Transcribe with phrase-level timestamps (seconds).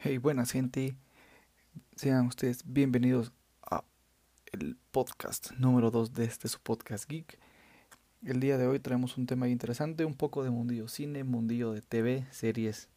[0.00, 0.94] Hey, buenas gente.
[1.96, 3.82] Sean ustedes bienvenidos a
[4.52, 7.36] el podcast número 2 de este su podcast geek.
[8.24, 11.82] El día de hoy traemos un tema interesante, un poco de mundillo cine, mundillo de
[11.82, 12.88] TV, series,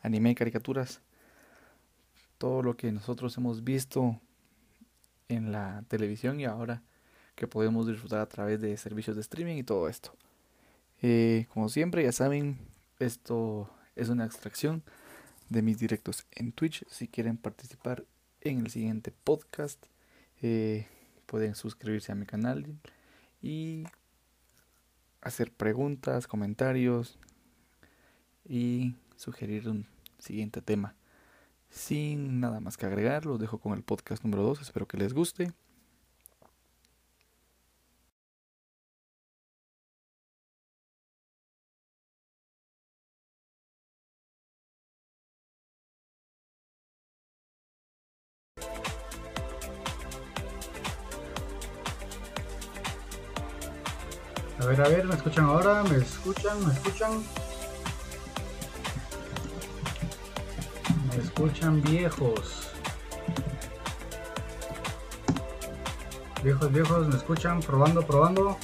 [0.00, 1.02] anime, caricaturas,
[2.38, 4.18] todo lo que nosotros hemos visto
[5.28, 6.82] en la televisión y ahora
[7.34, 10.14] que podemos disfrutar a través de servicios de streaming y todo esto.
[11.02, 12.56] Eh, como siempre, ya saben,
[12.98, 14.82] esto es una extracción
[15.48, 16.84] de mis directos en Twitch.
[16.88, 18.04] Si quieren participar
[18.40, 19.86] en el siguiente podcast,
[20.42, 20.86] eh,
[21.26, 22.66] pueden suscribirse a mi canal
[23.42, 23.84] y
[25.20, 27.18] hacer preguntas, comentarios
[28.44, 29.86] y sugerir un
[30.18, 30.94] siguiente tema.
[31.70, 34.62] Sin nada más que agregar, los dejo con el podcast número 2.
[34.62, 35.52] Espero que les guste.
[55.28, 55.82] Escuchan ahora?
[55.82, 56.66] ¿Me escuchan?
[56.66, 57.22] ¿Me escuchan?
[61.10, 62.70] ¿Me escuchan viejos?
[66.42, 67.60] Viejos, viejos, ¿me escuchan?
[67.60, 68.56] Probando, probando.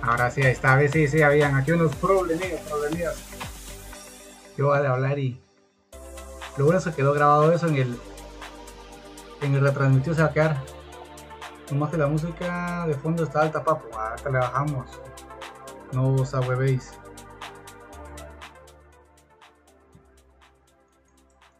[0.00, 3.16] Ahora sí, ahí está, a ver, sí, sí, habían aquí unos problemillas, problemillas.
[4.56, 5.38] Yo voy a hablar y...
[6.56, 8.00] Lo bueno es que quedó grabado eso en el...
[9.42, 10.62] En el retransmitido se va a quedar.
[11.70, 13.98] Nomás que la música de fondo está alta, papo.
[13.98, 14.86] Acá le bajamos.
[15.92, 16.98] No os ahuevéis.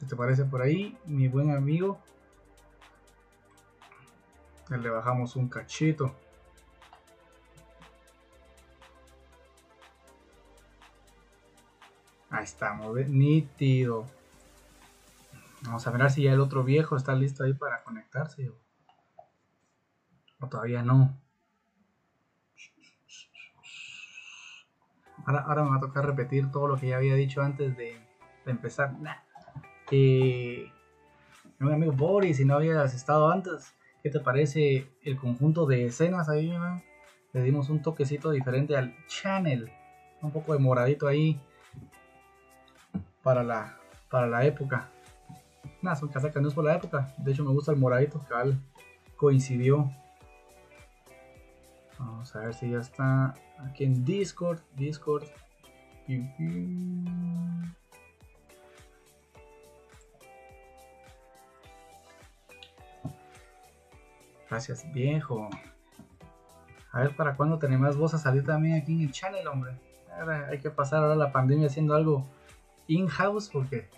[0.00, 1.98] ¿Qué te parece por ahí, mi buen amigo?
[4.68, 6.14] Le bajamos un cachito.
[12.30, 14.06] Ahí estamos, nítido.
[15.62, 18.52] Vamos a ver si ya el otro viejo está listo ahí para conectarse.
[20.40, 21.16] O todavía no.
[25.26, 27.96] Ahora, ahora me va a tocar repetir todo lo que ya había dicho antes de,
[28.46, 28.98] empezar.
[29.00, 29.16] Nah.
[29.90, 30.70] Eh,
[31.58, 36.28] mi amigo Boris, si no habías estado antes, ¿qué te parece el conjunto de escenas
[36.28, 36.50] ahí?
[36.50, 36.82] ¿no?
[37.32, 39.70] Le dimos un toquecito diferente al channel.
[40.20, 41.40] Un poco de moradito ahí
[43.22, 43.78] para la,
[44.10, 44.90] para la época.
[45.82, 47.12] Nada, son casacas, no es por la época.
[47.18, 48.56] De hecho, me gusta el moradito que
[49.16, 49.90] coincidió.
[51.98, 54.60] Vamos a ver si ya está aquí en Discord.
[54.76, 55.24] Discord.
[64.48, 65.48] Gracias, viejo.
[66.92, 69.72] A ver para cuándo tenemos voz a salir también aquí en el channel, hombre.
[70.48, 72.24] Hay que pasar ahora la pandemia haciendo algo
[72.86, 73.88] in-house porque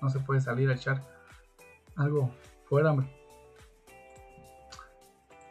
[0.00, 1.02] no se puede salir a echar
[1.96, 2.30] algo
[2.64, 3.06] fuera, hombre.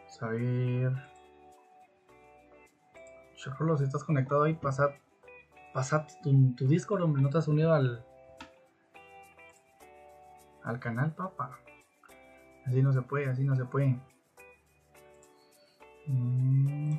[0.00, 1.11] Vamos a ver.
[3.42, 4.90] Chocolo, si estás conectado ahí, pasad,
[5.74, 7.20] pasad tu, tu Discord, hombre.
[7.22, 8.06] No te has unido al,
[10.62, 11.58] al canal, papá.
[12.64, 13.98] Así no se puede, así no se puede.
[16.06, 16.92] Mm,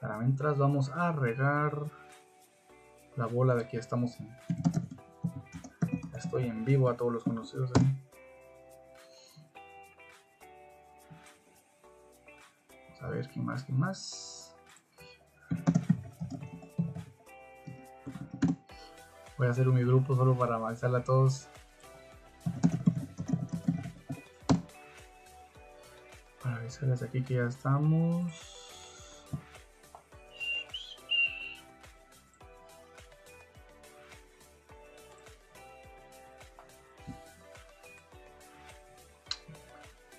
[0.00, 1.90] para mientras vamos a regar
[3.16, 4.30] la bola de que estamos en.
[6.16, 7.72] Estoy en vivo a todos los conocidos.
[12.78, 14.43] Vamos a ver quién más, quién más.
[19.44, 21.48] Voy a hacer un mi grupo solo para avanzarle a todos.
[26.42, 28.32] Para avisarles aquí que ya estamos.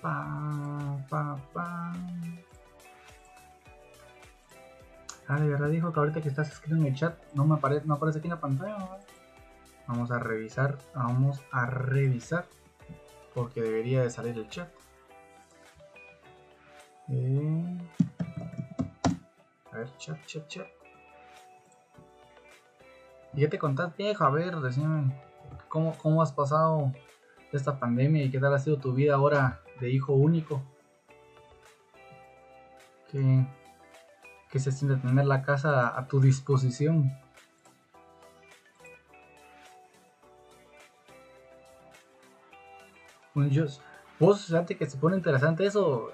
[0.00, 1.92] Pa, pa, pa.
[5.26, 7.84] Ah, de verdad dijo que ahorita que estás escrito en el chat no me aparece,
[7.86, 9.00] no aparece aquí en la pantalla.
[9.88, 12.46] Vamos a revisar, vamos a revisar
[13.34, 14.68] porque debería de salir el chat.
[17.08, 17.78] Eh,
[19.70, 20.66] a ver, chat, chat, chat.
[23.34, 24.24] ¿Y qué te contás, viejo?
[24.24, 25.12] A ver, decime,
[25.68, 26.92] ¿cómo, ¿cómo has pasado
[27.52, 30.62] esta pandemia y qué tal ha sido tu vida ahora de hijo único?
[33.10, 33.46] ¿Qué,
[34.50, 37.12] qué se siente tener la casa a, tu disposición?
[43.50, 43.66] Yo,
[44.18, 46.10] vos, fíjate que se pone interesante eso.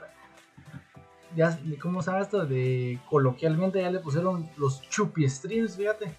[1.36, 2.44] Ya, ¿cómo llama esto?
[2.44, 6.14] De coloquialmente ya le pusieron los chupi streams, fíjate.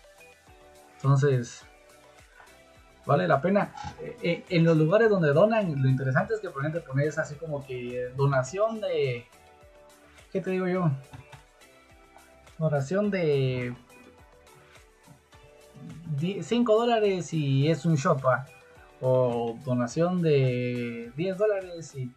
[0.95, 1.65] Entonces,
[3.05, 3.73] vale la pena.
[4.01, 7.35] Eh, eh, en los lugares donde donan, lo interesante es que por ejemplo pones así
[7.35, 9.27] como que donación de...
[10.31, 10.89] ¿Qué te digo yo?
[12.57, 13.75] Donación de
[16.41, 18.21] 5 dólares y es un shop,
[19.05, 22.09] o donación de 10 dólares y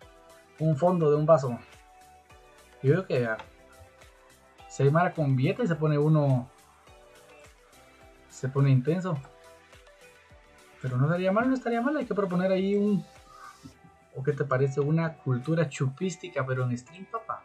[0.61, 1.59] un fondo de un vaso.
[2.81, 3.29] Yo creo que
[4.69, 6.49] se mara con billete y se pone uno.
[8.31, 9.19] Se pone intenso.
[10.81, 11.97] Pero no estaría mal, no estaría mal.
[11.97, 13.05] Hay que proponer ahí un.
[14.15, 14.81] ¿O qué te parece?
[14.81, 17.43] Una cultura chupística, pero en stream, papá.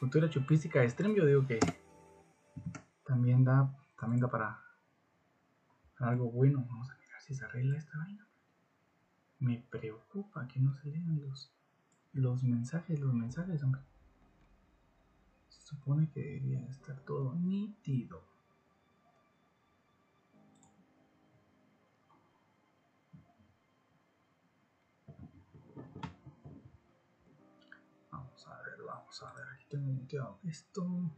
[0.00, 1.60] Cultura chupística de stream, yo digo que
[3.04, 4.58] también da, también da para,
[5.98, 6.64] algo bueno.
[6.70, 7.01] Vamos a
[7.32, 8.26] si se arregla esta vaina.
[9.38, 11.50] Me preocupa que no se lean los,
[12.12, 13.80] los mensajes, los mensajes, hombre.
[15.48, 18.22] Se supone que debería estar todo nítido.
[28.10, 29.46] Vamos a ver, vamos a ver.
[29.54, 31.10] Aquí tengo muteado esto.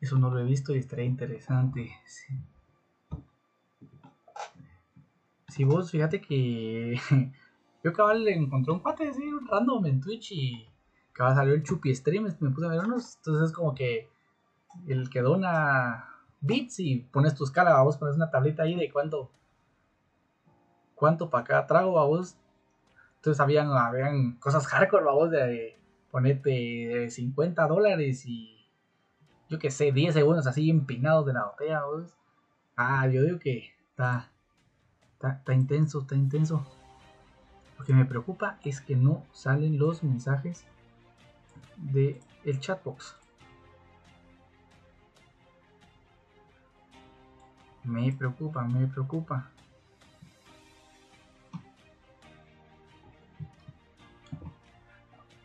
[0.00, 1.92] Eso no lo he visto y estaría interesante.
[5.52, 6.96] Si vos, fíjate que
[7.84, 10.66] yo cabal le encontré un cuate así, un random en Twitch y
[11.12, 14.08] cabal salió el Chupi Stream, me puse a ver unos, entonces es como que
[14.86, 16.08] el que dona
[16.40, 19.30] bits y pones tu escala, vos pones una tablita ahí de cuánto
[20.94, 22.38] cuánto para cada trago, vos.
[23.16, 25.78] Entonces habían, habían cosas hardcore, vos, de
[26.10, 28.70] ponerte 50 dólares y
[29.50, 32.16] yo que sé, 10 segundos así empinados de la botella, vos.
[32.74, 34.31] Ah, yo digo que está
[35.22, 36.66] Está, intenso, está intenso.
[37.78, 40.64] Lo que me preocupa es que no salen los mensajes
[41.76, 43.14] de el chatbox.
[47.84, 49.48] Me preocupa, me preocupa.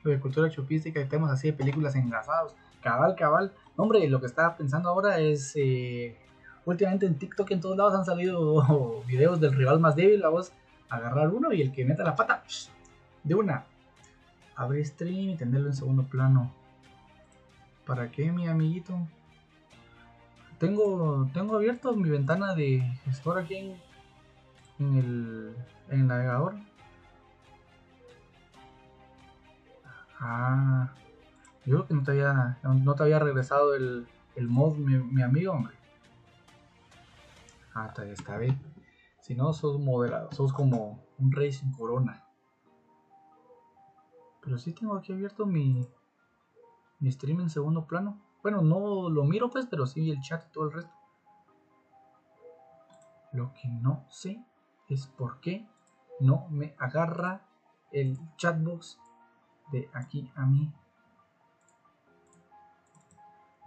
[0.01, 2.55] Lo de cultura chupística, temas así de películas enlazados.
[2.81, 3.53] Cabal, cabal.
[3.75, 6.17] Hombre, lo que estaba pensando ahora es eh,
[6.67, 10.51] últimamente en TikTok en todos lados han salido videos del rival más débil, la voz
[10.89, 12.43] agarrar uno y el que meta la pata
[13.23, 13.65] de una.
[14.55, 16.51] Abrir stream y tenerlo en segundo plano.
[17.85, 18.99] ¿Para qué, mi amiguito?
[20.59, 23.75] Tengo, tengo abierto mi ventana de gestor aquí en,
[24.79, 25.55] en el,
[25.89, 26.55] en el navegador.
[30.19, 30.89] Ah,
[31.65, 35.21] yo creo que no te había, no te había regresado el, el mod, mi, mi
[35.21, 35.76] amigo, hombre.
[37.79, 38.59] Ah, todavía está bien.
[39.21, 42.25] Si no, sos moderado, sos como un rey sin corona.
[44.41, 45.87] Pero sí tengo aquí abierto mi,
[46.99, 48.19] mi stream en segundo plano.
[48.41, 50.91] Bueno, no lo miro pues, pero sí el chat y todo el resto.
[53.31, 54.43] Lo que no sé
[54.89, 55.67] es por qué
[56.19, 57.45] no me agarra
[57.91, 58.97] el chatbox
[59.71, 60.73] de aquí a mí.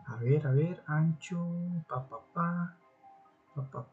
[0.07, 1.39] A ver, a ver, ancho,
[1.87, 2.80] pa, pa, pa.
[3.63, 3.85] Pa,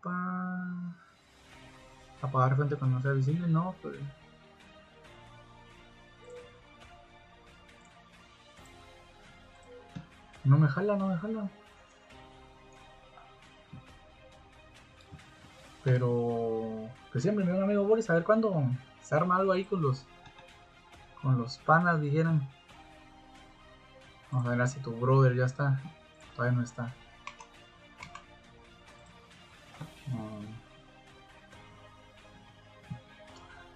[2.21, 3.97] Apagar frente cuando sea visible, no, pues.
[10.43, 11.49] No me jala, no me jala.
[15.83, 18.63] Pero pues siempre me un amigo Boris a ver cuándo
[19.01, 20.05] se arma algo ahí con los
[21.21, 22.47] con los panas dijeron.
[24.31, 25.81] Vamos a ver si tu brother ya está.
[26.35, 26.93] Todavía no está.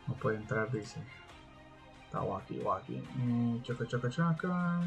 [0.07, 0.99] No puede entrar, dice.
[2.05, 3.03] Está aquí, aquí.
[3.15, 4.81] Mm, chaca, chaca, chaca.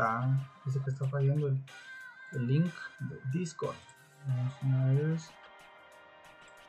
[0.00, 0.28] Está.
[0.64, 3.76] Dice que está fallando el, link de Discord.
[4.26, 5.30] Vamos una vez.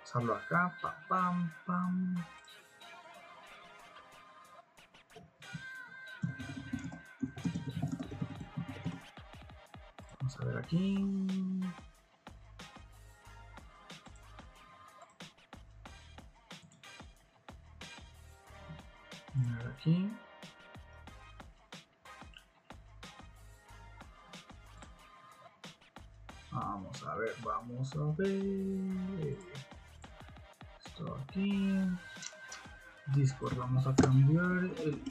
[0.01, 0.75] Pasarlo acá.
[0.81, 2.25] Pam, pam, pam.
[10.19, 11.05] Vamos a ver aquí.
[19.69, 20.11] aquí.
[27.81, 29.37] Vamos a ver.
[30.85, 31.79] Esto aquí.
[33.07, 35.01] Discord, vamos a cambiar el,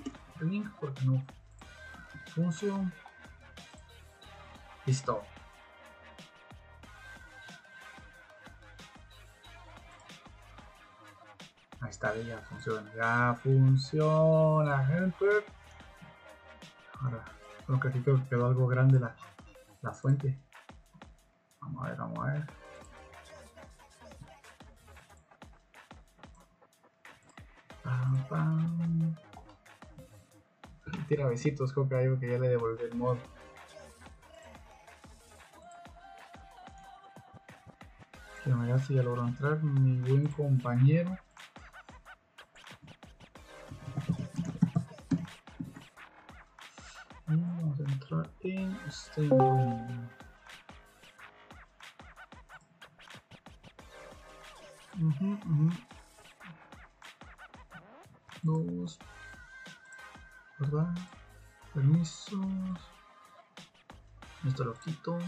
[0.40, 1.22] link porque no
[2.32, 2.92] funciona.
[4.86, 5.22] Listo.
[11.80, 15.26] Ahí está, ya funciona, ya funciona, gente.
[17.00, 17.24] Ahora,
[17.66, 19.14] creo que aquí quedó algo grande la,
[19.82, 20.38] la fuente.
[21.60, 22.59] Vamos a ver, vamos a ver.
[31.08, 33.18] Tira besitos, digo que ya le devolví el mod.
[38.44, 41.18] Que me si ya logró entrar mi buen compañero.
[47.26, 48.78] Vamos a entrar en.
[55.00, 55.70] Ujú, ujú.
[55.70, 55.89] Dos.
[61.74, 62.38] Permisos.
[64.46, 65.18] Esto lo quito.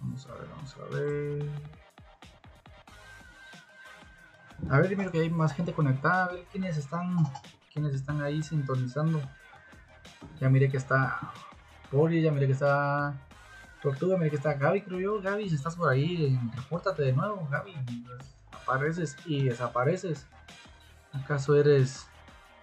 [0.00, 1.50] Vamos a ver, vamos a ver.
[4.68, 6.24] A ver, miro que hay más gente conectada.
[6.24, 7.18] A ver quiénes están,
[7.72, 9.22] quiénes están ahí sintonizando.
[10.40, 11.20] Ya mire que está
[11.90, 13.14] Poli, ya mire que está
[13.82, 15.22] Tortuga, mire que está Gaby, creo yo.
[15.22, 17.74] Gaby, si estás por ahí, repórtate de nuevo, Gaby.
[18.06, 20.26] Pues, apareces y desapareces.
[21.12, 22.06] ¿Acaso eres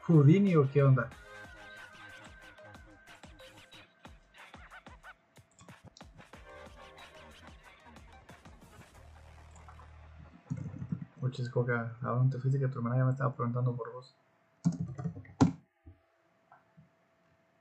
[0.04, 1.10] Houdini o qué onda?
[11.20, 14.16] Muchas coca, ¿a dónde te fuiste que tu hermana ya me estaba preguntando por vos?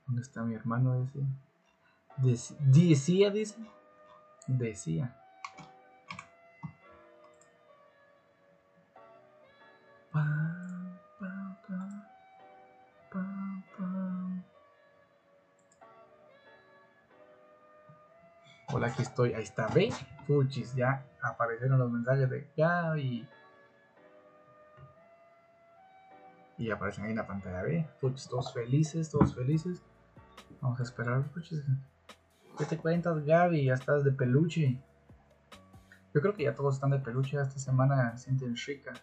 [0.05, 1.19] ¿Dónde está mi hermano ese?
[2.17, 3.55] Dec- Decía, dice.
[4.47, 5.13] Decía.
[18.73, 19.33] Hola, aquí estoy.
[19.33, 19.91] Ahí está, ve.
[20.27, 23.27] Puchis, ya aparecieron los mensajes de Gaby.
[26.59, 27.87] Y aparecen ahí en la pantalla, ve.
[28.01, 29.81] Puchis, todos felices, todos felices.
[30.61, 31.63] Vamos a esperar, puchis.
[32.57, 33.65] ¿Qué te cuentas, Gaby?
[33.65, 34.79] Ya estás de peluche.
[36.13, 37.39] Yo creo que ya todos están de peluche.
[37.39, 38.93] Esta semana sienten rica.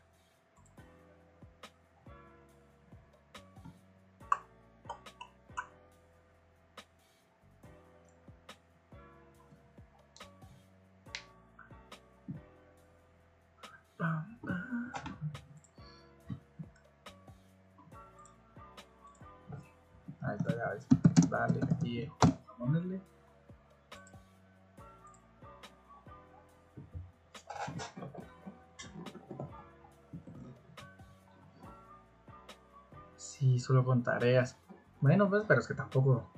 [34.04, 34.56] Tareas.
[35.00, 36.30] Bueno, pues, pero es que tampoco.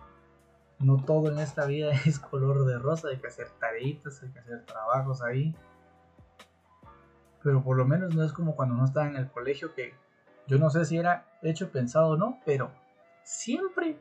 [0.78, 3.08] No todo en esta vida es color de rosa.
[3.08, 5.54] Hay que hacer tareitas, hay que hacer trabajos ahí.
[7.42, 9.94] Pero por lo menos no es como cuando no estaba en el colegio que
[10.46, 12.70] yo no sé si era hecho pensado o no, pero
[13.22, 13.98] siempre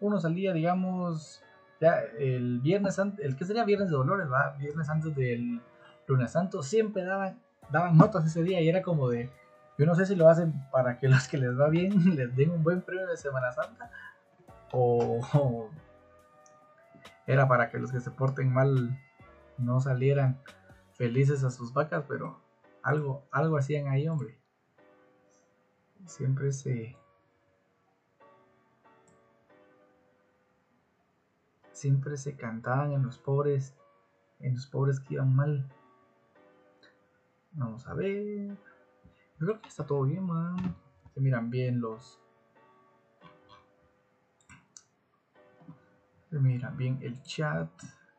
[0.00, 1.42] uno salía, digamos,
[1.80, 4.56] ya el viernes antes, el que sería viernes de Dolores, ¿va?
[4.58, 5.60] Viernes antes del
[6.06, 7.40] lunes santo, siempre daban,
[7.70, 9.30] daban notas ese día y era como de,
[9.80, 12.50] yo no sé si lo hacen para que los que les va bien les den
[12.50, 13.90] un buen premio de Semana Santa
[14.72, 15.70] o,
[17.26, 19.00] era para que los que se porten mal
[19.56, 20.38] no salieran
[20.92, 22.40] felices a sus vacas, pero
[22.82, 24.38] algo, algo hacían ahí, hombre.
[26.06, 26.96] Siempre se...
[31.72, 33.74] Siempre se cantaban en los pobres,
[34.38, 35.68] en los pobres que iban mal.
[37.52, 38.56] Vamos a ver.
[39.40, 40.76] Yo creo que está todo bien, man.
[41.14, 42.20] Se miran bien los...
[46.28, 47.68] Se miran bien el chat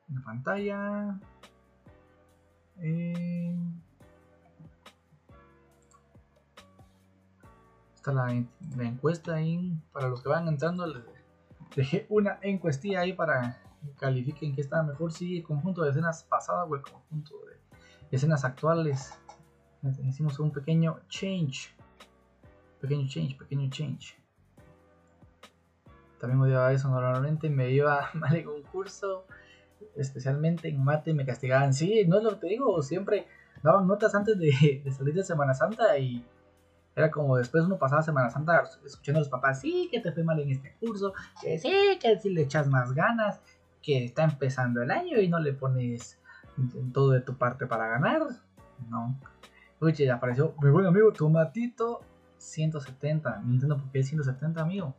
[0.10, 1.20] en la pantalla.
[2.80, 3.56] Eh,
[7.94, 9.80] está la, en- la encuesta ahí.
[9.94, 11.04] Para los que van entrando, les
[11.76, 16.24] dejé una encuestilla ahí para que califiquen que está mejor si el conjunto de escenas
[16.24, 17.60] pasadas o el conjunto de
[18.10, 19.21] escenas actuales.
[20.04, 21.74] Hicimos un pequeño change.
[22.80, 24.16] Pequeño change, pequeño change.
[26.20, 26.90] También me odiaba eso.
[26.90, 29.26] Normalmente me iba mal en un curso
[29.96, 31.74] especialmente en mate me castigaban.
[31.74, 33.28] Sí, no es lo que te digo, siempre
[33.64, 36.26] daban notas antes de, de salir de Semana Santa y
[36.96, 40.24] era como después uno pasaba Semana Santa escuchando a los papás, sí, que te fue
[40.24, 41.72] mal en este curso, que sí,
[42.02, 43.42] que si le echas más ganas,
[43.82, 46.20] que está empezando el año y no le pones
[46.94, 48.22] todo de tu parte para ganar.
[48.90, 49.18] No.
[49.84, 52.02] Oye, apareció mi buen amigo Tomatito
[52.38, 53.40] 170.
[53.40, 54.94] No entiendo por qué es 170, amigo.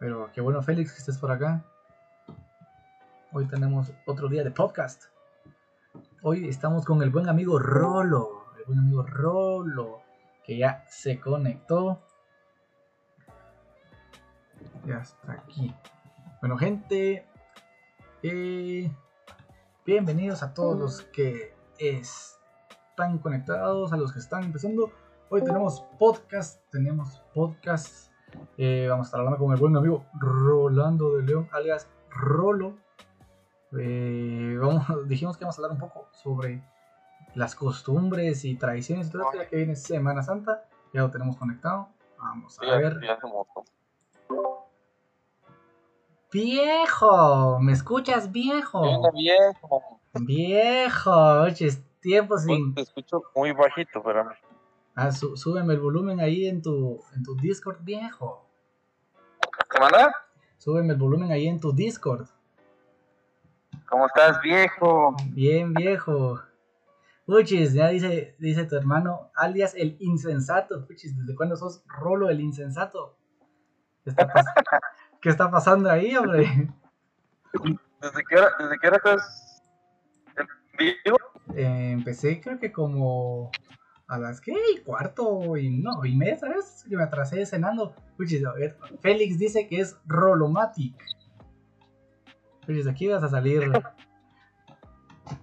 [0.00, 1.64] Pero qué bueno, Félix, que estés por acá.
[3.30, 5.04] Hoy tenemos otro día de podcast.
[6.22, 8.46] Hoy estamos con el buen amigo Rolo.
[8.58, 10.02] El buen amigo Rolo
[10.42, 12.02] que ya se conectó.
[14.88, 15.72] Ya está aquí.
[16.40, 17.28] Bueno, gente,
[18.24, 18.90] eh,
[19.86, 22.43] bienvenidos a todos los que están
[22.96, 24.92] conectados, a los que están empezando.
[25.28, 28.12] Hoy tenemos podcast, tenemos podcast.
[28.56, 32.76] Eh, vamos a estar hablando con el buen amigo Rolando de León, alias Rolo.
[33.76, 36.62] Eh, vamos, dijimos que vamos a hablar un poco sobre
[37.34, 41.88] las costumbres y tradiciones eso, ya que viene Semana Santa, ya lo tenemos conectado.
[42.16, 43.00] Vamos a ver.
[46.30, 49.10] Viejo, ¿me escuchas viejo?
[49.12, 50.00] viejo.
[50.14, 51.70] Viejo, oye,
[52.04, 52.74] tiempo sin.
[52.74, 54.30] Te escucho muy bajito, pero.
[54.94, 58.46] Ah, súbeme el volumen ahí en tu, en tu Discord, viejo.
[59.68, 60.14] ¿Cómo andas?
[60.58, 62.28] Súbeme el volumen ahí en tu Discord.
[63.88, 65.16] ¿Cómo estás, viejo?
[65.30, 66.40] Bien, viejo.
[67.26, 70.86] Puchis, ya dice, dice tu hermano, alias el insensato.
[70.86, 73.16] Puchis, ¿desde cuándo sos Rolo el insensato?
[74.04, 74.26] ¿Qué está,
[75.22, 76.68] ¿Qué está pasando ahí, hombre?
[78.00, 79.62] ¿Desde qué hora, desde qué hora estás
[80.76, 81.16] vivo?
[81.54, 83.50] Eh, empecé creo que como
[84.06, 86.84] a las que cuarto y no, y media, ¿sabes?
[86.88, 87.94] Que me atrasé cenando.
[88.16, 90.94] Puchis, a ver, Félix dice que es Rolomatic.
[92.66, 93.70] Puchis, aquí vas a salir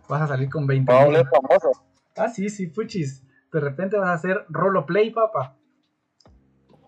[0.08, 1.28] Vas a salir con 20 mil.
[1.28, 1.72] famoso.
[2.18, 3.24] Ah, sí, sí, fuchis.
[3.52, 5.58] De repente vas a hacer roloplay, papá.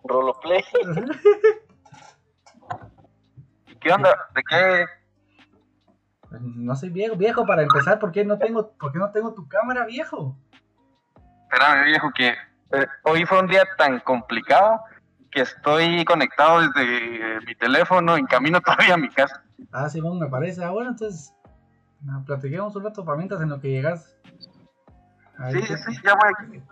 [0.04, 0.64] Roloplay.
[3.82, 4.16] ¿Qué onda?
[4.36, 4.86] ¿De qué?
[6.42, 9.48] No soy viejo, viejo, para empezar, ¿por qué no tengo, por qué no tengo tu
[9.48, 10.36] cámara, viejo?
[11.44, 14.82] Espérame, viejo, que eh, hoy fue un día tan complicado
[15.30, 19.44] que estoy conectado desde mi teléfono en camino todavía a mi casa.
[19.72, 20.64] Ah, sí, bueno, me parece.
[20.64, 21.34] Ah, bueno, entonces
[22.02, 24.16] no, platiquemos un rato para mientras en lo que llegas.
[25.52, 26.64] sí, sí, ya voy.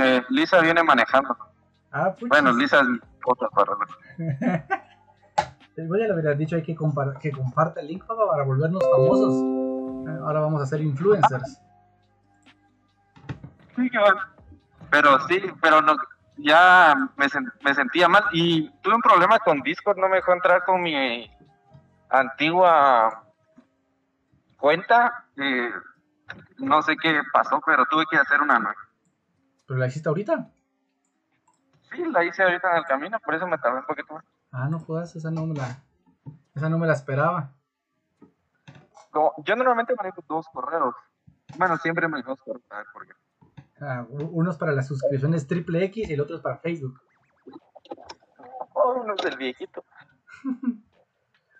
[0.00, 1.36] Eh, Lisa viene manejando.
[1.90, 2.86] Ah, Bueno, Lisa es
[3.24, 3.72] otra para
[5.76, 6.76] Voy a le hubiera dicho hay que,
[7.20, 10.18] que comparte el link papá, para volvernos famosos.
[10.22, 11.58] Ahora vamos a ser influencers.
[13.76, 13.90] Sí,
[14.90, 15.96] pero sí, pero no,
[16.36, 17.26] ya me,
[17.62, 21.30] me sentía mal y tuve un problema con Discord, no me dejó entrar con mi
[22.10, 23.24] antigua
[24.58, 25.70] cuenta, eh,
[26.58, 28.76] no sé qué pasó, pero tuve que hacer una nueva.
[29.66, 30.48] ¿Pero la hiciste ahorita?
[31.90, 34.24] Sí, la hice ahorita en el camino, por eso me tardé un poquito más.
[34.52, 35.82] Ah, no jodas, esa no me la,
[36.54, 37.54] esa no me la esperaba.
[39.44, 40.94] yo normalmente manejo dos correos.
[41.56, 43.14] Bueno, siempre manejo dos correos, a ver por qué.
[43.80, 47.00] Ah, uno es para las suscripciones triple X y el otro es para Facebook.
[48.74, 49.82] Oh, uno es del viejito.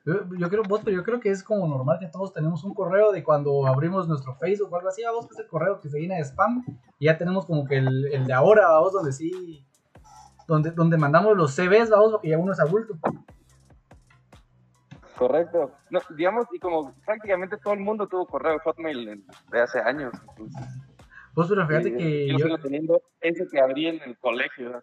[0.05, 3.13] Yo, creo, vos, pero yo creo que es como normal que todos tenemos un correo
[3.13, 5.89] de cuando abrimos nuestro Facebook o algo así, a vos que es el correo que
[5.89, 6.65] se llena de spam,
[6.99, 9.65] y ya tenemos como que el, el de ahora, vos, donde sí,
[10.47, 12.95] donde, donde mandamos los CVs, vos, porque ya uno es adulto.
[15.17, 15.71] Correcto.
[15.91, 20.13] No, digamos, y como prácticamente todo el mundo tuvo correo Hotmail de hace años.
[21.35, 22.29] Vos, pero fíjate que.
[22.29, 24.83] Yo, sigo teniendo ese que abrí en el colegio.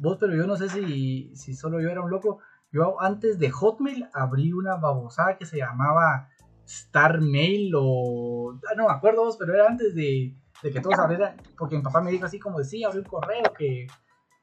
[0.00, 2.40] vos, pero yo no sé si, si solo yo era un loco.
[2.70, 6.28] Yo antes de Hotmail abrí una babosada que se llamaba
[6.68, 8.58] Starmail o...
[8.70, 12.10] Ah, no me acuerdo, pero era antes de, que todos abrieran, porque mi papá me
[12.10, 13.86] dijo así como de, sí, abrí un correo que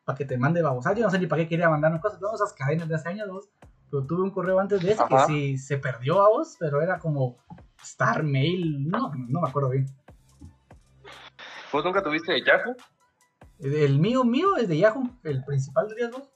[0.06, 0.96] para que te mande babosada.
[0.96, 3.28] Yo no sé ni para qué quería mandarme cosas, todas esas cadenas de hace años,
[3.28, 3.50] dos,
[3.90, 7.00] pero tuve un correo antes de ese que sí se perdió a vos, pero era
[7.00, 7.38] como
[7.84, 9.88] Starmail, no, no me acuerdo bien.
[11.72, 12.76] ¿Vos nunca tuviste Yahoo?
[13.60, 16.30] El mío, mío es de Yahoo, el principal de dos.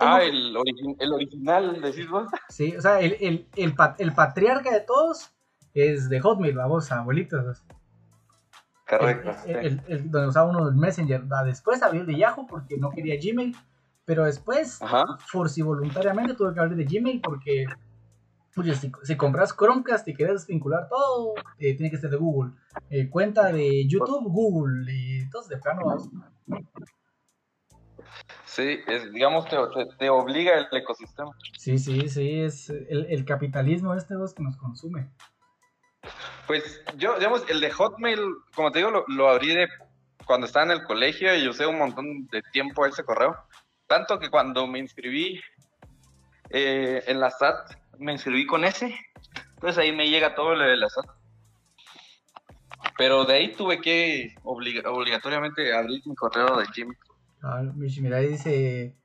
[0.00, 0.56] Ah, el,
[1.00, 2.28] el original, decís vos.
[2.48, 5.32] Sí, o sea, el, el, el, el, patriarca de todos
[5.74, 7.64] es de Hotmail, vamos, abuelitos.
[8.88, 9.30] Correcto.
[9.46, 11.24] El, donde usaba uno el Messenger.
[11.44, 13.56] Después abrí el de Yahoo porque no quería Gmail.
[14.04, 14.78] Pero después,
[15.32, 17.66] por si voluntariamente, tuve que abrir de Gmail porque
[18.54, 22.52] si, si, compras Chromecast y quieres vincular todo, eh, tiene que ser de Google.
[22.88, 24.90] Eh, cuenta de YouTube, Google.
[24.92, 25.82] Y entonces, de plano,
[28.44, 29.56] Sí, es, digamos, te,
[29.98, 31.32] te, obliga el ecosistema.
[31.58, 35.10] Sí, sí, sí, es el, el capitalismo este dos que nos consume.
[36.46, 38.20] Pues yo, digamos, el de Hotmail,
[38.54, 39.68] como te digo, lo, abrí de
[40.26, 43.36] cuando estaba en el colegio y usé un montón de tiempo ese correo.
[43.86, 45.40] Tanto que cuando me inscribí
[46.50, 48.96] eh, en la SAT, me inscribí con ese.
[49.54, 51.06] Entonces ahí me llega todo lo de la SAT.
[52.98, 56.98] Pero de ahí tuve que obliga- obligatoriamente abrir mi correo de Gmail.
[57.42, 57.62] Ah,
[58.00, 58.96] mira, ahí dice,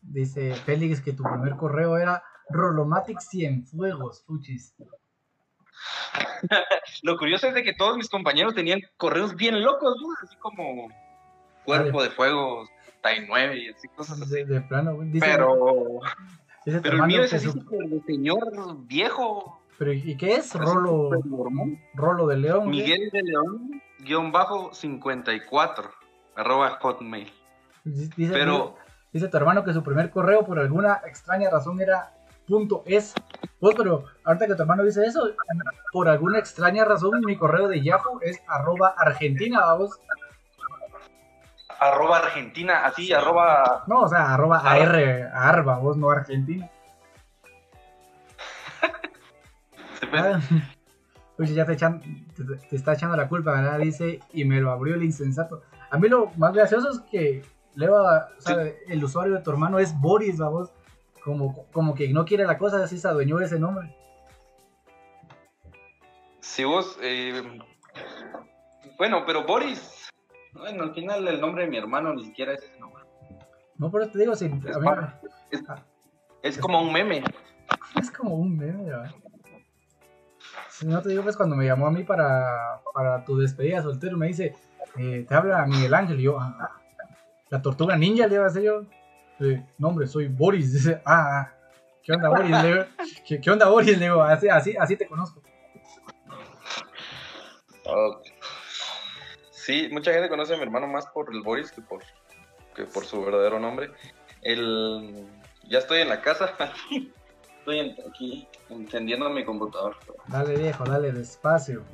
[0.00, 4.74] dice Félix que tu primer correo era Rolomatic Cienfuegos, fuchis.
[7.02, 10.08] Lo curioso es de que todos mis compañeros tenían correos bien locos, ¿no?
[10.22, 10.88] Así como
[11.64, 12.66] Cuerpo de Fuego,
[13.00, 14.30] Tai 9 y así cosas así.
[14.34, 14.98] De, de plano.
[15.02, 16.00] Dice, Pero,
[16.66, 19.60] dice pero el mío es así su- señor viejo.
[19.78, 20.54] pero ¿y qué es?
[20.54, 21.10] Rolo.
[21.94, 22.68] Rolo de León.
[22.70, 25.90] Miguel de León, guion bajo 54,
[26.36, 27.32] arroba hotmail.
[27.84, 28.76] Dice- Pero,
[29.12, 32.12] dice tu hermano que su primer correo por alguna extraña razón era
[32.46, 33.14] punto es.
[33.60, 35.30] Pues, pero ahorita que tu hermano dice eso,
[35.92, 39.98] por alguna extraña razón mi correo de Yahoo es arroba argentina, vamos.
[41.78, 43.84] arroba argentina, así, arroba...
[43.86, 46.68] No, o sea, arroba AR, AR, vos, no argentina.
[50.14, 50.40] Ah,
[51.38, 52.02] Oye, ya te, echan,
[52.34, 53.78] te, te está echando la culpa, ¿verdad?
[53.78, 55.62] Dice, y me lo abrió el insensato.
[55.90, 57.42] A mí lo más gracioso es que
[57.76, 58.56] o sea,
[58.88, 60.70] el usuario de tu hermano es Boris, vamos.
[61.24, 63.94] Como, como que no quiere la cosa, así se adueñó ese nombre.
[66.40, 66.98] Si vos...
[67.00, 67.42] eh,
[68.98, 70.08] bueno, pero Boris...
[70.52, 73.04] Bueno, al final el nombre de mi hermano ni siquiera es ese nombre.
[73.78, 75.62] No, por eso te digo, si, a mí me- Es,
[76.42, 77.22] es como un meme.
[77.98, 79.10] es como un meme, ¿verdad?
[80.68, 84.16] Si no te digo, pues cuando me llamó a mí para, para tu despedida soltero,
[84.16, 84.54] me dice,
[84.98, 86.80] eh, te habla Miguel Ángel, y yo, "Ah, ah,
[87.48, 88.82] la tortuga ninja, le iba a decir yo.
[89.40, 90.72] Eh, no, hombre, soy Boris.
[90.72, 91.54] Dice, ah, ah,
[92.02, 92.56] ¿qué onda, Boris?
[93.26, 93.98] ¿qué, qué onda, Boris?
[93.98, 95.42] Le digo, así, así, así te conozco.
[97.84, 98.26] Ok.
[99.50, 102.02] Sí, mucha gente conoce a mi hermano más por el Boris que por,
[102.74, 103.90] que por su verdadero nombre.
[104.42, 105.26] El,
[105.68, 106.54] ya estoy en la casa.
[107.58, 109.96] Estoy en- aquí encendiendo mi computador.
[110.26, 111.84] Dale, viejo, dale, despacio.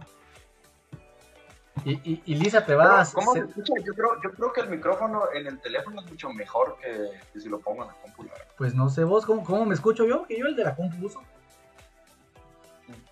[1.85, 3.13] Y, y, y Lisa, te vas.
[3.13, 3.73] ¿Cómo se- escucha?
[3.85, 7.41] Yo creo, yo creo que el micrófono en el teléfono es mucho mejor que, que
[7.41, 8.45] si lo pongo en la computadora.
[8.57, 10.25] Pues no sé vos, ¿cómo, ¿cómo me escucho yo?
[10.27, 11.23] Que yo el de la compu uso.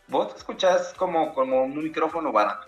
[0.09, 2.67] Vos te escuchás como, como un micrófono barato.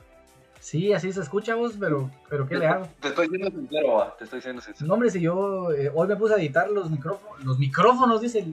[0.60, 2.88] Sí, así se escucha vos, pero, pero ¿qué le hago?
[3.00, 4.88] Te estoy siendo sincero, va, te estoy siendo sincero.
[4.88, 8.44] No, hombre, si yo eh, hoy me puse a editar los micrófonos, los micrófonos, dice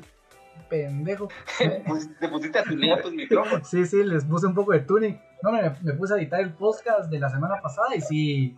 [0.69, 1.27] pendejo.
[1.87, 3.67] Pues, te pusiste a tunear tus micrófonos.
[3.67, 5.19] Sí, sí, les puse un poco de tuning.
[5.41, 8.57] No, me, me puse a editar el podcast de la semana pasada y sí,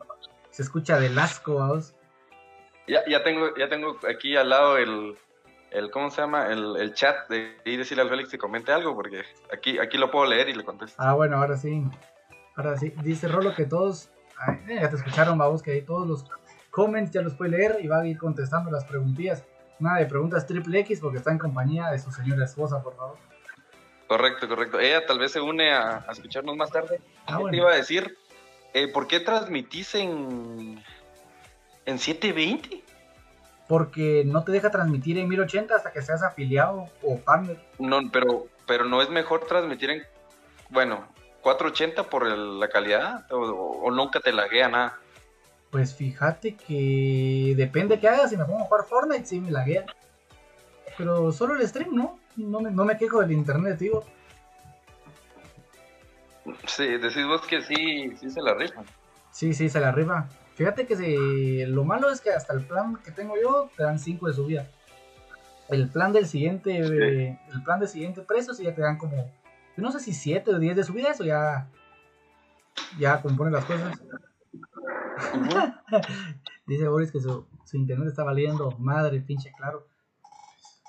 [0.49, 1.93] se escucha del asco, vamos.
[2.87, 5.15] Ya, ya, tengo, ya tengo aquí al lado el,
[5.71, 6.47] el ¿cómo se llama?
[6.47, 10.09] El, el chat de y decirle al Félix que comente algo, porque aquí, aquí lo
[10.09, 10.95] puedo leer y le contesto.
[10.97, 11.83] Ah, bueno, ahora sí.
[12.55, 12.93] Ahora sí.
[13.03, 16.25] Dice Rolo que todos, ay, eh, ya te escucharon, vamos, que ahí todos los
[16.71, 19.43] comments ya los puede leer y va a ir contestando las preguntillas.
[19.79, 23.17] Nada de preguntas triple X porque está en compañía de su señora esposa, por favor.
[24.07, 24.79] Correcto, correcto.
[24.79, 26.99] Ella tal vez se une a, a escucharnos más tarde.
[27.25, 27.57] Ah, ¿Qué te bueno.
[27.57, 28.17] iba a decir?
[28.73, 30.83] Eh, ¿Por qué transmitís en,
[31.85, 32.83] en 720?
[33.67, 37.59] Porque no te deja transmitir en 1080 hasta que seas afiliado o partner.
[37.79, 40.03] No, pero, pero no es mejor transmitir en,
[40.69, 41.05] bueno,
[41.41, 43.37] 480 por el- la calidad o,
[43.83, 44.97] o nunca te laguea nada.
[45.71, 48.29] Pues fíjate que depende que hagas.
[48.29, 49.85] Si me pongo a jugar Fortnite, sí me laguea.
[50.97, 52.19] Pero solo el stream, ¿no?
[52.35, 54.03] No me, no me quejo del internet, digo.
[56.65, 58.85] Sí, decís vos que sí, sí se la rifan.
[59.31, 60.27] Sí, sí, se la arriba.
[60.55, 63.99] Fíjate que si, lo malo es que hasta el plan que tengo yo te dan
[63.99, 64.67] 5 de subida.
[65.69, 69.15] El plan del siguiente, eh, el plan del siguiente precio sí ya te dan como,
[69.75, 71.67] yo no sé si 7 o 10 de subida, eso ya,
[72.97, 74.01] ya compone las cosas.
[76.65, 79.87] Dice Boris que su, su internet está valiendo madre, pinche claro.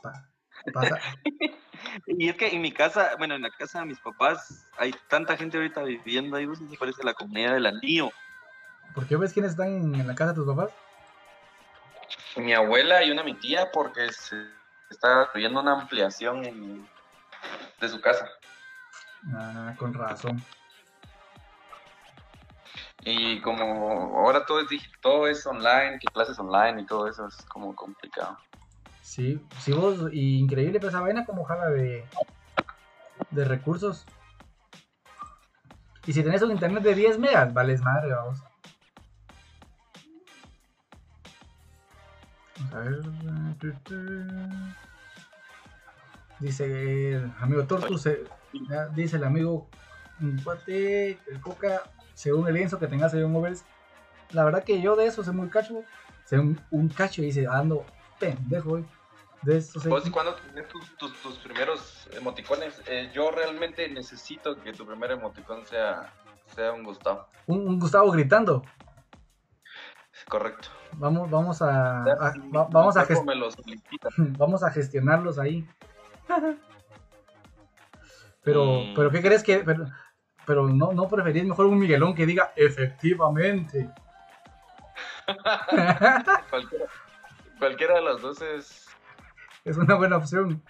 [0.03, 0.29] Pa-
[0.73, 1.01] pasa-
[2.07, 5.37] Y es que en mi casa, bueno, en la casa de mis papás, hay tanta
[5.37, 8.11] gente ahorita viviendo ahí, vos, se parece la comunidad del anillo.
[8.95, 10.71] ¿Por qué ves quiénes están en, en la casa de tus papás?
[12.37, 14.37] Mi abuela y una mi tía, porque se
[14.91, 16.89] está construyendo una ampliación en-
[17.81, 18.29] de su casa.
[19.33, 20.43] Ah, con razón.
[23.05, 24.69] Y como ahora todo es
[25.01, 28.37] todo es online, que clases online y todo eso es como complicado.
[29.03, 32.05] Sí, sí vos, y increíble pues, esa vaina como jala de,
[33.31, 34.05] de recursos.
[36.07, 38.43] Y si tenés un internet de 10 megas, vales madre, vamos.
[42.59, 43.01] Vamos a ver.
[46.41, 48.09] Dice el amigo Tortus,
[48.95, 49.69] dice el amigo
[50.21, 51.83] un cuate, el coca,
[52.19, 53.65] según el lienzo que tenga según Overs.
[54.31, 55.85] La verdad que yo de eso sé muy cacho,
[56.25, 57.85] sé un, un cacho y dice, ando
[58.19, 58.85] pendejo, güey.
[59.43, 59.89] De eso sé.
[59.89, 65.65] Vos tienes tus, tus, tus primeros emoticones, eh, yo realmente necesito que tu primer emoticón
[65.65, 66.13] sea,
[66.57, 67.29] sea un Gustavo.
[67.47, 68.65] Un, un Gustavo gritando.
[70.29, 70.69] Correcto.
[70.95, 73.05] Vamos, vamos a, a- Ah, va- vamos, a
[74.17, 75.65] vamos gestionarlos ahí.
[78.43, 78.95] Pero, Mm.
[78.95, 79.59] pero ¿qué crees que?
[79.59, 79.87] Pero,
[80.49, 83.91] pero no, no preferís mejor un Miguelón que diga efectivamente.
[86.49, 86.87] Cualquiera,
[87.59, 88.89] cualquiera de las dos es,
[89.67, 90.63] es una buena opción.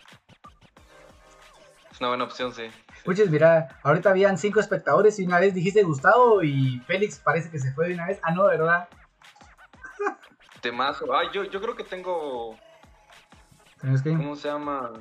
[1.93, 2.69] es una buena opción, sí.
[2.69, 3.03] sí.
[3.05, 7.61] Puches, mira, ahorita habían cinco espectadores y una vez dijiste Gustavo y Félix parece que
[7.61, 8.19] se fue de una vez.
[8.25, 8.89] Ah, no, ¿verdad?
[10.61, 11.15] Temazo.
[11.15, 12.59] Ah, yo, yo creo que tengo.
[13.81, 14.11] Tenés que...
[14.11, 14.93] ¿Cómo se llama?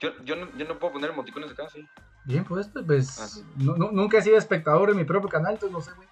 [0.00, 1.88] Yo, yo, no, yo no puedo poner emoticones acá, sí.
[2.24, 5.80] Bien, pues, pues, pues, Ah, nunca he sido espectador en mi propio canal, entonces no
[5.80, 6.08] sé, güey.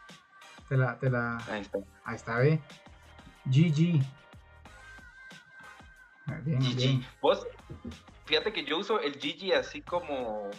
[0.69, 1.79] Te la, te la, Ahí está.
[2.05, 2.61] ahí está, ve.
[3.47, 4.03] GG.
[6.27, 6.77] Ah, Bien, GG.
[6.77, 7.07] bien.
[7.21, 7.47] Vos,
[8.27, 10.51] fíjate que yo uso el GG así como.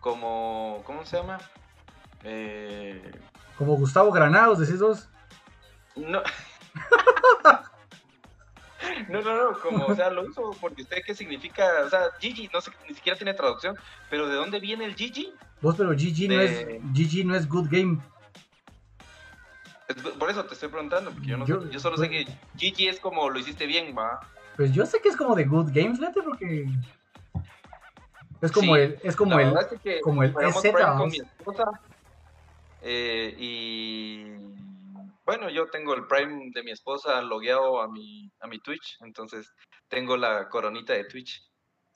[0.00, 0.82] Como.
[0.84, 1.38] ¿Cómo se llama?
[2.22, 3.20] Eh,
[3.58, 5.08] Como Gustavo Granados, decís vos.
[5.96, 6.22] no.
[9.08, 12.50] No, no, no, como, o sea, lo uso porque usted qué significa, o sea, GG,
[12.52, 13.76] no sé, ni siquiera tiene traducción,
[14.10, 15.32] pero ¿de dónde viene el GG?
[15.60, 17.98] Vos, pero GG no De- es GG no es good game.
[20.18, 22.24] Por eso te estoy preguntando, porque yo no Yo- sé, yo solo sé que
[22.56, 24.20] GG es como lo hiciste bien, va.
[24.56, 26.66] Pues yo sé que es como de good game, fíjate, porque
[28.40, 31.10] es como Sí, el, es como el, es que como el EZ, Prime con vamos.
[31.12, 31.64] mi esposa,
[32.82, 34.36] eh, y
[35.26, 39.52] bueno, yo tengo el Prime de mi esposa logueado a mi, a mi Twitch, entonces
[39.88, 41.42] tengo la coronita de Twitch.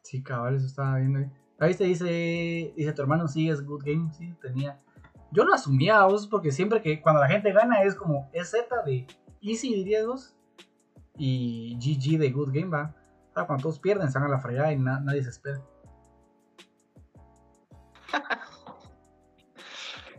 [0.03, 1.27] Sí, cabal, eso estaba viendo ahí.
[1.61, 4.81] Ahí te dice, dice tu hermano, sí, es good game, sí, tenía.
[5.33, 8.53] Yo lo asumía vos porque siempre que cuando la gente gana es como EZ
[8.87, 9.07] de
[9.43, 10.37] easy, dirías vos,
[11.17, 12.95] y GG de good game, va.
[13.35, 15.61] Ah, cuando todos pierden, están a la fregada y na- nadie se espera.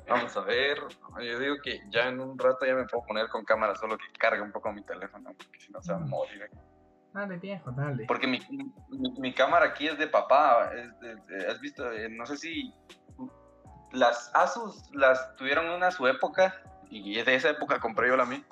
[0.10, 0.78] Vamos a ver,
[1.22, 4.06] yo digo que ya en un rato ya me puedo poner con cámara, solo que
[4.18, 6.50] cargue un poco mi teléfono, porque si no se va a morir.
[7.14, 8.06] Dale, viejo, dale.
[8.08, 8.40] Porque mi,
[8.90, 10.72] mi, mi cámara aquí es de papá.
[10.76, 11.92] es de- de- ¿Has visto?
[11.92, 12.74] Eh, no sé si
[13.92, 16.54] las Asus las tuvieron una su época
[16.90, 18.44] y de esa época compré yo la mía.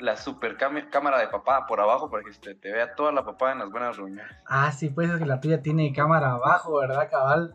[0.00, 3.52] La super cámara de papá por abajo para que se te vea toda la papá
[3.52, 4.36] en las buenas reuniones.
[4.46, 7.54] Ah, sí, pues es que la tuya tiene cámara abajo, ¿verdad, cabal?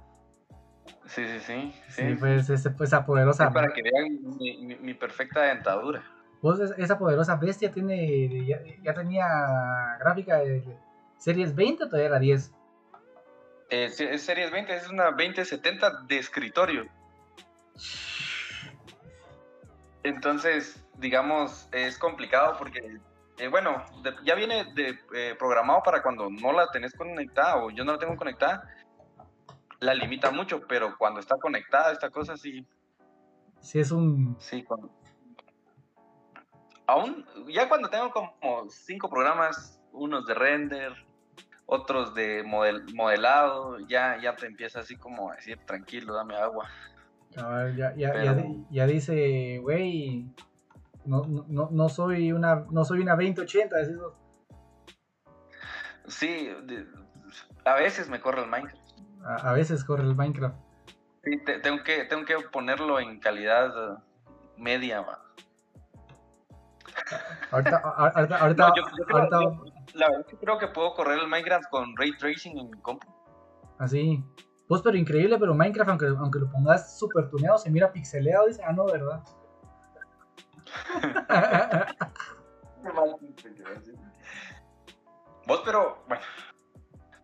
[1.08, 1.74] Sí, sí, sí.
[1.90, 2.16] Sí, sí.
[2.20, 3.52] pues pues, esa poderosa.
[3.52, 6.04] Para que vean mi, mi- mi perfecta dentadura.
[6.42, 8.46] Vos, es- esa poderosa bestia tiene.
[8.46, 10.64] Ya, ya tenía gráfica de
[11.18, 12.52] series 20 o todavía era 10.
[13.70, 16.88] Eh, es Series 20, es una 2070 de escritorio.
[20.04, 22.98] Entonces, digamos, es complicado porque,
[23.38, 27.70] eh, bueno, de- ya viene de, eh, programado para cuando no la tenés conectada o
[27.72, 28.64] yo no la tengo conectada,
[29.80, 32.66] la limita mucho, pero cuando está conectada esta cosa sí,
[33.60, 34.36] Sí, es un.
[34.40, 34.92] sí, cuando...
[36.86, 40.94] Aún, ya cuando tengo como cinco programas, unos de render,
[41.66, 46.70] otros de model- modelado, ya, ya te empieza así como a decir, tranquilo, dame agua.
[47.36, 50.28] cabal, ya, ya, Pero- ya, ya dice, güey.
[51.04, 54.14] No, no, no- no soy una no soy una 2080, decís vos.
[56.08, 56.88] Sí, de-
[57.66, 58.87] a veces me corre el Minecraft.
[59.26, 60.56] A, a veces corre el Minecraft.
[61.24, 64.00] Sí, te- tengo, que, tengo que ponerlo en calidad
[64.58, 65.06] media.
[67.52, 70.68] Ahorita, ahorita, ahorita, No, yo- yo creo- ahorita, yo- La verdad es que creo que
[70.68, 73.08] puedo correr el Minecraft con Ray Tracing en mi compu.
[73.80, 74.24] así.
[74.70, 78.48] Vos, pero increíble, pero Minecraft, aunque, aunque lo pongas super tuneado, se mira pixeleado.
[78.48, 79.24] Dice, ah, no, ¿verdad?
[85.48, 86.22] Vos, pero, bueno,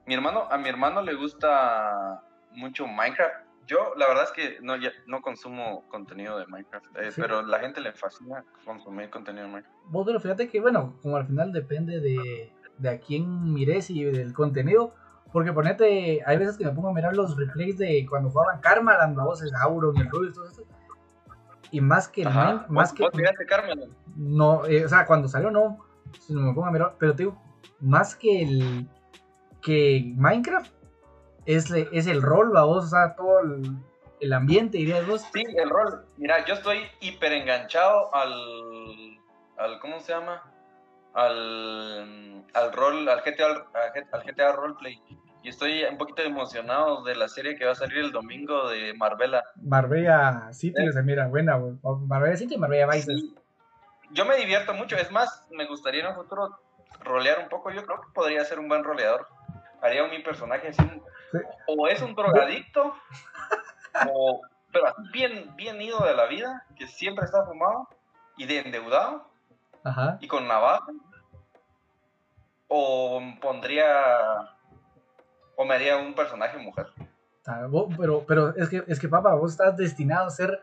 [0.05, 3.45] mi hermano, a mi hermano le gusta mucho Minecraft.
[3.65, 7.21] Yo, la verdad es que no, ya, no consumo contenido de Minecraft, eh, Sí.
[7.21, 9.77] pero la gente le fascina consumir contenido de Minecraft.
[9.87, 14.03] Vos, pero fíjate que, bueno, como al final depende de, de a quién mires y
[14.03, 14.93] del contenido.
[15.31, 19.17] Porque ponete, hay veces que me pongo a mirar los replays de cuando jugaban Karmaland,
[19.17, 20.63] la voz es Auron, el Rubius, todo eso.
[21.71, 22.67] Y más que Ajá.
[22.69, 23.03] Más ¿Vos, que.
[23.03, 23.45] vos miraste?
[24.15, 25.79] No, eh, o sea, cuando salió no.
[26.19, 27.41] Si no me pongo a mirar, pero te digo,
[27.79, 28.87] más que el.
[29.63, 30.71] Que Minecraft
[31.45, 33.63] es, es el rol, voz, o sea, todo el,
[34.19, 35.21] el ambiente, dirías vos.
[35.34, 36.06] Sí, el rol.
[36.17, 39.19] Mira, yo estoy hiper enganchado al,
[39.58, 40.43] al ¿cómo se llama?
[41.13, 43.67] Al, al rol, al GTA,
[44.12, 44.99] al, GTA Roleplay.
[45.43, 48.93] y estoy un poquito emocionado de la serie que va a salir el domingo de
[48.95, 49.43] Marbella.
[49.62, 51.60] Marbella City, se mira buena.
[52.08, 53.12] Marbella City y Marbella Vice.
[54.12, 56.60] Yo me divierto mucho, es más, me gustaría en un futuro
[57.04, 59.28] rolear un poco, yo creo que podría ser un buen roleador.
[59.83, 61.01] Haría un mi personaje así,
[61.67, 62.95] o es un drogadicto,
[64.11, 64.41] o,
[64.71, 67.89] pero así bien, bien ido de la vida, que siempre está fumado
[68.37, 69.29] y de endeudado,
[69.83, 70.17] Ajá.
[70.21, 70.87] y con navaja,
[72.69, 74.55] o pondría
[75.55, 76.87] o me haría un personaje mujer.
[77.45, 77.67] Ah,
[77.97, 80.59] pero, pero es que, es que, papá, vos estás destinado a ser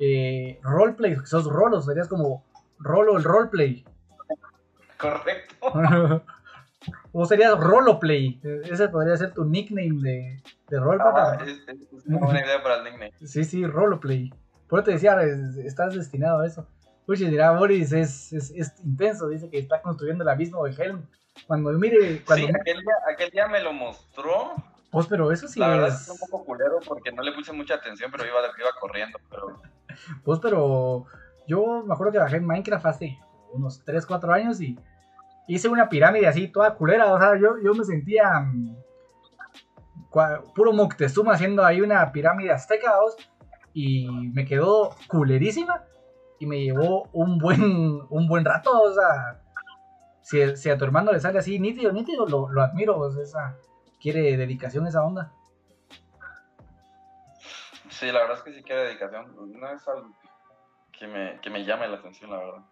[0.00, 2.44] eh, roleplay, sos rolos, serías como
[2.78, 3.84] rolo el roleplay.
[4.98, 5.54] Correcto.
[7.12, 11.44] vos serías roloplay, ese podría ser tu nickname de, de rol, ah, papá.
[11.44, 13.12] Es, una buena idea para el nickname.
[13.24, 14.32] Sí, sí, roloplay.
[14.68, 15.16] Por eso te decía,
[15.64, 16.66] estás destinado a eso.
[17.06, 18.32] Uy, dirá, Boris es,
[18.82, 21.06] intenso, dice que está construyendo el abismo de Helm.
[21.46, 22.22] Cuando mire.
[22.24, 24.54] Cuando sí, aquel, día, aquel día me lo mostró.
[24.90, 27.74] Pues, pero eso sí La verdad es un poco culero porque no le puse mucha
[27.74, 29.18] atención, pero iba, iba corriendo.
[29.28, 29.60] Pero...
[30.24, 31.06] Pues, pero
[31.46, 33.18] yo me acuerdo que bajé en Minecraft hace
[33.52, 34.78] unos 3, 4 años y
[35.46, 37.12] hice una pirámide así, toda culera.
[37.12, 38.76] O sea, yo, yo me sentía um,
[40.54, 42.92] puro Moctezuma haciendo ahí una pirámide azteca,
[43.72, 45.82] y me quedó culerísima
[46.38, 47.60] y me llevó un buen,
[48.10, 49.40] un buen rato, o sea
[50.24, 53.56] si, a tu hermano le sale así nítido, nítido, lo, lo admiro, pues, esa,
[54.00, 55.32] quiere dedicación esa onda.
[57.90, 60.10] Sí, la verdad es que sí quiere dedicación, no es algo
[60.92, 62.62] que me, que me llame la atención, la verdad.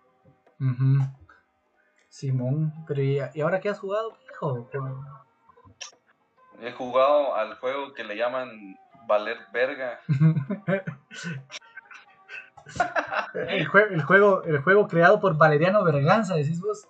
[2.13, 4.69] Simón, pero ¿y, ahora qué has jugado, hijo?
[6.61, 9.99] He jugado al juego que le llaman Valer Verga.
[13.35, 16.87] el, el, juego, el juego creado por Valeriano Berganza, decís vos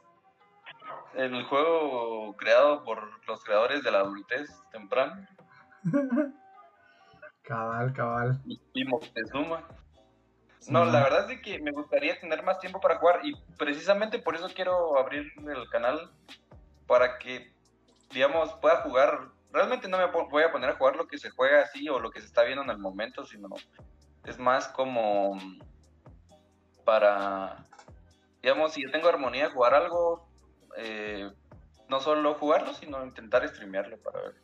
[1.15, 5.29] el juego creado por los creadores de la adultez temprana.
[7.43, 8.41] cabal, cabal.
[8.45, 9.63] Y, Moctezuma.
[10.69, 14.37] No, la verdad es que me gustaría tener más tiempo para jugar y precisamente por
[14.37, 16.11] eso quiero abrir el canal
[16.87, 17.53] para que,
[18.13, 19.29] digamos, pueda jugar.
[19.53, 22.11] Realmente no me voy a poner a jugar lo que se juega así o lo
[22.11, 23.49] que se está viendo en el momento, sino
[24.25, 25.37] es más como
[26.85, 27.67] para,
[28.43, 30.29] digamos, si yo tengo armonía, jugar algo,
[30.77, 31.31] eh,
[31.89, 34.35] no solo jugarlo, sino intentar streamearlo para ver.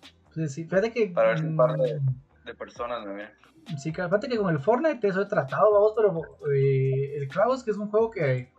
[0.49, 1.07] fíjate que.
[1.09, 3.31] Para ver si un par de, mm, personas me ven.
[3.77, 7.71] Sí, fíjate que con el Fortnite eso he tratado, vamos, pero eh, el Clavos, que
[7.71, 8.53] es un juego que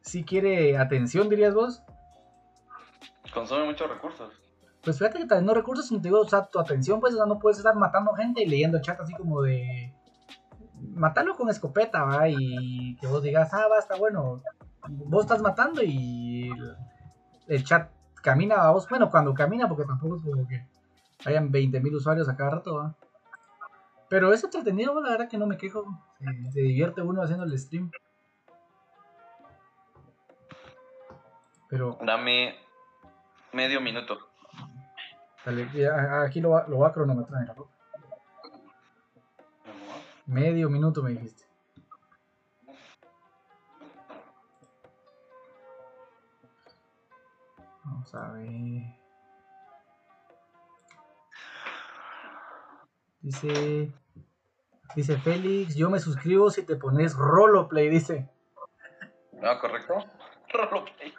[0.00, 1.82] sí quiere atención, dirías vos.
[3.32, 4.32] Consume muchos recursos.
[4.82, 7.38] Pues fíjate que también no recursos, como te digo, o sea, tu atención, pues, no
[7.38, 9.94] puedes estar matando gente y leyendo chat así como de.
[10.94, 12.28] Matarlo con escopeta, ¿va?
[12.28, 14.42] Y que vos digas, ah, va, está bueno
[14.88, 16.50] vos estás matando y
[17.46, 17.90] el, chat
[18.22, 18.88] camina a vos.
[18.88, 20.66] Bueno, cuando camina, porque tampoco es como que
[21.24, 22.94] hayan 20.000 usuarios a cada rato,
[24.08, 25.84] Pero es entretenido, la verdad que no me quejo.
[26.52, 27.90] Se, divierte uno haciendo el stream.
[31.68, 31.98] Pero.
[32.04, 32.56] Dame
[33.52, 34.18] medio minuto.
[35.44, 35.68] Dale,
[36.24, 37.54] aquí lo va, lo va a cronometrar,
[40.26, 41.44] Medio minuto me dijiste.
[47.84, 49.03] Vamos a ver.
[53.24, 53.90] Dice.
[54.94, 58.28] Dice Félix, yo me suscribo si te pones Roloplay, dice.
[59.32, 59.94] No, correcto.
[60.52, 61.12] Roloplay.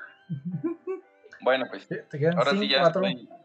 [1.42, 1.88] bueno, pues.
[1.88, 3.02] Te quedan 5, 4,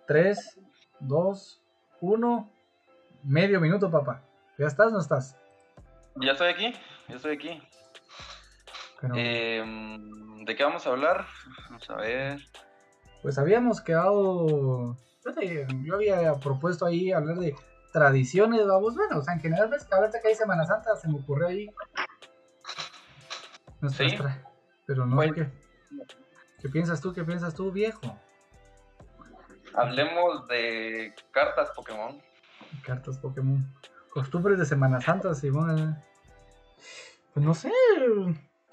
[0.06, 0.60] 3,
[1.00, 1.62] 2,
[2.00, 2.50] 1.
[3.24, 4.22] Medio minuto, papá.
[4.58, 5.36] ¿Ya estás o no estás?
[6.16, 6.72] Ya estoy aquí,
[7.08, 7.62] ya estoy aquí.
[9.16, 9.64] Eh,
[10.44, 11.26] ¿De qué vamos a hablar?
[11.68, 12.40] Vamos a ver
[13.22, 14.96] pues habíamos quedado.
[15.84, 17.54] Yo había propuesto ahí hablar de
[17.92, 21.08] tradiciones, vamos, bueno, o sea, en general, ves que ahorita que hay Semana Santa se
[21.08, 21.70] me ocurrió ahí.
[23.88, 24.16] ¿Sí?
[24.86, 25.50] Pero no sé qué.
[26.60, 27.12] ¿Qué piensas tú?
[27.12, 28.00] ¿Qué piensas tú, viejo?
[29.74, 32.20] Hablemos de cartas Pokémon.
[32.84, 33.64] Cartas Pokémon.
[34.10, 35.96] Costumbres de Semana Santa, Simón.
[37.32, 37.72] Pues no sé.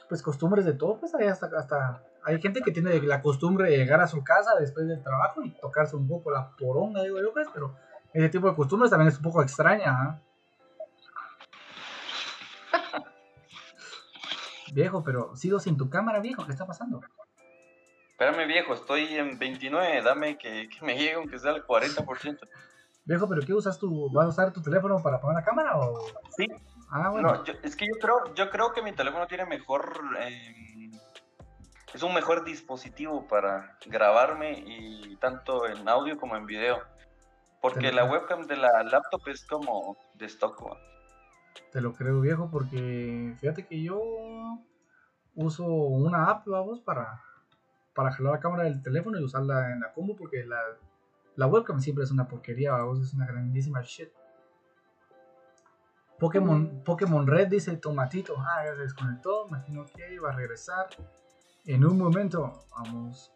[0.10, 3.78] Pues costumbres de todo, pues ahí hasta, hasta hay gente que tiene la costumbre de
[3.78, 7.32] llegar a su casa después del trabajo y tocarse un poco la poronga, digo yo,
[7.32, 7.76] pues, pero
[8.14, 9.92] ese tipo de costumbres también es un poco extraña.
[9.92, 10.20] ¿ah?
[14.74, 17.02] viejo, pero sigo sin tu cámara, viejo, ¿qué está pasando?
[18.12, 22.40] Espérame, viejo, estoy en 29, dame que, me llegue aunque sea el 40%.
[23.06, 24.10] Viejo, pero ¿qué usas tú?
[24.12, 26.04] ¿Vas a usar tu teléfono para poner la cámara o...?
[26.36, 26.48] Sí.
[26.90, 27.32] Ah, bueno.
[27.34, 30.02] No, es que yo creo, yo creo que mi teléfono tiene mejor...
[30.20, 30.90] Eh,
[31.94, 36.82] es un mejor dispositivo para grabarme y tanto en audio como en video.
[37.62, 40.64] Porque la webcam de la laptop es como de stock.
[40.66, 40.78] ¿va?
[41.72, 44.00] Te lo creo viejo porque fíjate que yo
[45.36, 47.22] uso una app, vamos, para,
[47.94, 50.60] para jalar la cámara del teléfono y usarla en la combo porque la,
[51.36, 54.10] la webcam siempre es una porquería, vamos, es una grandísima shit.
[56.20, 60.88] Pokémon, Pokémon Red dice Tomatito, ah, ya se desconectó, imagino que iba a regresar
[61.66, 62.66] en un momento.
[62.72, 63.32] Vamos.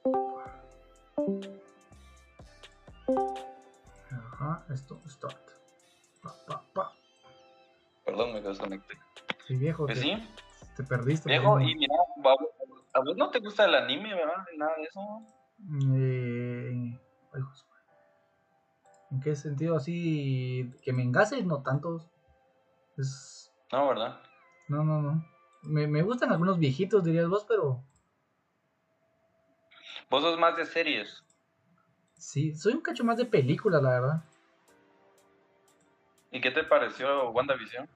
[4.42, 5.38] Ajá, esto, start.
[6.24, 6.92] Pa, pa, pa.
[8.04, 8.98] Perdón, me desconecté.
[9.46, 10.28] Sí, viejo, Pues te, sí,
[10.76, 11.30] te perdiste.
[11.30, 11.94] viejo, y mira,
[12.94, 14.44] a vos, no te gusta el anime, ¿verdad?
[14.58, 15.00] Nada de eso.
[15.96, 17.00] Eh.
[19.12, 20.74] ¿En qué sentido así?
[20.82, 22.10] Que me engase, no tantos.
[22.98, 24.22] Es, No, ¿verdad?
[24.70, 25.24] no, no, no.
[25.64, 27.84] Me, me gustan algunos viejitos, dirías vos, pero
[30.10, 31.24] Vos sos más de series.
[32.18, 34.24] sí, soy un cacho más de películas, la verdad.
[36.32, 37.88] ¿Y qué te pareció WandaVision?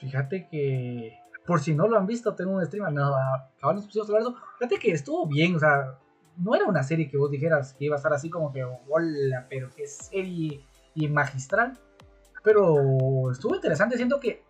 [0.00, 2.92] Fíjate que, por si no lo han visto, tengo un streamer.
[2.92, 3.14] No,
[3.62, 4.32] ahora nos pusimos a hablar.
[4.58, 5.98] Fíjate que estuvo bien, o sea,
[6.36, 9.46] no era una serie que vos dijeras que iba a estar así como que, hola,
[9.48, 10.64] pero qué serie
[10.94, 11.78] y magistral.
[12.42, 14.42] Pero estuvo interesante, siento que,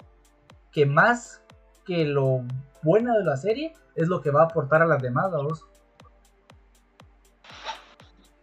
[0.72, 1.42] que más
[1.84, 2.42] que lo
[2.82, 5.66] bueno de la serie es lo que va a aportar a las demás, ¿a vos?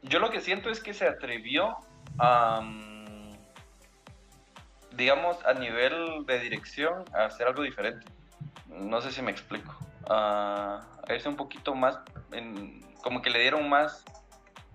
[0.01, 1.77] Yo lo que siento es que se atrevió
[2.17, 2.94] a, mm,
[4.95, 8.05] digamos, a nivel de dirección, a hacer algo diferente.
[8.67, 9.75] No sé si me explico.
[10.09, 11.99] A, a irse un poquito más,
[12.31, 14.03] en- como que le dieron más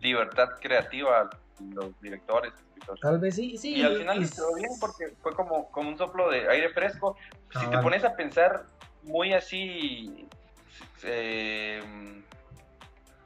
[0.00, 1.30] libertad creativa a
[1.74, 2.52] los directores.
[2.54, 3.00] escritores.
[3.00, 3.76] Tal vez sí, sí.
[3.76, 7.16] Y al final les quedó bien porque fue como, como un soplo de aire fresco.
[7.60, 8.64] Si te pones a pensar
[9.02, 10.26] muy así,
[11.02, 11.82] eh,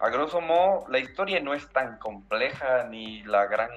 [0.01, 3.71] a grosso modo, la historia no es tan compleja ni la gran,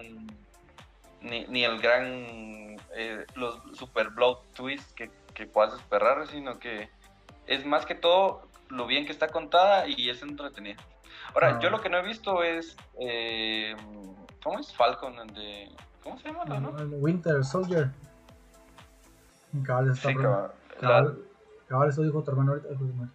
[1.21, 2.66] ni, ni el gran,
[2.97, 6.89] eh, los super blow twists que, que puedas esperar, sino que
[7.45, 10.81] es más que todo lo bien que está contada y es entretenida.
[11.33, 11.59] Ahora, Ah.
[11.61, 13.75] yo lo que no he visto es, eh,
[14.43, 15.15] ¿cómo es Falcon?
[15.27, 15.71] de-
[16.03, 16.45] ¿Cómo se llama?
[16.45, 16.77] la, no?
[16.77, 17.89] el Winter Soldier.
[19.63, 20.51] Cabal, está Sí, cabal.
[20.79, 21.17] cabal,
[21.67, 22.69] cabal, eso dijo tu hermano ahorita.
[22.77, 23.09] Pues.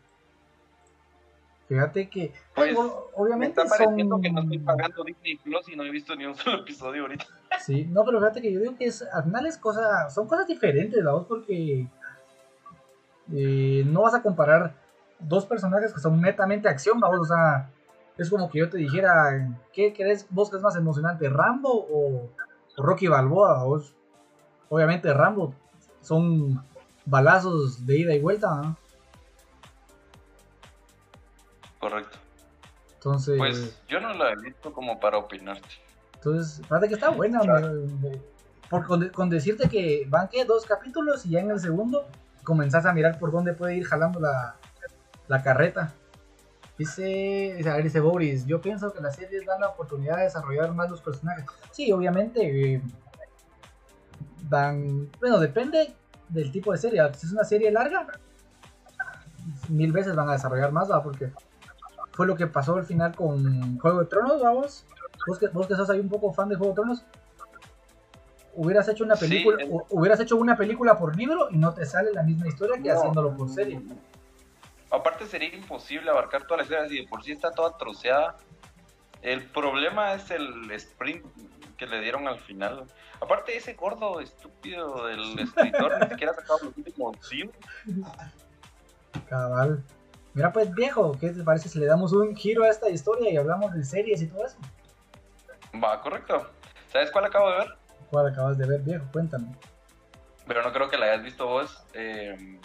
[1.68, 2.78] Fíjate que, Pues, Me
[3.14, 4.22] obviamente está pareciendo son...
[4.22, 7.24] que no estoy pagando Disney Plus y no he visto ni un solo episodio ahorita.
[7.60, 10.46] Sí, no, pero fíjate que yo digo que es, al final es cosa, son cosas
[10.46, 11.86] diferentes, la voz, porque
[13.32, 14.74] eh, no vas a comparar
[15.18, 17.70] dos personajes que son netamente acción, vamos, o sea,
[18.18, 22.30] es como que yo te dijera, ¿qué crees vos que es más emocionante, Rambo o,
[22.76, 23.64] Rocky Balboa?
[23.64, 23.94] vos?
[24.68, 25.54] Obviamente Rambo
[26.00, 26.64] son
[27.04, 28.76] balazos de ida y vuelta, ¿no?
[31.78, 32.18] Correcto.
[32.94, 35.68] Entonces, Pues yo no la he visto como para opinarte.
[36.24, 37.82] Entonces, fíjate que está buena, Claro.
[38.70, 42.06] por, con, con decirte que van que dos capítulos y ya en el segundo
[42.44, 44.54] comenzás a mirar por dónde puede ir jalando la,
[45.28, 45.92] la carreta.
[46.78, 50.72] Dice, a ver, dice Boris, yo pienso que las series dan la oportunidad de desarrollar
[50.74, 51.44] más los personajes.
[51.70, 52.82] Sí, obviamente eh,
[54.48, 55.94] dan, bueno, depende
[56.28, 57.00] del tipo de serie.
[57.14, 58.06] Si es una serie larga,
[59.68, 61.02] mil veces van a desarrollar más, ¿va?
[61.02, 61.32] porque
[62.12, 64.86] fue lo que pasó al final con Juego de Tronos, vamos.
[65.26, 67.04] Vos que, vos que sos ahí un poco fan de Juego de Tronos,
[68.54, 72.22] hubieras hecho una película, hubieras hecho una película por libro y no te sale la
[72.22, 72.98] misma historia que No.
[72.98, 73.80] haciéndolo por serie.
[74.90, 78.36] Aparte sería imposible abarcar toda la historia si de por sí está toda troceada.
[79.22, 81.24] El problema es el sprint
[81.78, 82.84] que le dieron al final.
[83.20, 87.56] Aparte ese gordo estúpido del escritor ni siquiera ha sacado los últimos libros.
[89.28, 89.82] Cabal.
[90.34, 93.36] Mira pues viejo, ¿qué te parece si le damos un giro a esta historia y
[93.36, 94.56] hablamos de series y todo eso?
[95.82, 96.50] Va, correcto.
[96.92, 97.74] ¿Sabes cuál acabo de ver?
[98.10, 99.04] ¿Cuál acabas de ver viejo?
[99.12, 99.54] Cuéntame.
[100.46, 101.82] Pero no creo que la hayas visto vos.
[101.94, 102.58] Eh,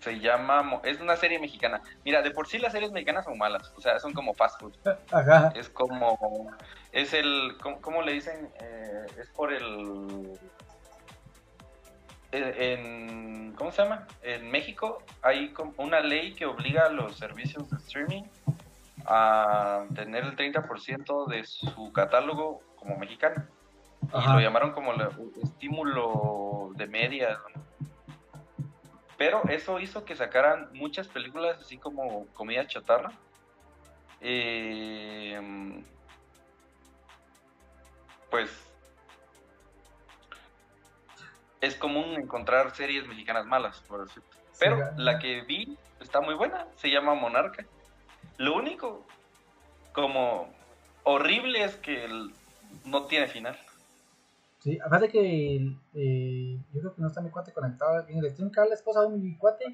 [0.00, 0.80] se llama...
[0.84, 1.82] Es una serie mexicana.
[2.04, 3.72] Mira, de por sí las series mexicanas son malas.
[3.76, 4.74] O sea, son como fast food.
[5.10, 5.52] Ajá.
[5.56, 6.50] Es como...
[6.92, 7.56] Es el...
[7.60, 8.48] ¿Cómo, cómo le dicen?
[8.60, 10.38] Eh, es por el...
[12.32, 14.06] eh, En, ¿Cómo se llama?
[14.22, 18.22] En México hay como una ley que obliga a los servicios de streaming
[19.06, 23.46] a tener el 30% de su catálogo como mexicano.
[24.02, 25.08] Y lo llamaron como el
[25.42, 27.38] estímulo de media.
[29.16, 33.10] Pero eso hizo que sacaran muchas películas así como comida chatarra.
[34.20, 35.40] Eh,
[38.30, 38.68] pues
[41.60, 44.28] es común encontrar series mexicanas malas, por decirlo.
[44.58, 47.64] Pero Sí, la que vi está muy buena, se llama Monarca.
[48.38, 49.04] Lo único
[49.92, 50.48] como
[51.04, 52.32] horrible es que el-
[52.84, 53.56] no tiene final.
[54.60, 55.56] Sí, aparte que
[55.94, 58.50] eh, yo creo que no está mi cuate conectado en el stream.
[58.50, 59.64] Cada la esposa de mi cuate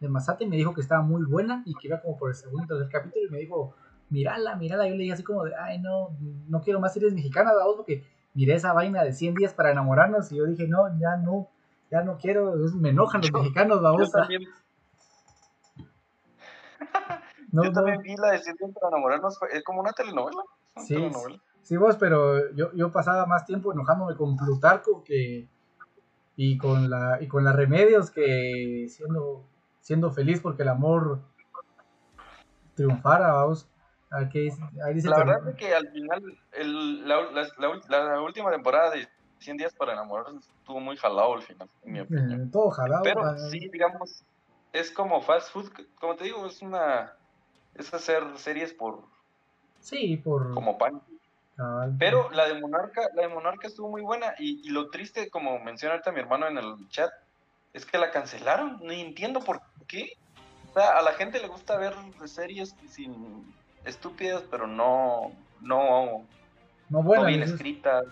[0.00, 2.78] de Masate me dijo que estaba muy buena y que iba como por el segundo
[2.78, 3.74] del capítulo y me dijo,
[4.10, 4.86] mírala, mírala.
[4.86, 6.16] Yo le dije así como de, ay, no,
[6.48, 8.04] no quiero más series mexicanas, vos, porque
[8.34, 11.48] miré esa vaina de 100 días para enamorarnos y yo dije, no, ya no,
[11.90, 14.00] ya no quiero, me enojan los mexicanos, vamos.
[14.12, 14.42] Yo también,
[17.54, 20.42] no, yo también vi la de 100 días para enamorarnos, es como una telenovela.
[20.74, 21.40] Una sí, telenovela.
[21.62, 25.48] sí, vos, pero yo, yo pasaba más tiempo enojándome con Plutarco que
[26.36, 29.44] y con la y con las remedios que siendo
[29.80, 31.20] siendo feliz porque el amor
[32.74, 33.68] triunfara, vamos.
[34.10, 34.48] Aquí,
[34.84, 37.48] ahí dice la verdad es que al final el, la, la,
[37.88, 41.92] la, la, última temporada de 100 días para enamorarse estuvo muy jalado al final, en
[41.92, 42.42] mi opinión.
[42.42, 43.02] Eh, todo jalado.
[43.02, 43.38] Pero para...
[43.38, 44.24] sí, digamos,
[44.72, 45.68] es como fast food,
[46.00, 47.16] como te digo, es una
[47.74, 49.04] es hacer series por
[49.80, 51.02] sí, por como pan.
[51.98, 55.60] Pero la de Monarca, la de Monarca estuvo muy buena y, y, lo triste, como
[55.60, 57.12] menciona ahorita mi hermano en el chat,
[57.72, 58.80] es que la cancelaron.
[58.82, 60.14] No entiendo por qué.
[60.70, 61.94] O sea, a la gente le gusta ver
[62.24, 63.54] series sin
[63.84, 66.26] estúpidas, pero no, no,
[66.88, 68.04] no, buenas, no bien escritas.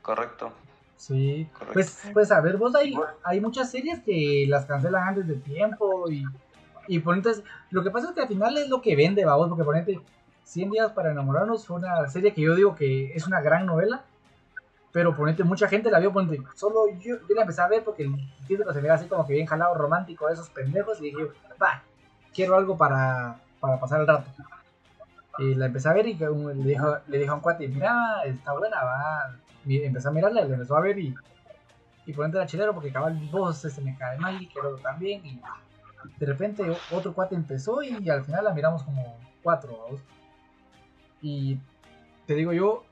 [0.00, 0.52] Correcto.
[0.96, 1.74] Sí, Correcto.
[1.74, 2.94] pues, pues a ver, vos hay,
[3.24, 6.24] hay muchas series que las cancelan antes de tiempo y,
[6.88, 7.30] y ponente,
[7.70, 10.00] lo que pasa es que al final es lo que vende, vamos, porque ponente
[10.44, 14.04] 100 días para enamorarnos fue una serie que yo digo que es una gran novela,
[14.92, 18.04] pero ponete, mucha gente la vio, ponete, solo yo, yo la empecé a ver porque
[18.04, 18.14] el
[18.46, 21.24] título se veía así como que bien jalado romántico de esos pendejos y dije,
[21.60, 21.82] va,
[22.32, 24.30] quiero algo para, para pasar el rato.
[25.38, 28.52] Y la empecé a ver y le dijo, le dijo a un cuate, mira, está
[28.52, 29.36] buena, va.
[29.66, 31.12] Y empecé a mirarla, le empezó a ver y,
[32.06, 35.26] y ponente la chilero porque cabal vos se me cae mal y quiero también.
[35.26, 35.40] Y
[36.18, 40.00] de repente otro cuate empezó y al final la miramos como cuatro, ¿vamos?
[41.20, 41.58] Y
[42.26, 42.84] te digo yo,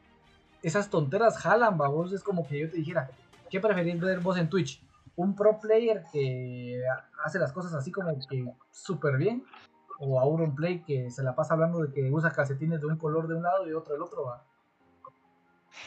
[0.62, 2.12] esas tonteras jalan, babos.
[2.12, 3.10] Es como que yo te dijera,
[3.50, 4.82] ¿qué preferís ver vos en Twitch?
[5.16, 6.82] ¿Un pro player que
[7.24, 9.44] hace las cosas así como que súper bien?
[9.98, 12.96] ¿O a un play que se la pasa hablando de que usa calcetines de un
[12.96, 14.24] color de un lado y otro del otro?
[14.24, 14.44] ¿va?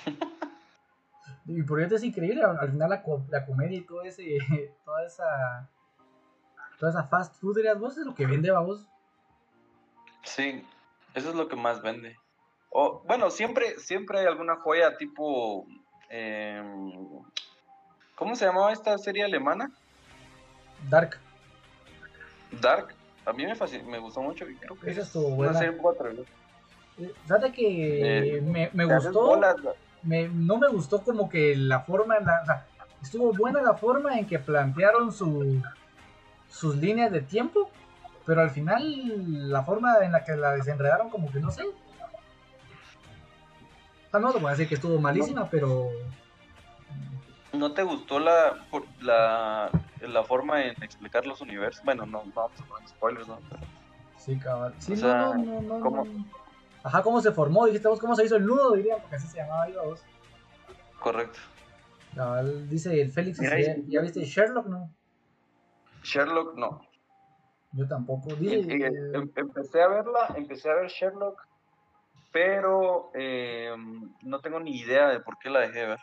[1.45, 4.37] y por eso es increíble, al final la, la comedia y todo ese,
[4.85, 5.69] toda esa
[6.79, 8.85] toda esa fast food, vos es lo que vende, vamos.
[10.23, 10.65] Sí,
[11.13, 12.17] eso es lo que más vende.
[12.69, 15.65] O, bueno, siempre, siempre hay alguna joya tipo.
[16.09, 16.61] Eh,
[18.15, 19.71] ¿Cómo se llamaba esta serie alemana?
[20.89, 21.17] Dark.
[22.61, 22.93] Dark.
[23.25, 25.51] A mí me, fascinó, me gustó mucho y creo que Esa estuvo buena.
[25.51, 26.25] una serie.
[27.23, 29.25] Fíjate que eh, me, me gustó.
[29.25, 29.55] Bolas,
[30.03, 32.19] me, no me gustó como que la forma.
[32.19, 32.65] La, o sea,
[33.01, 35.61] estuvo buena la forma en que plantearon su,
[36.55, 37.69] sus líneas de tiempo.
[38.25, 41.63] Pero al final, la forma en la que la desenredaron, como que no sé.
[41.63, 41.73] O
[44.09, 45.49] sea, no te voy a decir que estuvo malísima, no.
[45.49, 45.89] pero.
[47.53, 48.65] ¿No te gustó la,
[49.01, 49.69] la,
[50.01, 51.85] la forma en explicar los universos?
[51.85, 53.39] Bueno, no, no vamos a poner spoilers, ¿no?
[54.17, 54.73] Sí, cabal.
[54.79, 56.05] Sí, o sea, no, no, no, ¿cómo?
[56.05, 56.25] no.
[56.83, 57.65] Ajá, ¿cómo se formó?
[57.65, 58.73] Dijiste vos, ¿cómo se hizo el nudo?
[58.73, 60.03] Dirían, porque así se llamaba yo vos.
[60.99, 61.39] Correcto.
[62.15, 64.89] Cabal, dice el Félix, Mira, ¿ya, ¿ya viste Sherlock, no?
[66.05, 66.81] Sherlock, no.
[67.73, 68.35] Yo tampoco.
[68.35, 71.45] Dice, eh, eh, empecé a verla, empecé a ver Sherlock,
[72.31, 73.75] pero eh,
[74.21, 75.99] no tengo ni idea de por qué la dejé de ver.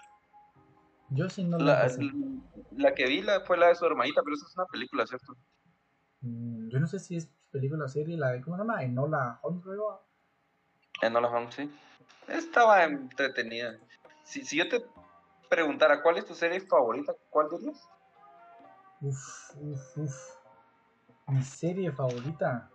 [1.10, 2.12] Yo sí no la, la,
[2.72, 5.34] la que vi la, fue la de su hermanita, pero esa es una película, ¿cierto?
[6.20, 8.82] Mm, yo no sé si es película o serie, la de, ¿cómo se llama?
[8.82, 10.02] Enola Holmes, creo.
[11.02, 11.70] Enola Holmes, sí.
[12.28, 13.78] Estaba entretenida.
[14.24, 14.84] Si, si yo te
[15.50, 17.88] preguntara cuál es tu serie favorita, ¿cuál dirías?
[19.02, 20.14] Uf, uf, uf.
[21.28, 22.70] Mi serie favorita.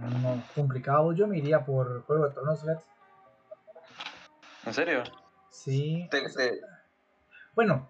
[0.00, 1.12] No, complicado.
[1.12, 2.78] Yo me iría por Juego de Tronos, ¿ves?
[4.64, 5.02] ¿En serio?
[5.50, 6.08] Sí.
[6.10, 6.60] Te, te...
[7.54, 7.88] Bueno.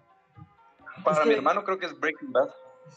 [1.03, 2.49] Para mi que, hermano creo que es Breaking Bad.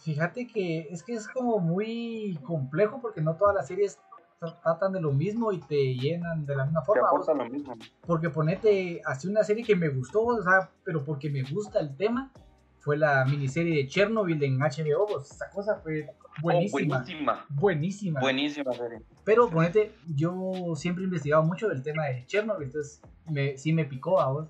[0.02, 3.98] Fíjate que es que es como muy complejo porque no todas las series
[4.62, 7.02] tratan de lo mismo y te llenan de la misma forma.
[7.02, 7.74] Te aportan lo mismo.
[8.06, 11.96] Porque ponete así una serie que me gustó, o sea, pero porque me gusta el
[11.96, 12.32] tema,
[12.80, 15.06] fue la miniserie de Chernobyl en HBO.
[15.06, 16.10] Pues, esa cosa fue
[16.42, 16.96] buenísima.
[16.96, 17.46] Oh, buenísima.
[17.50, 18.20] Buenísima.
[18.20, 18.98] Buenísima serie.
[19.24, 23.84] Pero ponete, yo siempre he investigado mucho del tema de Chernobyl, entonces me, sí me
[23.84, 24.48] picó a vos.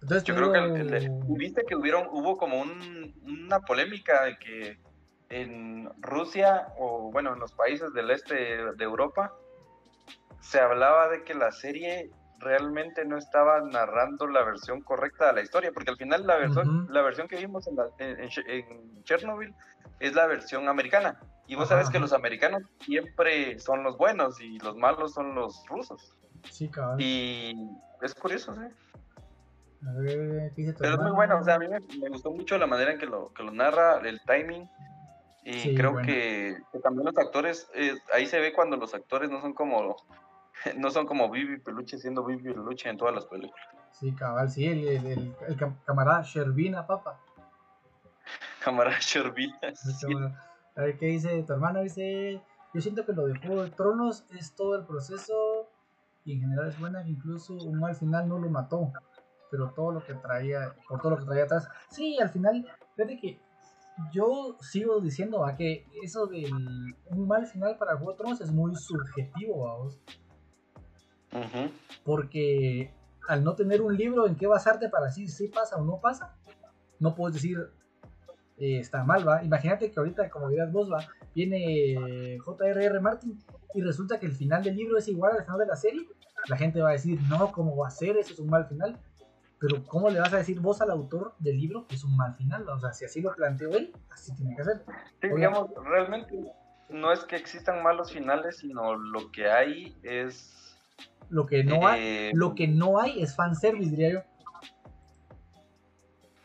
[0.00, 4.38] Entonces, yo creo que el, el, viste que hubieron, hubo como un, una polémica de
[4.38, 4.78] que
[5.28, 9.34] en Rusia o bueno en los países del este de Europa
[10.40, 15.42] se hablaba de que la serie realmente no estaba narrando la versión correcta de la
[15.42, 16.88] historia, porque al final la versión, uh -huh.
[16.90, 19.54] la versión que vimos en, la, en, en, Chernobyl
[20.00, 21.18] es la versión americana.
[21.46, 25.34] Y vos Ajá, sabes que los americanos siempre son los buenos y los malos son
[25.34, 26.14] los rusos.
[26.50, 27.00] Sí, cabal.
[27.00, 27.70] Y
[28.02, 28.60] es curioso, ¿sí?
[29.86, 32.30] A ver, ¿qué dice Pero es muy bueno, o sea, a mí me, me gustó
[32.30, 34.68] mucho la manera en que lo, que lo narra, el timing.
[35.44, 36.06] Y Sí, creo bueno.
[36.06, 39.96] que, que también los actores, eh, ahí se ve cuando los actores no son como
[40.76, 43.66] no son como Vivi Peluche siendo Vivi Peluche en todas las películas.
[43.92, 47.18] Sí, cabal, sí, el, el, el, el cam- camarada Shervina, papa.
[48.64, 49.58] Cámara Sherbina.
[49.62, 50.06] El sí.
[50.06, 50.44] camarada-
[50.76, 51.80] A ver, ¿qué dice tu hermano?
[51.80, 52.40] Dice,
[52.74, 55.68] yo siento que lo de Juego de Tronos es todo el proceso
[56.24, 58.92] y en general es buena, incluso un al final no lo mató,
[59.50, 61.66] pero todo lo que traía, por todo lo que traía atrás.
[61.90, 63.40] Sí, al final, fíjate que
[64.12, 65.56] yo sigo diciendo ¿va?
[65.56, 66.52] que eso del
[67.06, 69.98] un mal final para Juego de Tronos es muy subjetivo, vamos.
[71.30, 71.70] Ujú.
[72.04, 72.90] porque
[73.28, 76.34] al no tener un libro en qué basarte para decir si pasa o no pasa,
[76.98, 77.70] no puedes decir
[78.56, 79.44] eh, está mal, va.
[79.44, 83.00] Imagínate que ahorita, como dirás vos, va, viene J.R.R.
[83.00, 83.38] Martin
[83.74, 86.08] y resulta que el final del libro es igual al final de la serie.
[86.48, 88.16] La gente va a decir, no, ¿cómo va a ser?
[88.16, 88.98] Eso es un mal final.
[89.60, 92.34] Pero ¿cómo le vas a decir vos al autor del libro que es un mal
[92.34, 92.68] final?
[92.68, 94.84] O sea, si así lo planteó él, así tiene que ser.
[95.20, 96.36] Sí, digamos, realmente
[96.88, 100.67] no es que existan malos finales, sino lo que hay es...
[101.30, 104.20] Lo que no hay, eh, lo que no hay es fanservice, diría yo.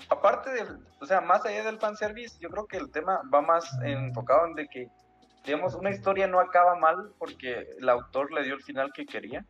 [0.10, 3.66] aparte del, o sea, más allá del fanservice, yo creo que el tema va más
[3.84, 4.88] enfocado en de que,
[5.44, 9.46] digamos, una historia no acaba mal porque el autor le dio el final que quería,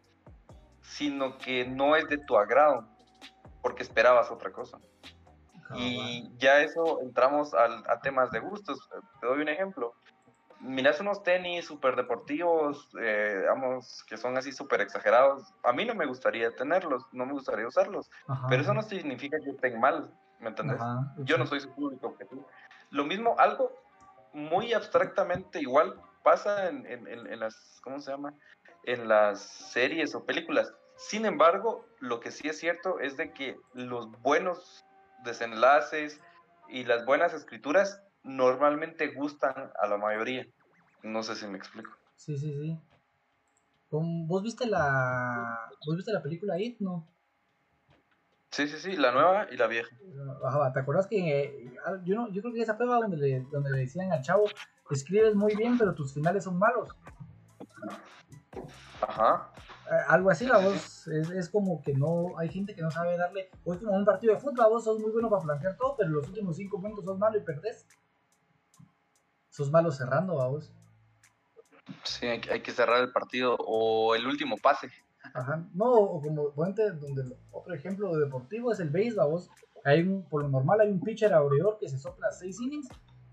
[0.81, 2.87] sino que no es de tu agrado,
[3.61, 4.77] porque esperabas otra cosa.
[5.75, 8.77] Y ya eso entramos al- a temas de gustos.
[9.19, 9.93] Te doy un ejemplo.
[10.63, 15.53] Miras unos tenis súper deportivos, eh, digamos, que son así súper exagerados.
[15.63, 18.09] A mí no me gustaría tenerlos, no me gustaría usarlos.
[18.27, 18.47] Ajá.
[18.49, 20.09] Pero eso no significa que estén mal,
[20.39, 20.79] ¿me entendés?
[20.79, 22.47] Ajá, Yo no soy su público objetivo.
[22.91, 23.71] Lo mismo, algo
[24.33, 28.33] muy abstractamente igual pasa en, en- en- en las, ¿cómo se llama?
[28.85, 30.73] En las series o películas.
[30.95, 34.85] Sin embargo, lo que sí es cierto es de que los buenos
[35.23, 36.21] desenlaces
[36.69, 40.45] y las buenas escrituras normalmente gustan a la mayoría.
[41.03, 41.91] No sé si me explico.
[42.15, 42.79] Sí, sí, sí.
[43.89, 47.07] ¿Cómo- ¿Vos viste la vos viste la película It, no?
[48.51, 49.89] Sí, sí, sí, la nueva y la vieja.
[50.45, 53.71] Ajá, ¿te acuerdas que eh, yo no yo creo que esa prueba donde le donde
[53.71, 54.45] le decían al chavo,
[54.91, 56.89] escribes muy bien, pero tus finales son malos?
[59.01, 59.49] Ajá.
[59.91, 63.17] Eh, algo así, la voz es, es como que no hay gente que no sabe
[63.17, 65.95] darle, o es como un partido de fútbol, vos sos muy bueno para plantear todo,
[65.97, 67.85] pero los últimos cinco minutos sos malo y perdés.
[69.53, 70.71] Sos malo cerrando, vos.
[72.03, 74.89] Sí, hay, que- hay que cerrar el partido o el último pase.
[75.35, 75.63] Ajá.
[75.75, 79.49] No, o como donde lo- otro ejemplo de deportivo es el béisbol, vos.
[79.85, 82.87] Hay un, por lo normal hay un pitcher abridor que se sopla seis innings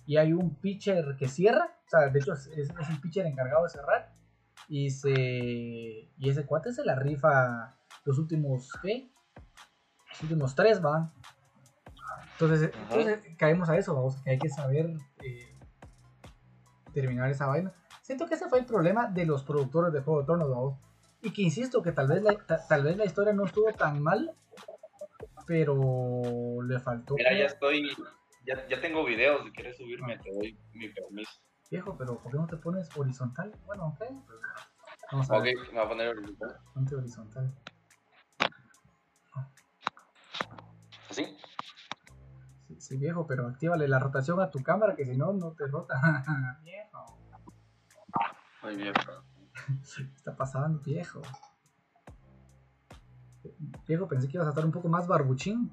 [0.05, 3.25] y hay un pitcher que cierra, o sea, de hecho es, es, es el pitcher
[3.25, 4.12] encargado de cerrar
[4.68, 9.11] y se y ese cuate se la rifa los últimos ¿qué?
[10.11, 11.12] Los últimos tres van.
[12.33, 14.91] Entonces, entonces caemos a eso, vamos, que hay que saber
[15.23, 15.50] eh,
[16.93, 17.72] terminar esa vaina.
[18.03, 20.78] Siento que ese fue el problema de los productores de Juego de Tronos, vamos.
[21.22, 24.03] Y que insisto que tal vez la, ta- tal vez la historia no estuvo tan
[24.03, 24.32] mal,
[25.47, 27.14] pero le faltó.
[27.14, 27.91] Mira, ya estoy,
[28.47, 31.32] ya, ya tengo videos, si quieres subirme te doy mi permiso.
[31.70, 33.55] Viejo, pero ¿por qué no te pones horizontal?
[33.66, 33.99] Bueno, ok.
[34.26, 34.38] pues,
[35.12, 36.47] Vamos a Ok, ver, me voy a poner ahorita.
[36.74, 37.53] ponte horizontal.
[42.91, 45.68] Sí, sí, viejo, pero actívale la rotación a tu cámara, que si no, no te
[45.68, 45.95] rota.
[46.64, 47.20] viejo,
[48.64, 48.93] Muy bien.
[49.97, 51.22] ¿qué está pasando, viejo?
[53.86, 55.72] Viejo, pensé que ibas a estar un poco más barbuchín.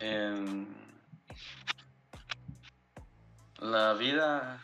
[0.00, 0.66] Em,
[3.60, 4.60] la vida,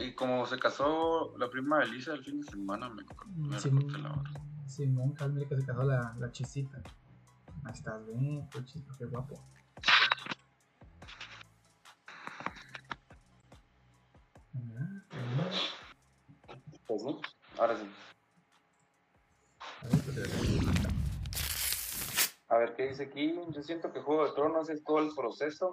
[0.00, 3.04] y como se casó la prima de Elisa el fin de semana, me,
[3.36, 4.20] me recorté la.
[4.66, 6.82] Simón, calme que se casó la, la chisita.
[7.62, 8.48] Ahí estás bien,
[8.98, 9.40] qué guapo.
[17.58, 17.88] Ahora sí.
[22.48, 23.34] A ver, ¿qué dice aquí?
[23.50, 25.72] Yo siento que Juego de Tronos es todo el proceso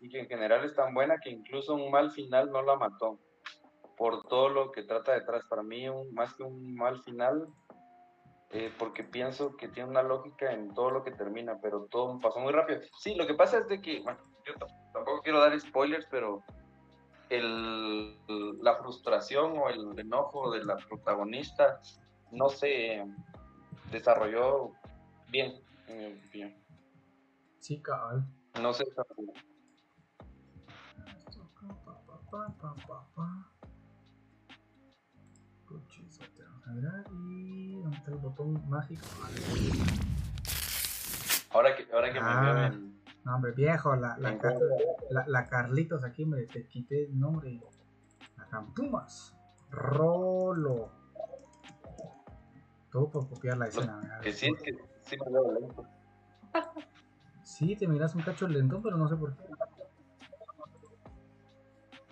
[0.00, 3.18] y que en general es tan buena que incluso un mal final no la mató.
[3.96, 5.44] Por todo lo que trata detrás.
[5.48, 7.48] Para mí, un- más que un mal final,
[8.50, 12.38] eh, porque pienso que tiene una lógica en todo lo que termina, pero todo pasó
[12.40, 12.80] muy rápido.
[13.00, 14.54] Sí, lo que pasa es de que, bueno, yo
[14.92, 16.42] tampoco quiero dar spoilers, pero
[17.38, 18.18] el,
[18.62, 21.80] la frustración o el enojo de la protagonista
[22.30, 23.04] no se
[23.90, 24.72] desarrolló
[25.28, 26.54] bien, en mi opinión.
[27.60, 28.24] Sí, cabal.
[28.60, 29.32] No se desarrolló.
[37.12, 39.02] y ¿dónde está el botón mágico?
[41.50, 42.40] Ahora que, ahora que Ah.
[42.40, 43.01] me veo en...
[43.24, 44.58] No, hombre, viejo, la, la, Car-
[45.10, 47.60] la, la Carlitos aquí, me te quité el nombre.
[48.36, 49.36] La Campumas.
[49.70, 50.90] Rolo.
[52.90, 54.18] Todo por copiar la escena.
[54.22, 55.86] que sí, que sí me veo lento.
[57.42, 59.44] Sí, te miras un cacho lento, pero no sé por qué.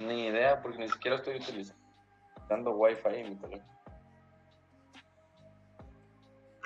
[0.04, 3.74] Ni idea, porque ni siquiera estoy utilizando Wi-Fi en mi teléfono.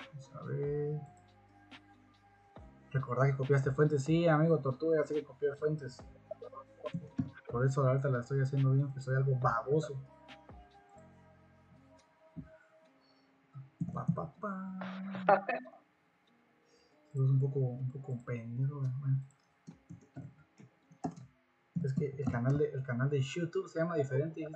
[0.07, 1.01] Vamos a ver.
[2.95, 4.05] Recordá que copiaste fuentes.
[4.05, 5.99] Sí, amigo Tortuga, ya que copié fuentes.
[7.51, 10.01] Por eso ahorita la estoy haciendo bien, que soy algo baboso.
[13.93, 15.47] Pa, pa, pa.
[17.13, 19.21] Soy un poco, un poco pendejo, bueno.
[21.83, 24.47] Es que el canal de, el canal de YouTube se llama diferente y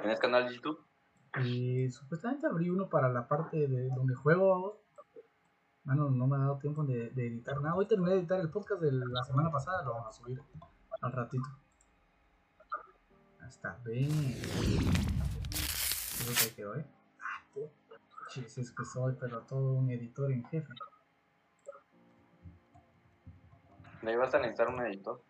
[0.00, 0.91] ¿Tienes canal de YouTube?
[1.40, 4.82] Y supuestamente abrí uno para la parte de donde juego.
[5.84, 7.74] Bueno, no me ha dado tiempo de, de editar nada.
[7.74, 10.40] Hoy terminé de editar el podcast de la semana pasada, lo vamos a subir
[11.00, 11.48] al ratito.
[13.48, 14.08] Está bien.
[16.18, 16.86] Creo que quedó, ¿eh?
[17.20, 17.60] Ah,
[18.36, 20.72] es que soy, pero todo un editor en jefe.
[24.02, 25.22] ¿Le ibas a necesitar un editor?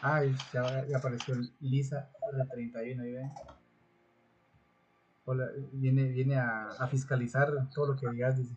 [0.00, 3.30] Ay, ya, ya apareció Lisa de 31 ahí ven.
[5.24, 8.56] Hola, viene, viene a, a fiscalizar todo lo que digas, dice.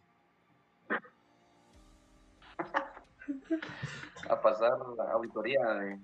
[4.30, 6.00] A pasar la auditoría de,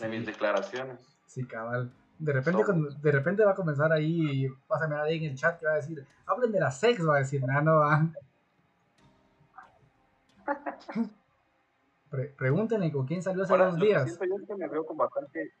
[0.00, 0.98] de mis declaraciones.
[1.26, 1.92] Sí, cabal.
[2.18, 2.62] De repente,
[3.00, 5.72] de repente va a comenzar ahí, vas a mirar ahí en el chat que va
[5.74, 8.08] a decir, hablen de la sex, va a decir, nah, no va.
[12.10, 14.18] Pre- pregúntenle con quién salió hace dos días.
[14.18, 15.52] yo es que me veo con bastante,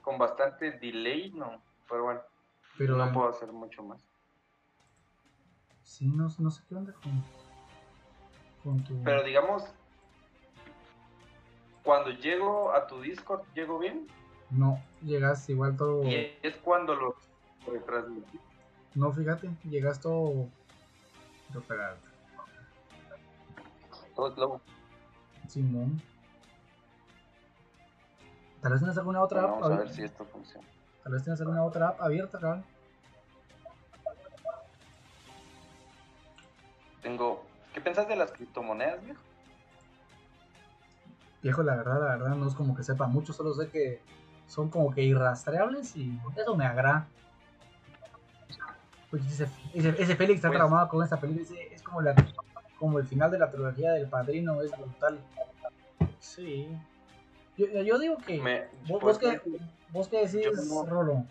[0.00, 1.62] con bastante delay, ¿no?
[1.88, 2.20] Pero bueno,
[2.80, 4.02] Pero no puedo hacer mucho más.
[5.82, 7.22] sí, no, no sé qué onda con,
[8.64, 9.02] con tu...
[9.02, 9.64] Pero digamos,
[11.84, 14.06] cuando llego a tu Discord, ¿llego bien?
[14.48, 16.04] No, llegas igual todo...
[16.04, 17.16] Y es cuando lo
[17.70, 18.40] retransmití.
[18.94, 20.48] No, fíjate, llegas todo...
[24.14, 24.60] Todo slow.
[25.48, 26.00] Simón.
[28.62, 30.66] Tal vez tienes alguna otra app Vamos a ver si esto funciona.
[31.10, 32.64] Tal vez tienes alguna otra app abierta, cabrón.
[37.02, 37.44] Tengo.
[37.74, 39.20] ¿Qué pensás de las criptomonedas, viejo?
[41.42, 44.00] Viejo, la verdad, la verdad, no es como que sepa mucho, solo sé que
[44.46, 47.08] son como que irrastreables y eso me agrada.
[49.10, 52.14] Pues ese, ese, ese Félix está Pues- traumado con esta película, dice, es como, la,
[52.78, 55.18] como el final de la trilogía del padrino, es brutal.
[56.20, 56.68] Sí.
[57.60, 58.40] Yo, yo digo que...
[58.40, 59.38] Me, ¿Vos, vos qué,
[59.90, 60.46] vos qué decís,
[60.88, 61.26] Rolo?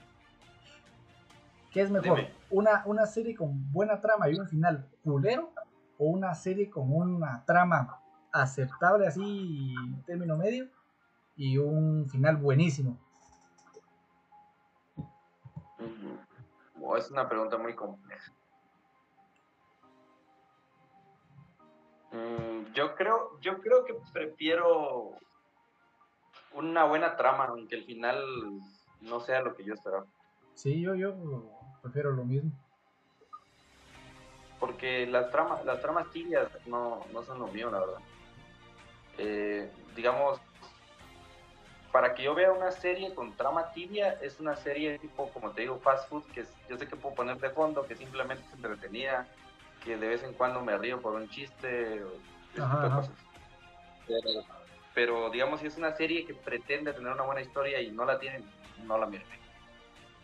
[1.71, 2.17] ¿Qué es mejor?
[2.17, 2.31] Dime.
[2.51, 5.51] ¿Una, ¿Una serie con buena trama y un final culero?
[5.97, 7.99] ¿O una serie con una trama
[8.31, 9.73] aceptable así,
[10.05, 10.67] término medio?
[11.35, 12.99] Y un final buenísimo.
[15.79, 16.19] Ujú.
[16.79, 18.31] Oh, es una pregunta muy compleja.
[22.11, 25.17] Mm, yo creo, yo creo que prefiero
[26.53, 28.23] una buena trama, aunque el final
[29.01, 30.05] no sea lo que yo esperaba.
[30.55, 31.13] Sí, yo, yo
[31.81, 32.51] prefiero lo mismo.
[34.59, 37.99] Porque las tramas, las tramas tibias no, no son lo mío, la verdad.
[39.17, 40.39] Eh, digamos,
[41.91, 45.61] para que yo vea una serie con trama tibia, es una serie tipo, como te
[45.61, 48.53] digo, fast food, que es- yo sé que puedo poner de fondo, que simplemente es
[48.53, 49.27] entretenida,
[49.83, 52.15] que de vez en cuando me río por un chiste, o
[52.53, 53.11] ese tipo de cosas.
[54.07, 54.29] Pero,
[54.93, 58.19] pero, digamos, si es una serie que pretende tener una buena historia y no la
[58.19, 58.43] tiene,
[58.85, 59.23] no la miro.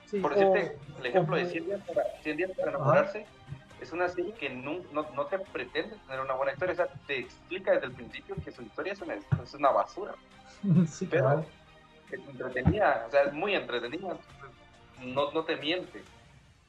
[0.05, 3.25] Sí, Por o- decirte, el ejemplo o- de 100 días para, 100 días para enamorarse
[3.81, 6.87] es una serie que no, no, no te pretende tener una buena historia, o sea,
[7.07, 10.15] te explica desde el principio que su historia es una, es una basura,
[10.87, 11.45] sí, pero cabal.
[12.11, 14.17] es entretenida, o sea, es muy entretenida,
[14.99, 16.01] no, no te miente,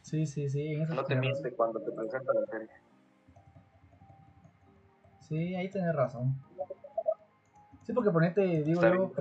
[0.03, 0.77] Sí, sí, sí.
[0.77, 1.21] no te razón.
[1.21, 2.69] miente cuando te presenta la serie.
[5.21, 6.41] Sí, ahí tenés razón.
[7.87, 9.13] Sí, porque ponete, digo yo,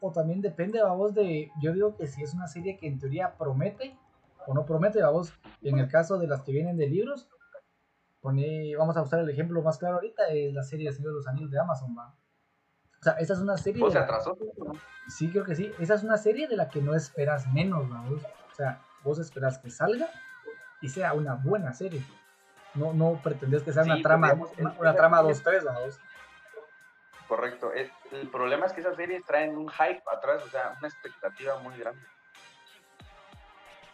[0.00, 3.34] o, también depende, vamos, de, yo digo que si es una serie que en teoría
[3.36, 3.98] promete
[4.46, 7.28] o no promete, vamos, en el caso de las que vienen de libros,
[8.20, 11.16] pone, vamos a usar el ejemplo más claro ahorita, es la serie de Señor de
[11.16, 12.14] los Anillos de Amazon, va.
[13.00, 14.38] O sea, esta es una serie, O se atrasó,
[15.08, 18.22] sí, creo que sí, esa es una serie de la que no esperas menos, vamos.
[18.22, 20.08] O sea, vos esperas que salga
[20.80, 22.00] y sea una buena serie.
[22.74, 26.00] No, no pretendes que sea Sí, una trama, digamos, una, una trama 2-3, vamos.
[27.28, 27.72] Correcto.
[27.72, 31.76] el problema es que esas series traen un hype atrás, o sea, una expectativa muy
[31.78, 32.02] grande.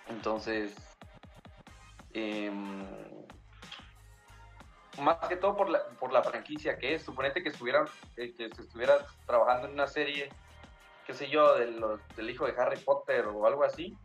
[0.09, 0.75] Entonces,
[2.13, 2.87] em,
[5.01, 7.85] más que todo por la, por la franquicia que es, suponete que estuviera,
[8.17, 10.29] eh, que se estuviera trabajando en una serie,
[11.07, 11.67] qué sé yo, de
[12.17, 13.97] del hijo de Harry Potter o algo así,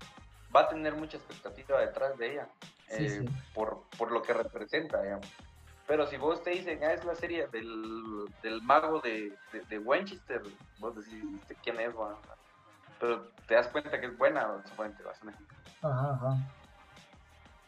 [0.55, 2.49] va a tener mucha expectativa detrás de ella,
[2.89, 3.23] eh,
[3.53, 5.27] Por, por, lo que representa, digamos.
[5.89, 9.33] Pero si vos te dicen, ah, es la serie del, del mago de,
[9.69, 10.39] de, Winchester,
[10.77, 11.23] vos decís,
[11.63, 11.95] ¿quién es?
[12.99, 16.37] pero te das cuenta que es buena, suponete, vas a Ajá, ajá.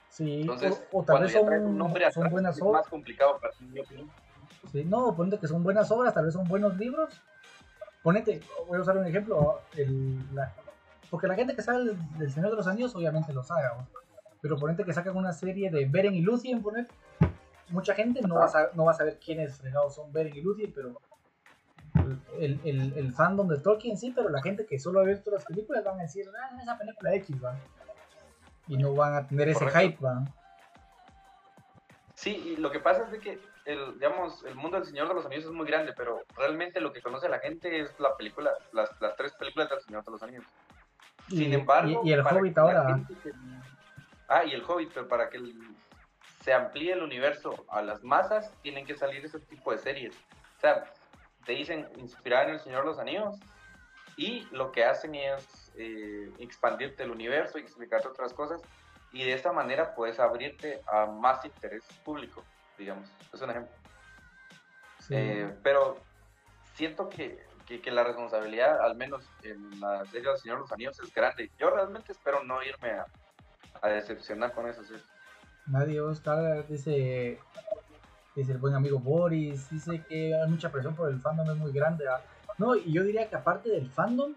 [0.10, 0.48] Sí,
[0.92, 2.58] o, tal vez son, son buenas obras.
[2.58, 4.12] Es más complicado para mi opinión.
[4.72, 7.20] Sí, no, ponete que son buenas obras, tal vez son buenos libros.
[8.04, 10.54] Ponete, voy a usar un ejemplo, el, la,
[11.10, 13.64] porque la gente que sabe del Señor de los Anillos obviamente lo sabe,
[14.42, 16.88] pero ponete que sacan una serie de Beren y Lucien, poner,
[17.72, 20.72] mucha gente no va, a no va a saber quiénes fregados son Beren y Lucien,
[20.74, 21.00] pero
[22.40, 25.46] el, el, el, fandom de Tolkien sí, pero la gente que solo ha visto las
[25.46, 27.56] películas van a decir, ah, esa película X, va
[28.68, 30.24] y no van a tener ese hype, ¿va?
[32.16, 35.16] Sí, y lo que pasa es de que el, digamos, el mundo del Señor de
[35.16, 38.52] los Anillos es muy grande, pero realmente lo que conoce la gente es la película,
[38.72, 40.46] las, las tres películas del Señor de los Anillos.
[41.28, 43.00] Sin embargo, y, el Hobbit ahora.
[44.30, 45.38] ah, y el Hobbit, pero para que
[46.42, 50.16] se amplíe el universo a las masas, tienen que salir ese tipo de series.
[50.58, 50.84] O sea,
[51.46, 53.40] te dicen inspirar en el Señor de los Anillos,
[54.18, 58.62] y lo que hacen es eh, expandirte el universo y explicarte otras cosas
[59.12, 62.44] y de esta manera puedes abrirte a más interés público,
[62.78, 63.10] digamos.
[63.34, 63.74] Es un ejemplo.
[65.10, 65.98] Eh, pero
[66.76, 71.00] siento que, que, la responsabilidad, al menos en la serie del Señor de los Anillos,
[71.00, 71.52] es grande.
[71.58, 73.06] Yo realmente espero no irme a,
[73.82, 74.82] a decepcionar con eso.
[75.72, 77.40] Nadie Oscar dice,
[78.36, 81.72] dice el buen amigo Boris, dice que hay mucha presión por el fandom, es muy
[81.72, 82.06] grande.
[82.10, 82.22] ¿ah?
[82.58, 84.34] No, y yo diría que aparte del fandom,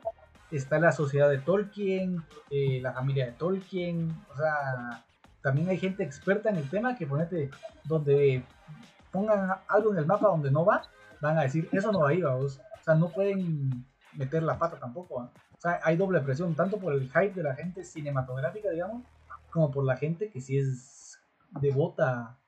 [0.52, 5.04] está la sociedad de Tolkien, eh, la familia de Tolkien, o sea,
[5.42, 7.50] también hay gente experta en el tema que ponete
[7.82, 8.44] donde
[9.10, 10.82] pongan algo en el mapa donde no va,
[11.20, 12.60] van a decir, eso no va ahí, vamos.
[12.80, 15.16] O sea, no pueden meter la pata tampoco.
[15.16, 19.02] O sea, hay doble presión, tanto por el hype de la gente cinematográfica, digamos,
[19.50, 20.93] como por la gente que sí es
[21.60, 22.38] devota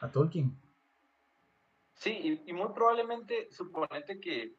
[0.00, 0.56] a Tolkien.
[1.94, 4.54] Sí, y, muy probablemente, suponete que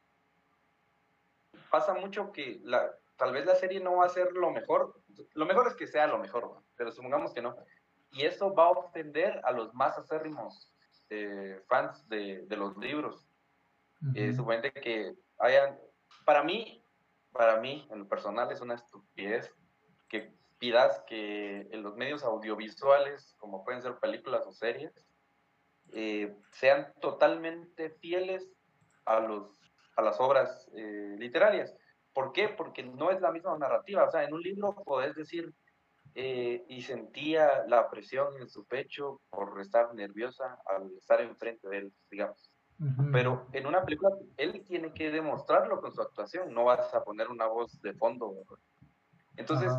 [1.70, 5.00] pasa mucho que la, tal vez la serie no va a ser lo mejor.
[5.34, 7.56] Lo mejor es que sea lo mejor, pero supongamos que no.
[8.12, 10.72] Y eso va a ofender a los más acérrimos
[11.10, 13.28] eh, fans de, de, los libros.
[14.16, 15.78] Eh, suponete que hayan.
[16.26, 16.84] Para mí,
[17.32, 19.54] para mí, en lo personal, es una estupidez
[20.08, 24.94] que pidas que en los medios audiovisuales, como pueden ser películas o series,
[25.94, 28.50] eh, sean totalmente fieles
[29.06, 29.60] a, los,
[29.96, 31.76] a las obras eh, literarias.
[32.14, 32.50] ¿Por qué?
[32.50, 34.06] Porque no es la misma narrativa.
[34.06, 35.54] O sea, en un libro podés decir,
[36.18, 41.78] eh, y sentía la presión en su pecho por estar nerviosa al estar enfrente de
[41.80, 42.52] él, digamos.
[43.14, 47.30] Pero en una película, él tiene que demostrarlo con su actuación, no vas a poner
[47.30, 48.34] una voz de fondo.
[49.38, 49.72] Entonces,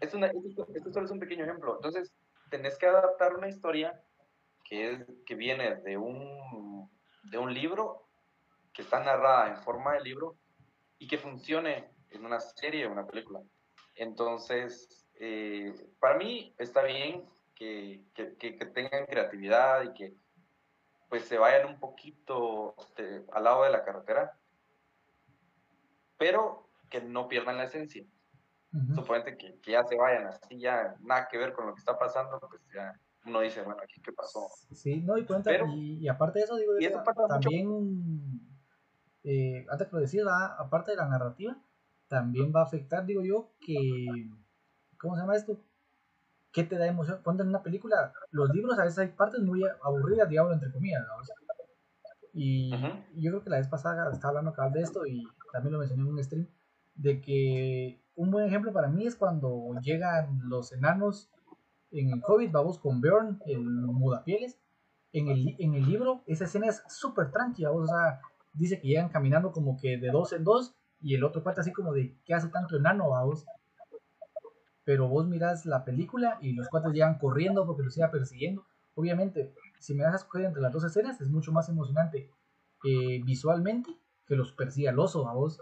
[0.00, 1.76] es una, esto, esto solo es un pequeño ejemplo.
[1.76, 2.12] Entonces,
[2.50, 4.00] tenés que adaptar una historia
[4.64, 6.90] que, es, que viene de un,
[7.30, 8.08] de un libro,
[8.72, 10.36] que está narrada en forma de libro
[10.98, 13.40] y que funcione en una serie o una película.
[13.94, 20.14] Entonces, eh, para mí está bien que, que, que, tengan creatividad y que
[21.08, 24.36] pues se vayan un poquito este, al lado de la carretera,
[26.18, 28.04] pero que no pierdan la esencia.
[28.94, 31.96] Suponete que, que, ya se vayan así, ya nada que ver con lo que está
[31.96, 32.92] pasando, pues ya
[33.26, 34.48] uno dice, bueno, aquí qué pasó.
[34.72, 36.72] Sí, no, y, cuenta, y, aparte de eso, digo,
[37.28, 38.40] también,
[39.22, 40.22] eh, antes que lo decía,
[40.58, 41.56] aparte de la narrativa,
[42.08, 44.06] también va a afectar, digo yo, que,
[44.98, 45.58] ¿cómo se llama esto?
[46.52, 47.20] ¿Qué te da emoción?
[47.24, 51.02] Cuando en una película, los libros a veces hay partes muy aburridas, digamos, entre comillas,
[52.32, 52.70] Y
[53.14, 56.02] yo creo que la vez pasada estaba hablando acá de esto y también lo mencioné
[56.02, 56.48] en un stream,
[56.94, 61.30] de que un buen ejemplo para mí es cuando llegan los enanos
[61.94, 64.58] en el Hobbit vamos con Bjorn, el mudapieles.
[65.12, 67.86] En el, en el libro, esa escena es súper tranquila, o
[68.52, 71.72] dice que llegan caminando como que de dos en dos y el otro cuenta así
[71.72, 73.46] como de, ¿qué hace tanto enano, vos?
[74.82, 78.66] Pero vos mirás la película y los cuatro llegan corriendo porque los iba persiguiendo.
[78.96, 82.28] Obviamente, si me das a escoger entre las dos escenas, es mucho más emocionante
[82.84, 83.96] eh, visualmente
[84.26, 85.60] que los persiga el oso, a vos.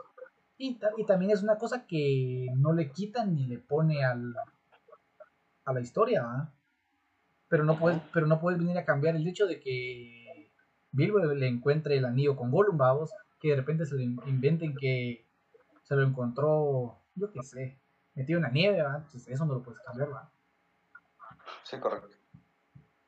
[0.59, 4.34] Y, y, también es una cosa que no le quitan ni le pone al,
[5.64, 6.53] a la historia,
[7.48, 10.53] Pero no puedes, pero no puedes venir a cambiar el hecho de que
[10.92, 15.26] Bilbo le encuentre el anillo con Gollum, vamos, que de repente se le inventen que
[15.82, 17.78] se lo encontró, yo qué sé,
[18.14, 20.28] metido en la nieve, Entonces, eso no lo puedes cambiar, ¿verdad?
[21.64, 22.16] Sí, correcto.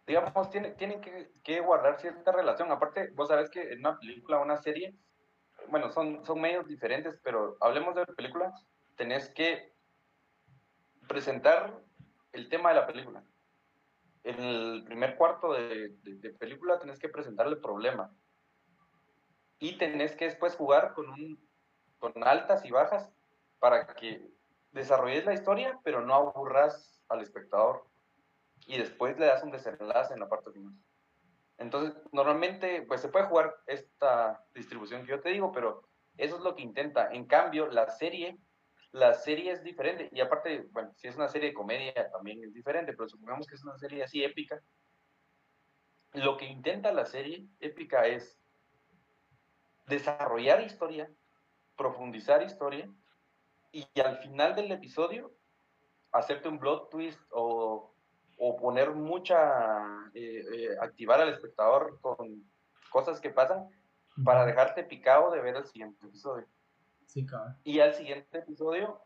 [0.06, 2.70] Digamos, tienen, tienen que, que, guardar cierta relación.
[2.70, 4.94] Aparte, vos sabés que en una película, una serie,
[5.68, 8.52] bueno, son, son medios diferentes, pero hablemos de la película,
[8.96, 9.72] tenés que
[11.08, 11.80] presentar
[12.32, 13.22] el tema de la película.
[14.22, 18.10] En el primer cuarto de, de, película tenés que presentar el problema.
[19.58, 21.06] Y tenés que después jugar con,
[21.98, 23.10] con altas y bajas
[23.58, 24.30] para que
[24.72, 27.86] desarrolles la historia, pero no aburras al espectador.
[28.66, 30.72] Y después le das un desenlace en la parte final.
[31.58, 36.42] Entonces, normalmente, pues se puede jugar esta distribución que yo te digo, pero eso es
[36.42, 37.12] lo que intenta.
[37.12, 38.38] En cambio, la serie
[38.94, 40.08] la serie es diferente.
[40.12, 43.56] Y aparte, bueno, si es una serie de comedia también es diferente, pero supongamos que
[43.56, 44.62] es una serie así épica.
[46.12, 48.38] Lo que intenta la serie épica es
[49.86, 51.10] desarrollar historia,
[51.76, 52.88] profundizar historia
[53.72, 55.34] y al final del episodio
[56.12, 57.93] hacerte un plot twist o,
[58.36, 62.44] o poner mucha, eh, eh, activar al espectador con
[62.90, 63.68] cosas que pasan
[64.24, 66.46] para dejarte picado de ver el siguiente episodio.
[67.64, 69.00] Y al siguiente episodio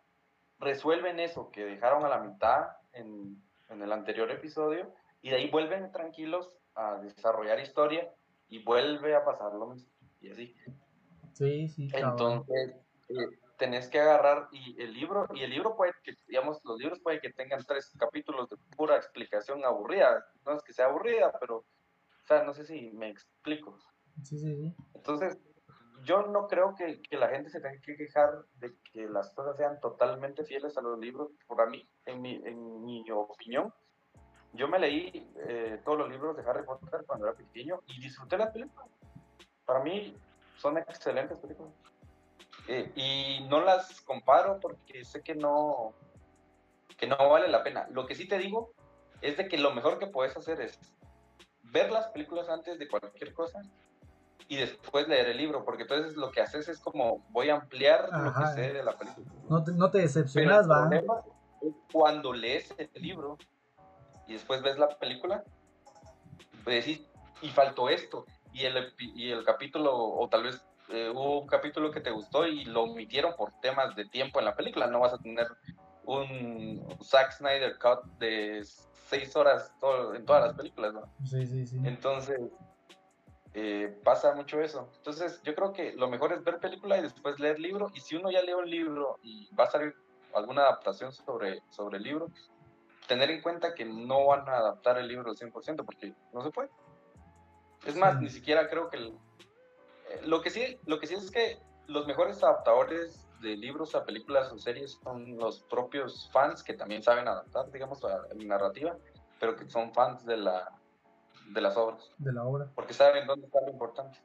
[0.59, 5.51] resuelven eso que dejaron a la mitad en, en el anterior episodio y de ahí
[5.51, 8.13] vuelven tranquilos a desarrollar historia
[8.49, 9.91] y vuelve a pasar lo mismo.
[10.21, 10.55] Y así.
[11.33, 11.89] Sí, sí.
[11.93, 12.75] Entonces,
[13.09, 17.01] eh, tenés que agarrar y el libro, y el libro puede que, digamos, los libros
[17.01, 20.25] puede que tengan tres capítulos de pura explicación aburrida.
[20.47, 23.79] No es que sea aburrida, pero, o sea, no sé si me explico.
[24.23, 24.75] Sí, sí, sí.
[24.95, 25.39] Entonces,
[26.05, 29.57] yo no creo que, que, la gente se tenga que quejar de que las cosas
[29.57, 31.31] sean totalmente fieles a los libros.
[31.47, 33.73] Por mí, en mi, en mi opinión,
[34.53, 38.39] yo me leí eh, todos los libros de Harry Potter cuando era pequeño y disfruté
[38.39, 38.89] las películas.
[39.65, 40.17] Para mí
[40.57, 41.73] son excelentes películas.
[42.69, 45.95] Eh, y no las comparo porque sé que no,
[46.99, 47.87] que no vale la pena.
[47.91, 48.73] Lo que sí te digo
[49.23, 50.79] es de que lo mejor que puedes hacer es
[51.63, 53.63] ver las películas antes de cualquier cosa
[54.49, 58.11] y después leer el libro, porque entonces lo que haces es como voy a ampliar
[58.13, 59.27] lo que sé de la película.
[59.49, 60.91] No te, no te decepcionas, va.
[61.91, 63.39] Cuando lees el libro
[64.27, 65.43] y después ves la película,
[66.65, 67.07] pues decís,
[67.41, 71.91] y faltó esto, y el, y el capítulo, o tal vez eh, hubo un capítulo
[71.91, 75.13] que te gustó y lo omitieron por temas de tiempo en la película, no vas
[75.13, 75.47] a tener
[76.05, 78.65] un Zack Snyder cut de
[79.09, 79.73] seis horas
[80.15, 81.03] en todas las películas, ¿no?
[81.25, 81.79] Sí, sí, sí.
[81.85, 82.41] Entonces,
[83.55, 84.91] eh, pasa mucho eso.
[84.97, 87.91] Entonces, yo creo que lo mejor es ver película y después leer libro.
[87.95, 89.95] Y si uno ya lee un libro y va a salir
[90.35, 92.31] alguna adaptación sobre, sobre el libro,
[93.07, 96.51] tener en cuenta que no van a adaptar el libro al 100% porque no se
[96.51, 96.71] puede.
[97.87, 98.99] Es más, ni siquiera creo que...
[98.99, 99.13] Eh,
[100.25, 104.53] lo, que sí, lo que sí es que los mejores adaptadores de libros a películas
[104.53, 108.97] o series son los propios fans que también saben adaptar, digamos, a la narrativa,
[109.39, 110.73] pero que son fans de la,
[111.51, 112.11] de las obras.
[112.19, 112.69] De la obra.
[112.75, 114.19] Porque saben dónde está lo importante.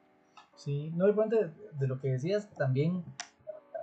[0.56, 3.04] Sí, no, y ponente de lo que decías también,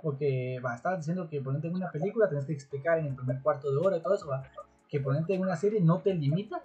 [0.01, 3.41] porque va, estar diciendo que ponerte en una película tenés que explicar en el primer
[3.41, 4.43] cuarto de hora y todo eso, va,
[4.87, 6.61] que ponerte en una serie no te limita,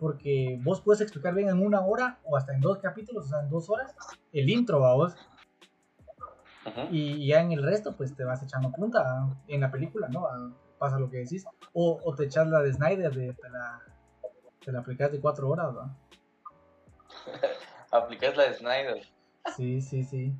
[0.00, 3.40] porque vos puedes explicar bien en una hora o hasta en dos capítulos, o sea,
[3.40, 3.94] en dos horas,
[4.32, 5.14] el intro, va vos.
[6.90, 10.26] Y ya en el resto, pues te vas echando punta en la película, ¿no?
[10.78, 11.44] Pasa lo que decís.
[11.72, 13.82] O, o te echas la de Snyder, de, la,
[14.64, 15.96] te la aplicas de cuatro horas, ¿va?
[17.90, 19.02] Aplicas la de Snyder.
[19.56, 20.32] Sí, sí, sí.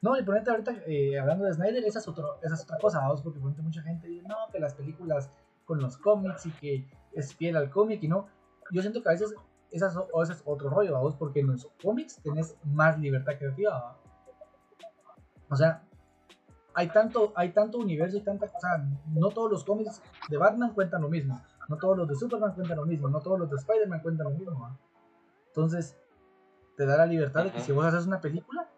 [0.00, 3.00] No, y ponente ahorita, eh, hablando de Snyder, esa es, otro, esa es otra cosa,
[3.00, 5.30] vamos, porque ponente mucha gente dice, no, que las películas
[5.64, 8.28] con los cómics y que es fiel al cómic y no.
[8.70, 9.34] Yo siento que a veces
[9.70, 13.98] esa es, es otro rollo, vamos, porque en los cómics tenés más libertad creativa,
[15.50, 15.82] O sea,
[16.74, 18.86] hay tanto, hay tanto universo y tanta cosa.
[19.08, 21.40] No todos los cómics de Batman cuentan lo mismo.
[21.68, 23.08] No todos los de Superman cuentan lo mismo.
[23.08, 24.78] No todos los de Spider-Man cuentan lo mismo.
[25.48, 25.96] Entonces,
[26.76, 28.68] te da la libertad de que si vos haces una película,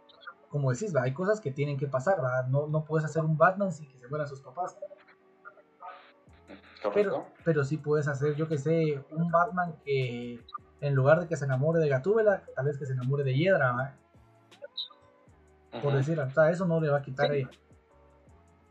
[0.48, 2.18] como decís, hay cosas que tienen que pasar,
[2.48, 4.78] No, no puedes hacer un Batman sin que se mueran sus papás.
[6.94, 10.40] Pero, pero sí puedes hacer, yo que sé, un Batman que
[10.80, 13.96] en lugar de que se enamore de Gatúbela, tal vez que se enamore de Hiedra,
[15.82, 17.46] Por decir, o sea, eso no le va a quitar eh,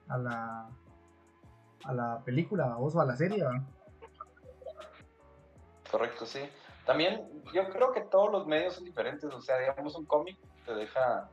[0.07, 0.69] a la
[1.85, 3.45] a la película o a la serie,
[5.89, 6.41] Correcto, sí.
[6.85, 10.73] También yo creo que todos los medios son diferentes, o sea, digamos un cómic te
[10.75, 11.29] deja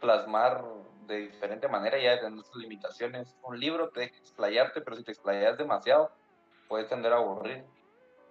[0.00, 0.64] plasmar
[1.08, 3.36] de diferente manera, ya de sus limitaciones.
[3.42, 6.12] Un libro te deja explayarte, pero si te explayas demasiado,
[6.68, 7.64] puedes tender a aburrir.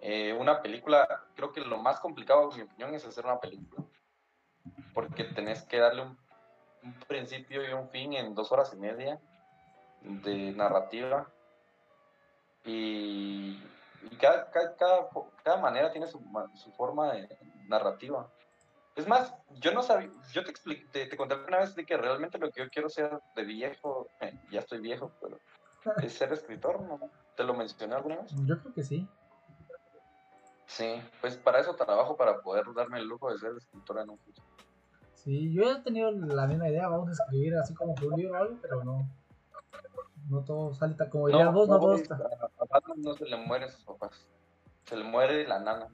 [0.02, 3.84] Eh, una película, creo que lo más complicado, en mi opinión, es hacer una película.
[4.94, 6.18] porque tenés que darle un,
[6.84, 9.20] un principio y un fin en dos horas y media
[10.02, 11.28] de narrativa.
[12.66, 13.62] Y,
[14.12, 15.10] y cada, cada, cada,
[15.44, 16.22] cada manera tiene su,
[16.56, 17.28] su forma de
[17.68, 18.30] narrativa.
[18.98, 19.32] Es más,
[19.62, 22.50] yo no sabía, yo te expliqué, te, te conté una vez de que realmente lo
[22.52, 25.40] que yo quiero ser de viejo, eh, ya estoy viejo, pero
[26.02, 27.00] es ser escritor, ¿no?
[27.36, 28.32] ¿Te lo mencioné alguna vez?
[28.44, 29.08] Yo creo que sí.
[30.66, 34.18] Sí, pues para eso trabajo, para poder darme el lujo de ser escritor en un
[34.18, 34.48] futuro.
[35.14, 38.34] Sí, yo he tenido la misma idea, vamos a escribir así como que un libro
[38.34, 39.08] o algo, pero no.
[40.28, 42.16] No todo sale tal como dirías vos, no Boris, está.
[42.16, 44.28] a- a no se le mueren sus papás.
[44.86, 45.88] Se le muere la nana.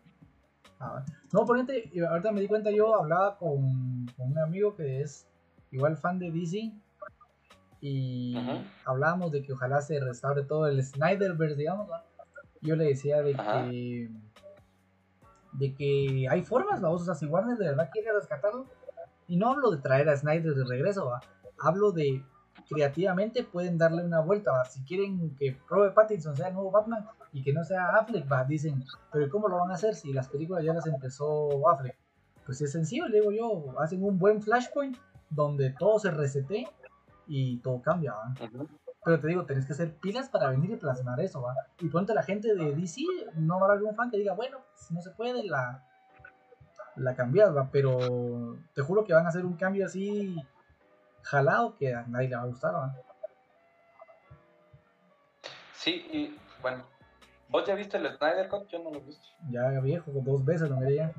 [0.84, 5.02] Ah, no, ponete, y ahorita me di cuenta, yo hablaba con, con un amigo que
[5.02, 5.26] es
[5.72, 6.74] igual fan de DC
[7.80, 8.36] y
[8.86, 12.04] hablábamos de que ojalá se restaure todo el Snyderverse, digamos, ¿va?
[12.62, 14.10] Yo le decía de que
[15.54, 18.66] de que hay formas, vamos, o sea, si Warner de verdad quiere rescatarlo,
[19.28, 21.22] y no hablo de traer a Snyder de regreso, ¿va?
[21.60, 22.24] hablo de
[22.68, 24.66] creativamente pueden darle una vuelta, ¿va?
[24.66, 28.44] si quieren que Robert Pattinson sea el nuevo Batman y que no sea Affleck, ¿va?
[28.44, 31.98] dicen, pero ¿cómo lo van a hacer si las películas ya las empezó Affleck?
[32.46, 34.98] Pues es sencillo, le digo yo, hacen un buen flashpoint
[35.30, 36.68] donde todo se resete
[37.28, 38.34] y todo cambia, ¿va?
[39.04, 41.56] Pero te digo, tenés que hacer pilas para venir y plasmar eso, ¿va?
[41.80, 43.02] Y ponte la gente de DC,
[43.36, 45.84] no va a haber algún fan que diga, bueno, si no se puede, la,
[46.96, 47.70] la cambias, ¿va?
[47.72, 50.36] Pero te juro que van a hacer un cambio así
[51.24, 52.96] jalado que a nadie le va a gustar, ¿va?
[55.74, 56.84] Sí, y bueno,
[57.54, 58.68] ¿vos ya viste el Snyder Cut?
[58.68, 59.28] Yo no lo he visto.
[59.52, 61.14] Ya viejo, dos veces lo miré ya.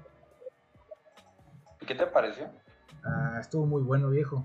[1.80, 2.50] ¿Y qué te pareció?
[3.04, 4.44] Ah, estuvo muy bueno, viejo.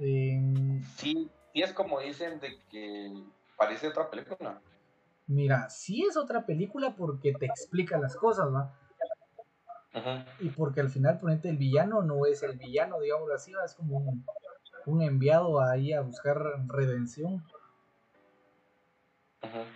[0.00, 3.12] Em, Sí, sí es como dicen de que
[3.56, 4.60] parece otra película.
[5.28, 8.74] mira, sí es otra película porque te explica las cosas, ¿va?
[10.40, 13.64] Y porque al final, ponete, el villano no es el villano, digámoslo así, ¿va?
[13.64, 14.24] es como un,
[14.86, 17.44] un enviado ahí a buscar redención.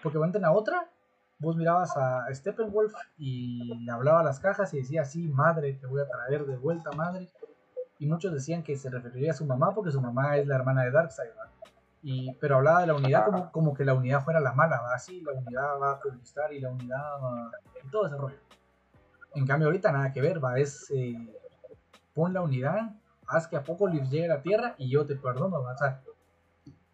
[0.03, 0.89] Porque ponete en la otra,
[1.39, 5.87] vos mirabas a Steppenwolf y le hablaba a las cajas y decía, sí, madre, te
[5.87, 7.29] voy a traer de vuelta, madre.
[7.99, 10.83] Y muchos decían que se referiría a su mamá porque su mamá es la hermana
[10.85, 11.51] de Darkseid, ¿va?
[12.05, 14.95] Y, pero hablaba de la unidad como, como que la unidad fuera la mala, ¿va?
[14.95, 17.51] Así, la unidad va a conquistar y la unidad va...
[17.85, 18.39] y todo ese rollo.
[19.35, 21.15] En cambio ahorita nada que ver, va, es eh,
[22.13, 22.91] pon la unidad,
[23.27, 25.73] haz que Apocalypse llegue a la Tierra y yo te perdono, va.
[25.73, 26.03] O sea,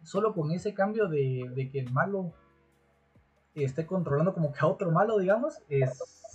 [0.03, 2.33] solo con ese cambio de, de que el malo
[3.63, 6.31] esté controlando como que a otro malo, digamos, es,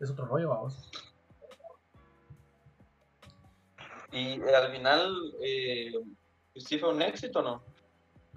[0.00, 0.90] es otro rollo, vamos.
[4.12, 5.92] Y eh, al final, eh,
[6.56, 7.62] sí fue un éxito, ¿no?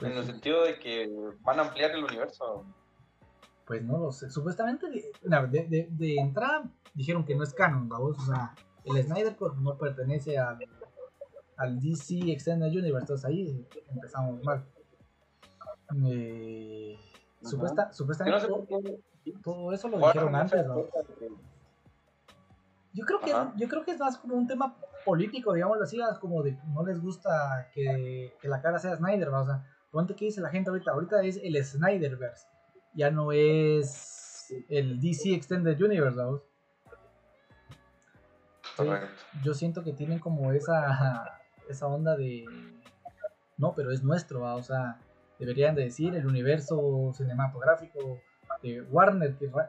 [0.02, 1.10] En el sentido de que
[1.42, 2.66] van a ampliar el universo.
[3.66, 4.30] Pues no lo sé.
[4.30, 8.18] Supuestamente, de, de, de- de entrada, dijeron que no es canon, vamos.
[8.18, 10.58] O sea, el Snyder Cut no pertenece al,
[11.58, 13.00] al DC Extended Universe.
[13.00, 14.66] Entonces ahí empezamos mal.
[16.06, 16.98] Eh.
[17.44, 18.48] Supuesta- no supuestamente
[19.44, 20.66] todo, eso lo dijeron antes,
[22.94, 23.54] Yo creo que Ajá.
[23.56, 24.76] yo creo que es más como un tema
[25.06, 29.42] político, digámoslo así, como de no les gusta que, que la cara sea Snyder, ¿va?
[29.42, 32.48] o sea, ponte que dice la gente ahorita, ahorita es el Snyderverse,
[32.94, 36.20] ya no es el DC Extended Universe.
[39.44, 41.40] Yo siento que tienen como esa
[41.70, 42.46] esa onda de
[43.58, 44.56] no, pero es nuestro, ¿va?
[44.56, 45.00] o sea,
[45.46, 48.22] deberían de decir el universo cinematográfico
[48.62, 49.68] de Warner que ¿va?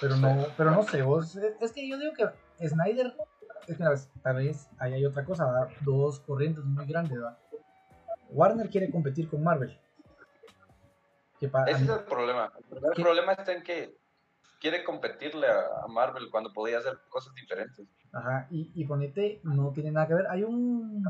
[0.00, 3.14] Pero no, pero no sé, vos, es que yo digo que Snyder,
[3.66, 7.38] es que a veces- tal vez ahí hay otra cosa, dos corrientes muy grandes, ¿va?
[8.30, 9.78] Warner quiere competir con Marvel.
[11.40, 12.52] Que Ese es el problema.
[12.70, 13.98] El problema está en que
[14.60, 17.86] quiere competirle a a Marvel cuando podía hacer cosas diferentes.
[18.12, 20.26] Ajá, y, y ponete, no tiene nada que ver.
[20.28, 21.04] Hay un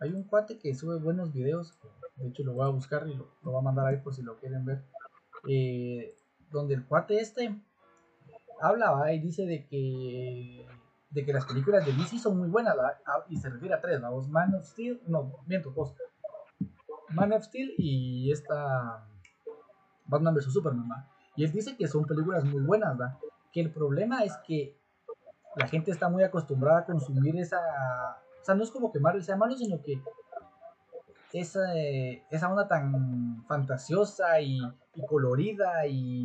[0.00, 1.78] hay un cuate que sube buenos videos.
[2.16, 4.22] De hecho, lo voy a buscar y lo, lo voy a mandar ahí por si
[4.22, 4.82] lo quieren ver.
[5.48, 6.14] eh,
[6.50, 7.54] donde el cuate este
[8.60, 9.12] habla ¿va?
[9.12, 10.66] y dice de que
[11.10, 12.76] de que las películas de DC son muy buenas.
[13.06, 14.10] Ah, y se refiere a tres, ¿va?
[14.10, 15.94] Vos, Man of Steel, no, miento, dos.
[17.10, 19.06] Man of Steel y esta
[20.04, 20.88] Batman vs Superman.
[21.36, 23.18] Y él dice que son películas muy buenas, ¿va?
[23.52, 24.76] Que el problema es que
[25.56, 27.58] la gente está muy acostumbrada a consumir esa.
[28.48, 30.00] O sea, no es como que Marvel sea malo, sino que
[31.34, 34.58] esa, eh, esa onda tan fantasiosa y,
[35.06, 36.24] colorida y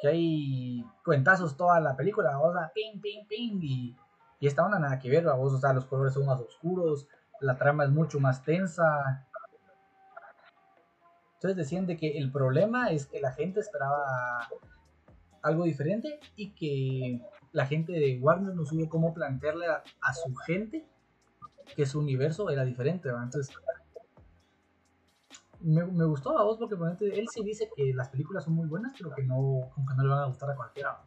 [0.00, 3.96] que hay cuentazos toda la película, o sea, ping, ping, ping, y,
[4.38, 7.08] y esta onda nada que ver, vos, o sea, los colores son más oscuros,
[7.40, 9.26] la trama es mucho más tensa.
[11.34, 14.48] Entonces decían de que el problema es que la gente esperaba
[15.42, 17.20] algo diferente y que
[17.50, 20.86] la gente de Warner no supo cómo plantearle a su gente
[21.76, 23.22] que su universo era diferente, ¿va?
[23.22, 23.54] Entonces,
[25.60, 26.76] me, me gustó a vos porque
[27.18, 30.02] él sí dice que las películas son muy buenas, pero que no, como que no
[30.04, 30.98] le van a gustar a cualquiera.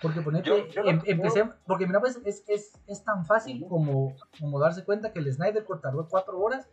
[0.00, 4.14] Porque ponete, Yo- yo em- empecé, porque mira pues es, es, es tan fácil como,
[4.38, 6.68] como darse cuenta que el Snyder Cut tardó cuatro horas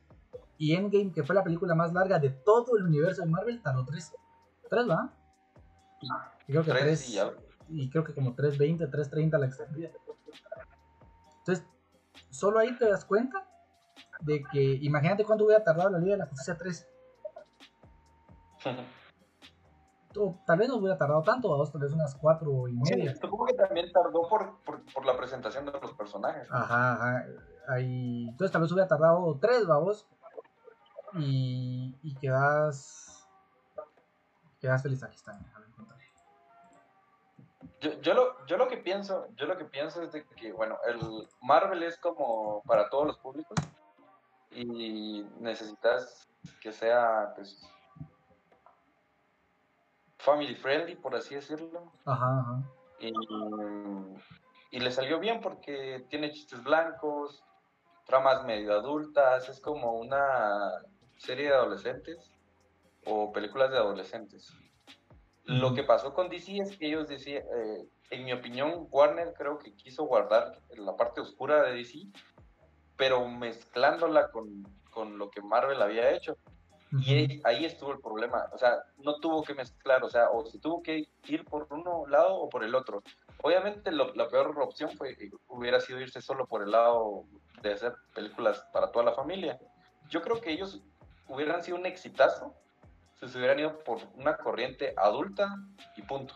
[0.58, 3.84] y Endgame, que fue la película más larga de todo el universo de Marvel, tardó
[3.86, 4.12] tres.
[4.70, 5.12] Tres, ¿va?
[6.48, 7.36] Y creo que Tres tres, y algo.
[7.70, 9.90] y creo que como 3.20, 3.30 la extendida.
[11.48, 11.66] Entonces,
[12.32, 13.48] solo ahí te das cuenta
[14.22, 16.88] de que, imagínate cuánto hubiera tardado la Liga de la Justicia 3.
[20.18, 23.14] O tal vez no hubiera tardado tanto, vamos, tal vez unas cuatro y Sí, media.
[23.16, 26.48] supongo que también tardó por, por, por la presentación de los personajes.
[26.50, 27.26] Ajá, ajá.
[27.68, 30.08] Ahí, entonces tal vez hubiera tardado tres, vamos.
[31.16, 33.28] Y, y quedas.
[34.62, 35.04] Quedas feliz.
[35.04, 35.38] Aquí está.
[37.80, 40.78] Yo, yo, lo, yo lo que pienso, yo lo que pienso es de que, bueno,
[40.88, 43.58] el Marvel es como para todos los públicos
[44.52, 46.30] y necesitas
[46.62, 47.62] que sea, pues,
[50.18, 51.92] family friendly, por así decirlo.
[52.06, 52.64] Ajá, ajá.
[53.00, 53.14] Y,
[54.72, 57.44] y le salió bien porque tiene chistes blancos,
[58.06, 60.82] tramas medio adultas, es como una
[61.18, 62.32] serie de adolescentes
[63.06, 64.52] o películas de adolescentes.
[65.46, 69.58] Lo que pasó con DC es que ellos decían, eh, en mi opinión, Warner creo
[69.60, 72.00] que quiso guardar la parte oscura de DC,
[72.98, 76.38] pero mezclándola con, con lo que Marvel había hecho.
[77.00, 78.46] Y ahí- ahí estuvo el problema.
[78.54, 82.06] O sea, no tuvo que mezclar, o sea, o se tuvo que ir por uno
[82.08, 83.04] lado o por el otro.
[83.44, 85.18] Obviamente lo- la peor opción fue,
[85.48, 87.26] hubiera sido irse solo por el lado
[87.62, 89.60] de hacer películas para toda la familia.
[90.10, 90.82] Yo creo que ellos
[91.28, 92.56] hubieran sido un exitazo
[93.28, 95.56] si se hubieran ido por una corriente adulta
[95.96, 96.34] y punto.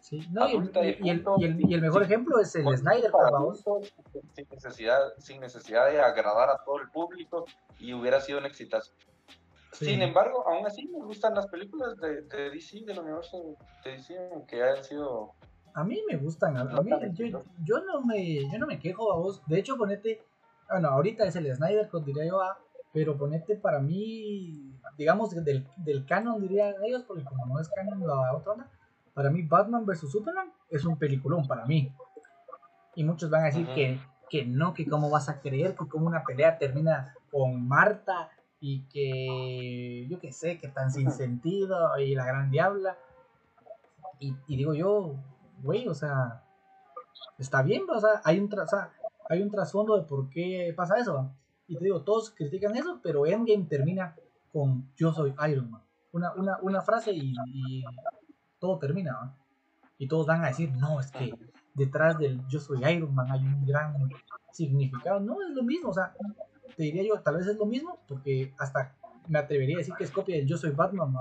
[0.00, 0.70] Sí, no, y, el,
[1.02, 3.94] y el- y el- y el mejor ejemplo es el Con- Snyder adultos,
[4.34, 7.46] sin necesidad, sin necesidad de agradar a todo el público
[7.78, 8.92] y hubiera sido un exitazo.
[9.72, 9.86] Sí.
[9.86, 14.14] Sin embargo, aún así me gustan las películas de, de DC, del universo de DC,
[14.46, 15.32] que hayan sido...
[15.74, 19.10] A mí me gustan, a, a mí, yo, yo no me, yo no me quejo
[19.12, 19.42] a vos.
[19.48, 20.22] De hecho, ponete,
[20.70, 22.56] bueno, ahorita es el Snyder Cut, diría yo, ah,
[22.92, 24.63] pero ponete para mí,
[24.96, 28.70] digamos, del, del canon, dirían ellos, porque como no es canon la otra onda,
[29.12, 30.10] para mí Batman vs.
[30.10, 31.92] Superman es un peliculón para mí.
[32.96, 34.00] Y muchos van a decir que,
[34.30, 38.30] que no, que cómo vas a creer que como una pelea termina con Marta
[38.60, 42.96] y que yo qué sé, que tan sin sentido y la gran diabla.
[44.20, 45.16] Y, y digo yo,
[45.62, 46.42] güey, o sea,
[47.38, 48.92] está bien, o sea, hay un, tra- o sea,
[49.28, 51.30] hay un trasfondo de por qué pasa eso.
[51.66, 54.14] Y te digo, todos critican eso, pero Endgame termina
[54.54, 55.82] con yo soy Iron Man.
[56.12, 57.84] Una, una, una frase y, y
[58.60, 59.12] todo termina.
[59.14, 59.36] ¿va?
[59.98, 61.34] Y todos van a decir, no, es que
[61.74, 63.92] detrás del yo soy Iron Man hay un gran
[64.52, 65.18] significado.
[65.18, 66.14] No, es lo mismo, o sea,
[66.76, 68.94] te diría yo, tal vez es lo mismo, porque hasta
[69.26, 71.12] me atrevería a decir que es copia del yo soy Batman.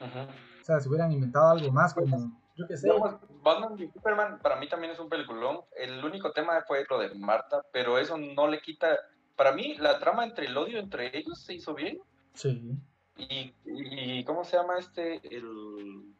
[0.00, 0.20] Ujú.
[0.60, 2.86] O sea, si hubieran inventado algo más como, yo qué sé.
[2.86, 5.62] Digamos, Batman y Superman para mí también es un peliculón.
[5.76, 8.86] El único tema fue lo de Marta, pero eso no le quita...
[9.36, 11.98] Para mí, la trama entre el odio entre ellos se hizo bien.
[12.34, 12.78] Sí.
[13.16, 15.16] Y, y ¿cómo se llama este?
[15.34, 16.14] El,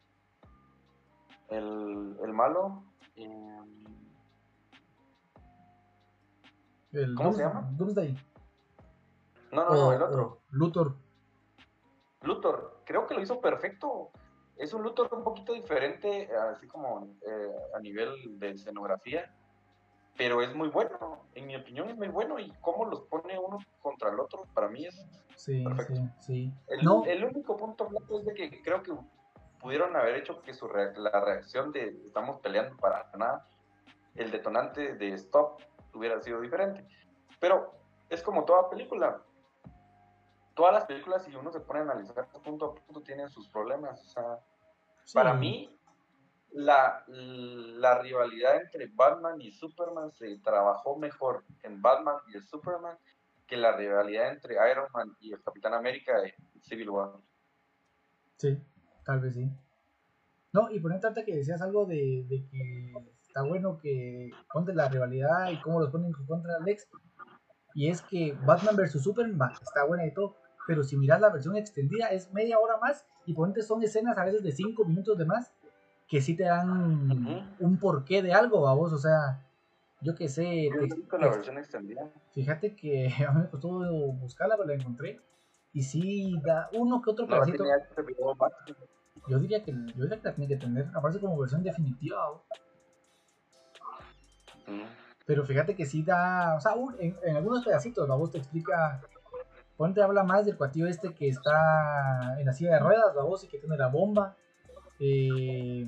[1.49, 2.83] el, el malo.
[3.15, 3.59] Eh,
[6.91, 7.69] El ¿Cómo se Dooms- llama?
[7.73, 8.17] Doomsday.
[9.51, 10.41] no, no, o, no, el otro.
[10.51, 10.95] Luthor.
[12.21, 14.11] Luthor, creo que lo hizo perfecto.
[14.57, 19.35] Es un Luthor un poquito diferente, así como eh, a nivel de escenografía,
[20.17, 21.25] pero es muy bueno.
[21.33, 24.67] En mi opinión es muy bueno y cómo los pone uno contra el otro, para
[24.69, 25.05] mí es...
[25.35, 25.95] Sí, Perfecto.
[25.95, 26.53] sí, sí.
[26.67, 28.93] El, No, el único punto flaco es de que creo que
[29.59, 33.45] pudieron haber hecho que su rea- la reacción de estamos peleando para nada,
[34.15, 35.59] el detonante de stop
[35.93, 36.87] hubiera sido diferente.
[37.39, 37.73] Pero
[38.09, 39.21] es como toda película.
[40.53, 44.01] Todas las películas, si uno se pone a analizar punto a punto, tienen sus problemas.
[44.01, 44.39] O sea,
[45.03, 45.13] sí.
[45.13, 45.74] para mí,
[46.55, 52.97] la, la rivalidad entre Batman y Superman se trabajó mejor en Batman y el Superman
[53.45, 57.11] que la rivalidad entre Iron Man y el Capitán América en Civil War.
[58.37, 58.57] Sí,
[59.03, 59.51] tal vez sí.
[60.53, 64.87] No, y por ahorita que decías algo de, de que está bueno que ponte la
[64.87, 66.87] rivalidad y cómo los ponen contra Lex.
[67.73, 71.57] Y es que Batman vs Superman está buena y todo, pero si miras la versión
[71.57, 75.25] extendida es media hora más y ponte son escenas a veces de 5 minutos de
[75.25, 75.51] más
[76.07, 77.09] que sí te dan
[77.59, 79.41] un porqué de algo, vamos, o sea,
[80.01, 82.09] yo que sé, Yo te- visto la versión extendida.
[82.33, 83.69] Fíjate que a mí me costó
[84.13, 85.19] buscarla, pero la encontré.
[85.73, 87.63] Y sí, da uno que otro No pedacito.
[89.27, 92.29] Yo diría que yo diría que la tiene que tener, aparece como versión definitiva.
[92.31, 92.43] ¿o?
[94.67, 94.83] Mm.
[95.25, 98.37] Pero fíjate que sí da, o sea, un- en, en algunos pedacitos, la voz te
[98.37, 99.01] explica,
[99.75, 103.43] ponte habla más del cuatillo este que está en la silla de ruedas, la voz
[103.43, 104.35] y que tiene la bomba.
[104.99, 105.87] Eh,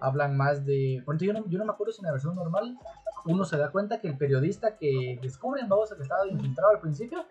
[0.00, 2.78] hablan más de, ponte yo no, yo no me acuerdo si en la versión normal
[3.24, 7.24] uno se da cuenta que el periodista que descubren, vamos, que estaba infiltrado al principio,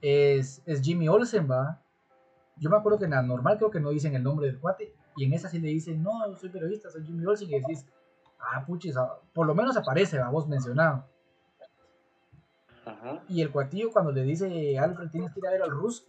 [0.00, 1.80] es, es Jimmy Olsen, va.
[2.56, 4.94] Yo me acuerdo que en la normal creo que no dicen el nombre del cuate,
[5.16, 7.86] y en esa sí le dicen, no, yo soy periodista, soy Jimmy Olsen, y decís,
[8.40, 8.96] ah, puchis,
[9.32, 11.06] por lo menos aparece la voz mencionado.
[13.28, 16.04] Y el cuatillo cuando le dice, Alfred, tienes que ir a ver al ruso.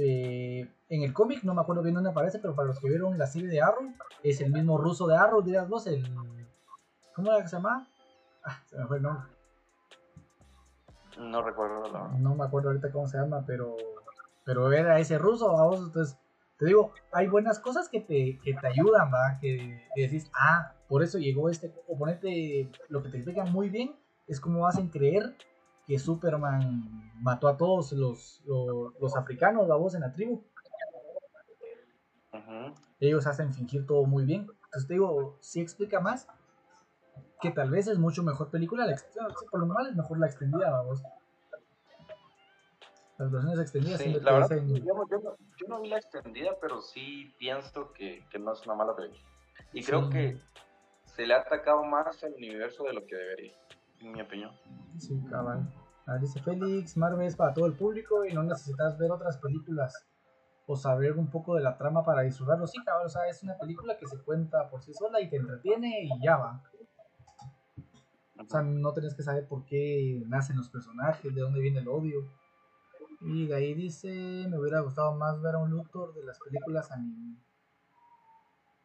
[0.00, 3.18] Eh, en el cómic, no me acuerdo bien dónde aparece, pero para los que vieron
[3.18, 6.02] la serie de Arrow, es el mismo ruso de Arrow, dirás vos, el...
[7.14, 7.86] ¿Cómo era que se llama?
[8.44, 9.24] Ah, se me fue el nombre.
[11.18, 12.08] No recuerdo verdad.
[12.12, 13.76] No me acuerdo ahorita cómo se llama, pero
[14.44, 16.18] pero era ese ruso, vamos, entonces
[16.58, 19.38] te digo, hay buenas cosas que te, que te ayudan, ¿va?
[19.40, 23.94] Que, que decís, ah, por eso llegó este oponente, lo que te explican muy bien
[24.26, 25.36] es cómo hacen creer
[25.90, 30.40] que Superman mató a todos los, los, los africanos, la voz en la tribu.
[33.00, 34.42] Ellos hacen fingir todo muy bien.
[34.66, 36.28] Entonces te digo, sí explica más,
[37.40, 38.96] que tal vez es mucho mejor película, la
[39.50, 41.02] por lo normal es mejor la extendida, vamos.
[43.18, 45.96] Las versiones extendidas Sí, la verdad, dicen- yo, no- yo no, yo no vi la
[45.98, 49.20] extendida, pero sí pienso que, que no es una mala película.
[49.72, 50.40] Y creo que
[51.06, 53.52] se le ha atacado más al universo de lo que debería,
[53.98, 54.52] en mi opinión.
[54.96, 55.68] Sí, cabal.
[56.06, 60.06] Ah, dice Félix, Marvel es para todo el público y no necesitas ver otras películas
[60.66, 62.66] o saber un poco de la trama para disfrutarlo.
[62.66, 65.36] Sí, cabal, o sea, es una película que se cuenta por sí sola y te
[65.36, 66.62] entretiene y ya va.
[68.38, 71.88] O sea, no tenés que saber por qué nacen los personajes, de dónde viene el
[71.88, 72.24] odio.
[73.20, 76.90] Y de ahí dice, me hubiera gustado más ver a un Luthor de las películas
[76.90, 77.44] animadas.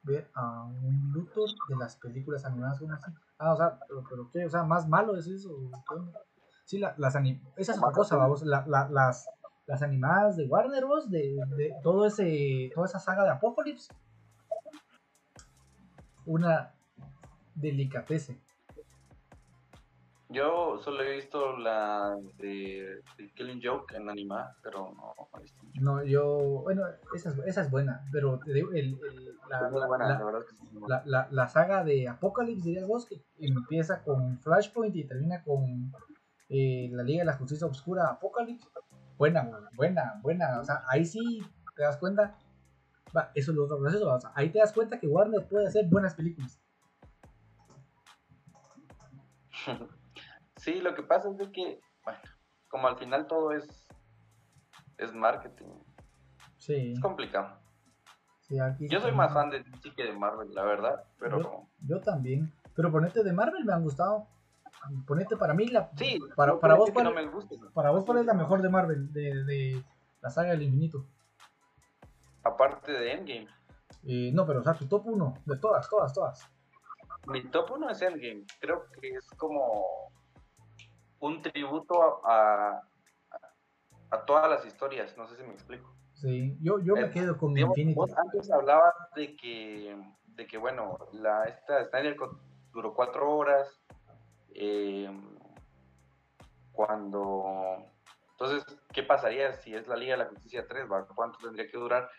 [0.03, 3.11] Ver a un Luthor de las películas animadas, ¿cómo así?
[3.37, 4.45] Ah, o sea, pero, pero ¿qué?
[4.45, 5.49] O sea, más malo es eso.
[5.87, 5.95] ¿Qué?
[6.65, 9.29] Sí, la- las anim- esa es otra cosa, vamos, la- la- las,
[9.67, 11.09] las animadas de Warner Bros.
[11.11, 13.93] de, de todo ese, toda esa saga de Apocalypse.
[16.25, 16.73] Una
[17.53, 18.39] delicatese.
[20.29, 25.43] Yo solo he visto la de, de Killing Joke en animada, pero no, no he
[25.43, 25.81] visto mucho.
[25.81, 26.25] No, yo,
[26.63, 26.81] bueno,
[27.13, 30.25] esa es, esa es buena, pero te digo, el, el- la, la- buena, la- la
[30.25, 34.95] verdad es que sí, la- la saga de Apocalypse, dirías vos, que empieza con Flashpoint
[34.95, 35.93] y termina con
[36.49, 38.67] eh, la Liga de la Justicia Oscura Apocalypse.
[39.17, 40.59] Buena, buena, buena.
[40.59, 41.41] O sea, ahí sí
[41.75, 42.35] te das cuenta.
[43.15, 44.11] Va, eso es lo otro proceso.
[44.13, 46.59] O sea, ahí te das cuenta que Warner puede hacer buenas películas.
[50.57, 52.19] Sí, lo que pasa es de que, bueno,
[52.69, 53.87] como al final todo es,
[54.97, 55.67] es marketing,
[56.57, 57.59] Sí, es complicado.
[58.41, 61.67] sí, aquí Yo soy más fan de DC que de Marvel, la verdad, pero Yo-
[61.81, 62.51] Yo también.
[62.73, 64.27] Pero ponete de Marvel me han gustado.
[65.07, 65.89] Ponete para mí la.
[65.97, 67.57] sí, Para- para vos, ¿cuál- no me guste.
[67.73, 69.11] Para vos, ¿cuál es la mejor de Marvel?
[69.11, 69.83] De, de
[70.21, 71.05] la saga del infinito.
[72.43, 73.47] Aparte de Endgame.
[74.07, 75.33] Eh, no, pero o sea, tu top 1.
[75.45, 76.49] De todas, todas, todas.
[77.27, 78.43] Mi top 1 es Endgame.
[78.59, 80.11] Creo que es como
[81.19, 82.81] un tributo a,
[83.31, 83.37] a,
[84.11, 85.17] a todas las historias.
[85.17, 85.91] No sé si me explico.
[86.13, 87.95] Sí, yo, yo me quedo con Digamos, Infinity.
[87.99, 89.97] vos antes hablabas de que,
[90.27, 92.15] de que bueno, la, esta Snyder
[92.71, 93.67] duró cuatro horas.
[94.55, 95.09] Eh,
[96.71, 97.77] cuando.
[98.31, 100.91] Entonces, ¿qué pasaría si es la Liga de la Justicia 3?
[100.91, 101.07] va?
[101.07, 102.09] ¿Cuánto tendría que durar?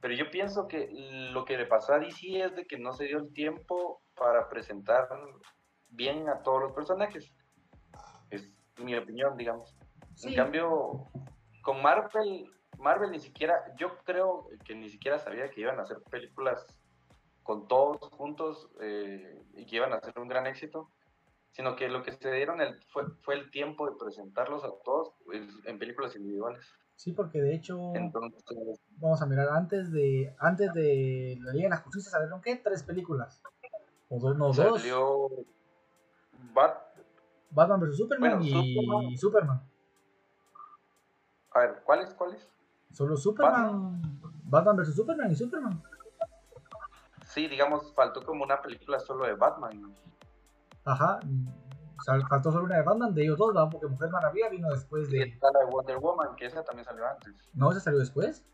[0.00, 0.88] Pero yo pienso que
[1.32, 4.48] lo que le pasó a DC es de que no se dio el tiempo para
[4.48, 5.08] presentar
[5.88, 7.32] bien a todos los personajes.
[8.30, 9.76] Es mi opinión, digamos.
[10.14, 11.06] Sí, En cambio,
[11.62, 15.98] con Marvel, Marvel ni siquiera, yo creo que ni siquiera sabía que iban a hacer
[16.10, 16.66] películas
[17.42, 20.90] con todos juntos eh, y que iban a ser un gran éxito,
[21.52, 25.12] sino que lo que se dieron el, fue, fue el tiempo de presentarlos a todos
[25.24, 26.66] pues, en películas individuales.
[26.96, 28.42] sí, porque de hecho, Entonces,
[28.96, 32.56] vamos a mirar, antes de antes de la Liga de la Justicia salieron, ¿qué?
[32.56, 33.42] Tres películas.
[34.08, 34.80] O dos, no, dos.
[34.80, 35.28] salió
[36.54, 36.76] Bat,
[37.50, 37.96] Batman vs.
[37.96, 38.50] Superman Bueno, y
[39.16, 39.16] Superman.
[39.16, 39.62] Superman.
[41.52, 42.48] a ver, ¿cuáles, cuáles?
[42.92, 44.00] Solo Superman.
[44.44, 44.94] Batman vs.
[44.94, 45.82] Superman y Superman.
[47.26, 49.80] Sí, digamos, faltó como una película solo de Batman.
[49.80, 49.94] ¿no?
[50.84, 51.20] Ajá.
[51.98, 53.68] O sea, faltó solo una de Batman de ellos dos, ¿verdad?
[53.70, 55.22] Porque Mujer Maravilla vino después Y de.
[55.24, 57.32] está la de Wonder Woman, que esa también salió antes.
[57.54, 57.70] ¿No?
[57.70, 58.44] ¿Esa salió después?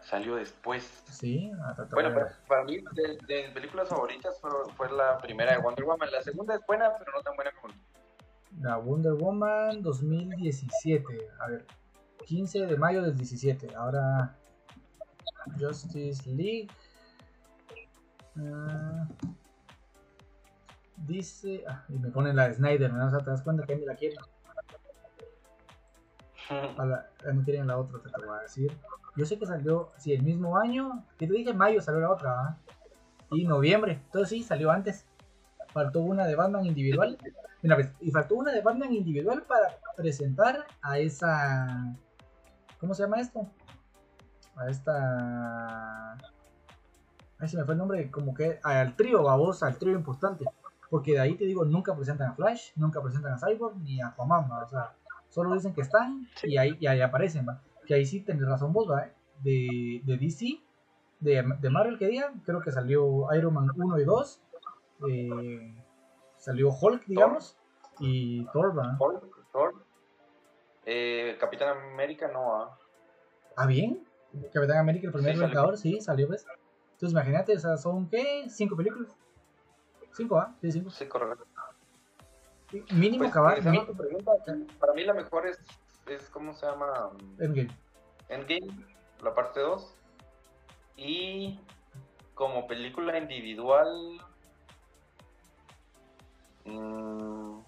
[0.00, 0.82] Salió después.
[1.10, 1.52] Sí.
[1.62, 5.58] ah, Bueno, para, para mí, de, de mis películas favoritas fue, fue la primera de
[5.58, 6.10] Wonder Woman.
[6.10, 7.74] La segunda es buena, pero no tan buena como.
[8.60, 11.28] La Wonder Woman 2017.
[11.40, 11.66] A ver,
[12.26, 13.74] 15 de mayo del 17.
[13.76, 14.36] Ahora
[15.58, 16.68] Justice League.
[18.38, 19.06] Ah,
[21.06, 21.64] dice.
[21.68, 23.06] Ah, y me ponen la de Snyder, ¿no?
[23.06, 24.18] O sea, te das cuenta que ni la quieren.
[26.78, 28.76] A la, eh, no quieren la otra, te lo voy a decir.
[29.16, 31.04] Yo sé que salió, sí, el mismo año.
[31.18, 32.58] Que te dije mayo salió la otra, ¿ah?
[33.30, 34.00] Y noviembre.
[34.04, 35.06] Entonces sí, salió antes.
[35.72, 37.16] Faltó una de Batman individual.
[37.62, 41.94] Mira, pues, y faltó una de Batman individual para presentar a esa.
[42.78, 43.48] ¿Cómo se llama esto?
[44.56, 46.14] A esta.
[47.38, 50.44] Ay, se me fue el nombre, como que al trío, vos, al trío importante.
[50.90, 54.08] Porque de ahí te digo, nunca presentan a Flash, nunca presentan a Cyborg ni a
[54.08, 54.64] Aquaman, ¿va?
[54.64, 54.92] o sea,
[55.28, 57.62] solo dicen que están y ahí, y ahí aparecen, ¿va?
[57.86, 59.08] Que ahí sí tenés razón vos, ¿va?
[59.42, 60.60] De, de DC,
[61.20, 64.42] de, de Marvel que digan, creo que salió Iron Man 1 y 2,
[65.08, 65.74] eh,
[66.36, 67.56] salió Hulk, digamos,
[68.00, 68.96] y Thor, ¿va?
[68.98, 69.74] Thor, Thor.
[70.86, 72.78] Eh, Capitán América no va.
[73.56, 74.04] Ah, bien.
[74.52, 75.40] Capitán América, el primer Sí.
[75.40, 76.46] Vengador, sí, salió, ¿ves?
[76.92, 78.46] Entonces imagínate, o sea, son, ¿qué?
[78.48, 79.16] ¿Cinco películas?
[80.12, 80.54] ¿Cinco, ah?
[80.60, 80.90] Sí, cinco.
[80.90, 81.44] Sí, correcto.
[82.92, 83.54] Mínimo Pues, acabar.
[83.54, 84.32] regresando mi- a tu pregunta,
[84.78, 85.58] para mí la mejor es,
[86.06, 87.10] es ¿cómo se llama?
[87.38, 87.70] Endgame.
[88.28, 88.86] Endgame,
[89.22, 89.96] la parte 2.
[90.96, 91.58] Y
[92.34, 94.20] como película individual,
[96.64, 97.58] mm,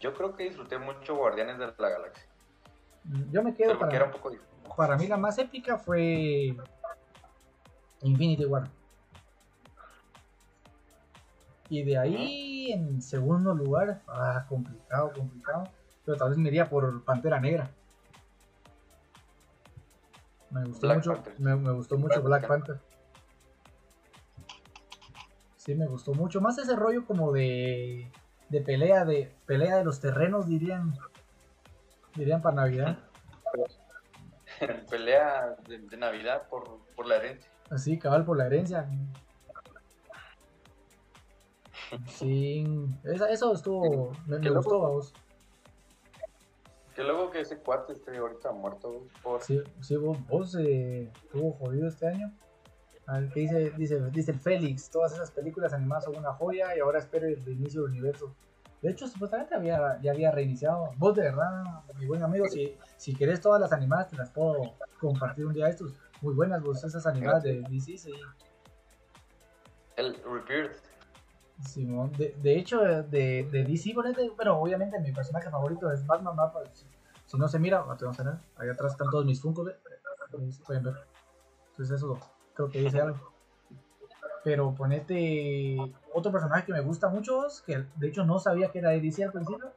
[0.00, 2.26] yo creo que disfruté mucho Guardianes de la Galaxia.
[3.30, 6.54] Yo me quedo porque era para, un poco para mí la más épica fue
[8.02, 8.68] Infinity War.
[11.68, 15.64] Y de ahí en segundo lugar, ah, complicado, complicado.
[16.04, 17.70] Pero tal vez me iría por Pantera Negra.
[20.50, 22.80] Me gustó Black mucho, me, me gustó mucho Black Black Panther.
[25.56, 26.40] Sí, me gustó mucho.
[26.40, 28.10] Más ese rollo como de,
[28.48, 30.94] de pelea de pelea de los terrenos, dirían.
[32.14, 32.98] Dirían para Navidad.
[34.90, 37.50] Pelea de, de Navidad por, por la herencia.
[37.68, 38.88] Así, cabal por la herencia.
[42.06, 42.64] Sí,
[43.04, 44.12] esa- eso estuvo.
[44.26, 44.58] Me, me loco.
[44.60, 45.14] gustó, vamos.
[46.94, 49.42] Que luego que ese cuate esté ahorita muerto por...
[49.42, 52.32] Sí, sí, vos, vos eh, estuvo jodido este año.
[53.06, 54.90] A ver, ¿qué dice, dice, dice el Félix?
[54.90, 58.34] Todas esas películas animadas son una joya y ahora espero el reinicio del universo.
[58.82, 60.90] De hecho, supuestamente había, ya había reiniciado.
[60.96, 61.64] Vos, de verdad,
[61.98, 65.66] mi buen amigo, si, si querés todas las animadas, te las puedo compartir un día
[65.66, 65.92] de estos.
[66.22, 68.12] Muy buenas, vos, esas animadas de DC, sí.
[69.96, 70.76] El Rebirth.
[71.60, 73.94] Simón, de, de hecho, de, de DC,
[74.36, 76.52] bueno, obviamente mi personaje favorito es Batman, ¿va?
[76.52, 76.86] Pues,
[77.24, 79.42] si, no se mira, te vamos a ver, ahí atrás están todos mis.
[79.44, 80.94] Ahí se pueden ver.
[81.70, 82.18] Entonces eso
[82.54, 83.32] creo que dice algo.
[84.44, 85.76] Pero ponete
[86.12, 89.24] otro personaje que me gusta mucho, que de hecho no sabía que era de DC
[89.24, 89.72] al principio,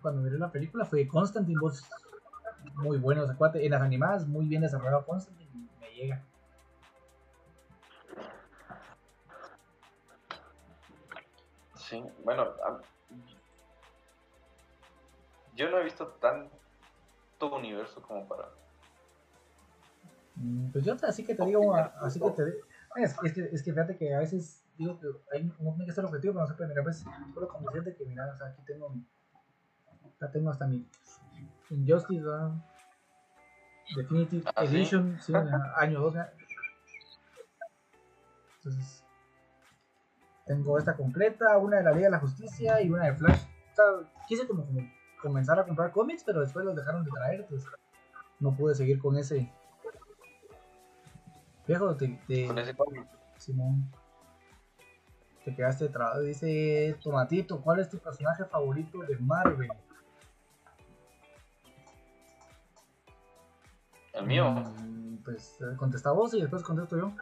[0.00, 1.84] cuando miré la película, fue Constantine, vos,
[2.74, 6.22] muy bueno en las animadas, muy bien desarrollado Constantine, me llega.
[11.88, 12.54] Sí, bueno,
[15.54, 16.50] yo no he visto tanto
[17.54, 18.48] universo como para...
[20.36, 22.42] Mm, Pues yo así que te digo, así que te
[22.96, 25.92] es, es que, es que fíjate que a veces digo que hay, uno tiene que
[25.92, 27.04] ser objetivo, pero no se puede mirar, pues,
[27.34, 29.06] solo como decirte que mira, o sea, aquí tengo, mi-
[30.16, 30.88] acá tengo hasta mi
[31.70, 32.52] Injustice, ¿verdad?
[33.96, 34.64] Definitive ¿Ah?
[34.64, 35.32] Edition, sí,
[35.76, 36.14] año 2,
[38.56, 39.03] entonces,
[40.46, 43.40] tengo esta completa, una de la Liga de la Justicia y una de Flash,
[43.72, 43.84] o sea,
[44.28, 44.80] quise como, como
[45.22, 47.68] comenzar a comprar cómics, pero después los dejaron de traer, entonces
[48.40, 49.50] no pude seguir con ese
[51.66, 53.06] Viejo, te, te- Con ese cómic.
[53.38, 53.90] Simón.
[55.46, 56.20] Te quedaste trabado.
[56.20, 59.70] Dice Tomatito, ¿cuál es tu personaje favorito de Marvel?
[64.12, 67.12] El mío, Mm, pues eh, contesta vos y después contesto yo.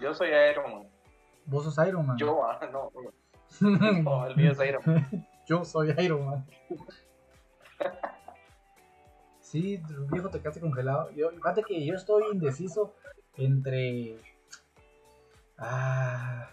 [0.00, 0.88] yo soy Iron Man.
[1.46, 2.16] Vos sos Iron Man.
[2.18, 2.90] Yo, ah, no,
[4.02, 5.28] no, el mío es Iron Man.
[5.46, 6.46] Yo soy Iron Man.
[9.40, 11.08] Sí, viejo, te quedaste congelado.
[11.12, 12.92] Yo, fíjate que yo estoy indeciso
[13.36, 14.18] entre.
[15.56, 16.48] Ah,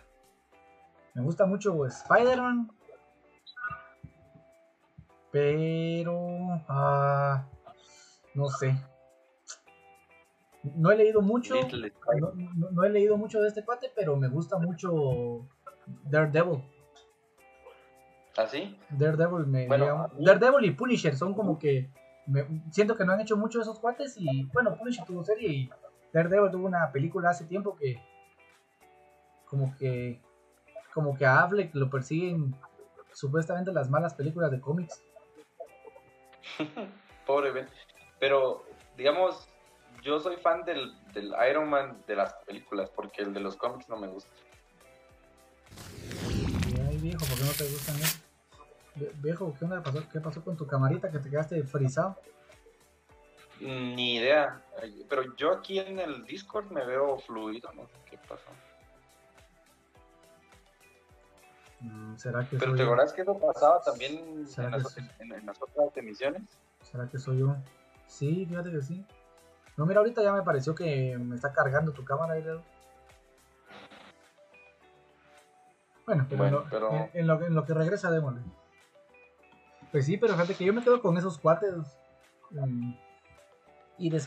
[1.16, 2.72] me gusta mucho Spider-Man.
[5.32, 6.62] Pero.
[6.68, 7.44] Ah,
[8.36, 8.78] no sé.
[10.64, 11.56] No he leído mucho.
[11.56, 15.46] No, no- no he leído mucho de este cuate, pero me gusta mucho
[16.06, 16.64] Daredevil.
[18.38, 18.78] ¿Así?
[18.90, 21.90] Daredevil me Bueno, mí- Daredevil y Punisher son como que
[22.26, 25.70] me- siento que no han hecho mucho esos cuates y bueno Punisher tuvo serie y
[26.14, 28.02] Daredevil tuvo una película hace tiempo que
[29.46, 30.20] como que
[30.94, 32.56] como que a Affleck lo persiguen
[33.12, 35.04] supuestamente las malas películas de cómics.
[37.28, 37.68] Pobre Ben.
[38.20, 38.64] Pero,
[38.98, 39.48] digamos,
[40.04, 43.88] yo soy fan del, del Iron Man de las películas, porque el de los cómics
[43.90, 44.30] no me gusta.
[46.88, 48.18] Ay, viejo, ¿por qué no te gustan eso?
[49.16, 50.04] Viejo, ¿qué onda pasó?
[50.12, 52.18] ¿Qué pasó con tu camarita que te quedaste frisado?
[53.60, 54.62] Ni idea.
[55.10, 58.50] Pero yo aquí en el Discord me veo fluido, no sé qué pasó.
[61.80, 65.34] Mm, ¿Será que Pero soy ¿te acordás que eso pasaba también ¿Será en las, en-
[65.34, 66.44] en las otras emisiones?
[66.82, 67.56] ¿Será que soy yo?
[68.08, 69.06] Sí, fíjate que sí.
[69.78, 72.36] No, mira, ahorita ya me pareció que me está cargando tu cámara.
[76.06, 78.42] Bueno, pero, Bueno, en, lo, pero- en- en lo, que- en lo que regresa, démosle.
[79.92, 81.74] Pues sí, pero fíjate que yo me quedo con esos cuates.
[82.52, 82.94] mm,
[83.98, 84.20] Y de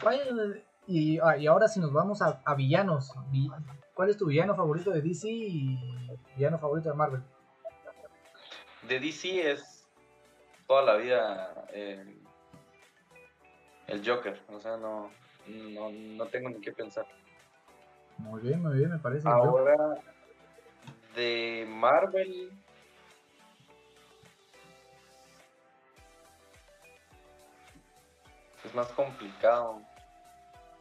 [0.89, 3.13] y, ah, y ahora si nos vamos a, a villanos.
[3.31, 3.51] vi-
[3.95, 5.79] ¿Cuál es tu villano favorito de DC y
[6.37, 7.23] villano favorito de Marvel?
[8.83, 9.87] De DC es
[10.69, 12.23] toda la vida eh,
[13.89, 15.11] el Joker, o sea, no,
[15.49, 17.07] no, no tengo ni qué pensar.
[18.19, 19.29] Muy bien, muy bien, me parece.
[19.29, 19.77] Ahora,
[21.15, 22.51] de Marvel.
[28.65, 29.81] Es más complicado.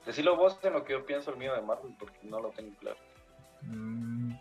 [0.06, 2.76] Decirlo vos en lo que yo pienso el mío de Marvel, porque no lo tengo
[2.80, 2.98] claro.
[3.64, 4.34] Mm,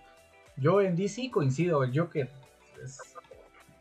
[0.56, 2.30] Yo en DC coincido, el Joker
[2.82, 3.16] es,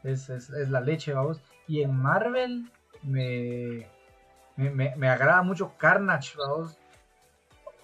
[0.03, 1.39] es, es- es la leche, vamos.
[1.67, 2.69] Y en Marvel
[3.03, 3.87] me,
[4.55, 6.77] me, me- me agrada mucho Carnage, vamos.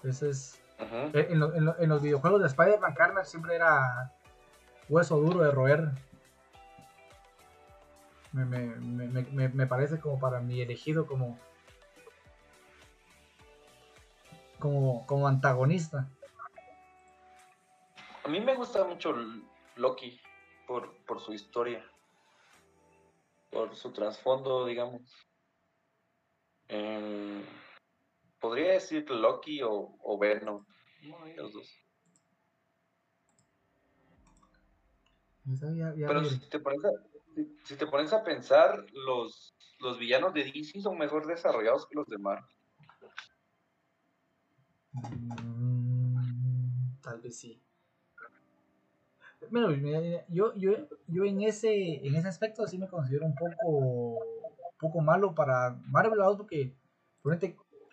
[0.02, 1.10] Ese es, Ujú.
[1.18, 4.12] en, lo- en lo- en los videojuegos de Spider-Man, Carnage siempre era
[4.88, 5.88] hueso duro de roer.
[8.32, 11.38] Me, me- me- me- me- me parece como para mi elegido como,
[14.58, 16.08] como, como antagonista.
[18.24, 19.14] A mí me gusta mucho
[19.76, 20.20] Loki
[20.66, 21.84] por, por su historia,
[23.50, 25.02] por su trasfondo, digamos.
[26.72, 27.42] Em,
[28.40, 30.64] podría decir Loki o, o Venom.
[31.02, 31.68] No, los dos.
[35.52, 36.90] Esa ya- ya Pero si te pones a,
[37.34, 41.96] si- si te pones a pensar, los, los villanos de DC son mejor desarrollados que
[41.96, 42.44] los de Marvel.
[44.92, 47.60] Mm, tal vez sí.
[49.50, 49.72] Bueno,
[50.28, 50.72] yo, yo,
[51.08, 54.18] yo en ese, en ese aspecto sí me considero un poco,
[54.80, 56.74] poco malo para Marvel, porque
[57.22, 57.34] por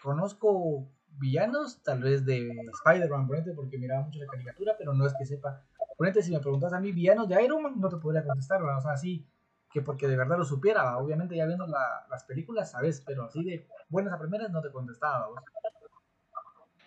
[0.02, 0.88] conozco
[1.20, 2.50] villanos, tal vez de
[2.86, 5.64] Spider-Man, por porque miraba mucho la caricatura, pero no es que sepa.
[5.98, 8.82] Por si me preguntas a mí villanos de Iron Man, no te podría contestar, o
[8.82, 9.28] sea, sí,
[9.72, 13.44] que porque de verdad lo supiera, obviamente ya viendo la- las películas, sabes, pero así
[13.44, 15.28] de buenas a primeras no te contestaba.
[15.30, 15.44] ¿verdad?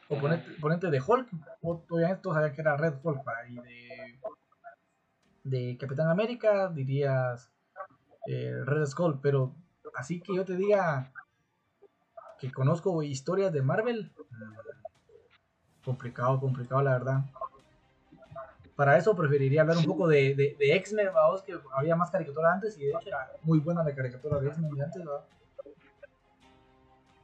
[0.09, 1.29] O ponente, ponente de Hulk,
[1.63, 4.21] obviamente todos sabían que era Red Hulk, y de,
[5.45, 7.53] de Capitán América dirías
[8.27, 9.55] eh, Red Skull, pero
[9.95, 11.13] así que yo te diga
[12.39, 17.21] que conozco historias de Marvel, mm, complicado, complicado la verdad.
[18.77, 22.55] Para eso preferiría hablar un poco de, de, de X-Men, vamos, que había más caricatura
[22.55, 25.25] antes y de hecho era muy buena la caricatura de X-Men de antes, ¿verdad?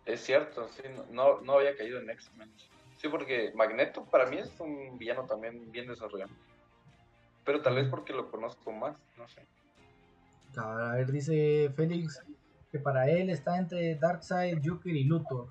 [0.04, 2.52] Es cierto, sí, no, no, no había caído en X-Men.
[2.98, 6.30] Sí, porque Magneto para mí es un villano también bien desarrollado.
[7.44, 9.46] Pero tal vez porque lo conozco más, no sé.
[10.56, 12.22] A ver, dice Félix
[12.78, 15.48] para él está entre Darkseid, Joker y Luthor.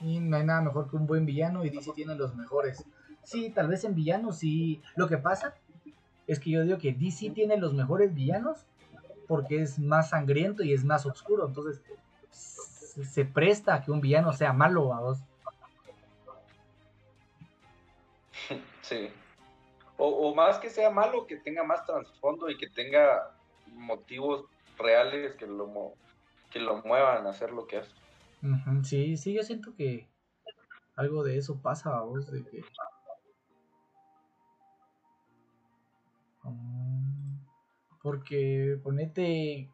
[0.00, 2.84] Y no hay nada mejor que un buen villano y DC tiene los mejores.
[3.22, 4.82] Sí, tal vez en villanos sí.
[4.96, 5.54] Lo que pasa
[6.26, 8.64] es que yo digo que DC tiene los mejores villanos
[9.28, 11.46] porque es más sangriento y es más oscuro.
[11.46, 11.82] Entonces
[12.30, 15.18] se, presta a que un villano sea malo vos.
[18.82, 19.08] Sí.
[19.96, 23.30] O, o más que sea malo, que tenga más trasfondo y que tenga
[23.72, 24.46] motivos
[24.80, 25.94] reales que lo,
[26.50, 27.92] que lo muevan a hacer lo que hace.
[28.84, 30.08] Sí, sí, yo siento que
[30.96, 32.30] algo de eso pasa a vos.
[36.42, 37.36] Mm,
[38.02, 39.70] Porque ponete...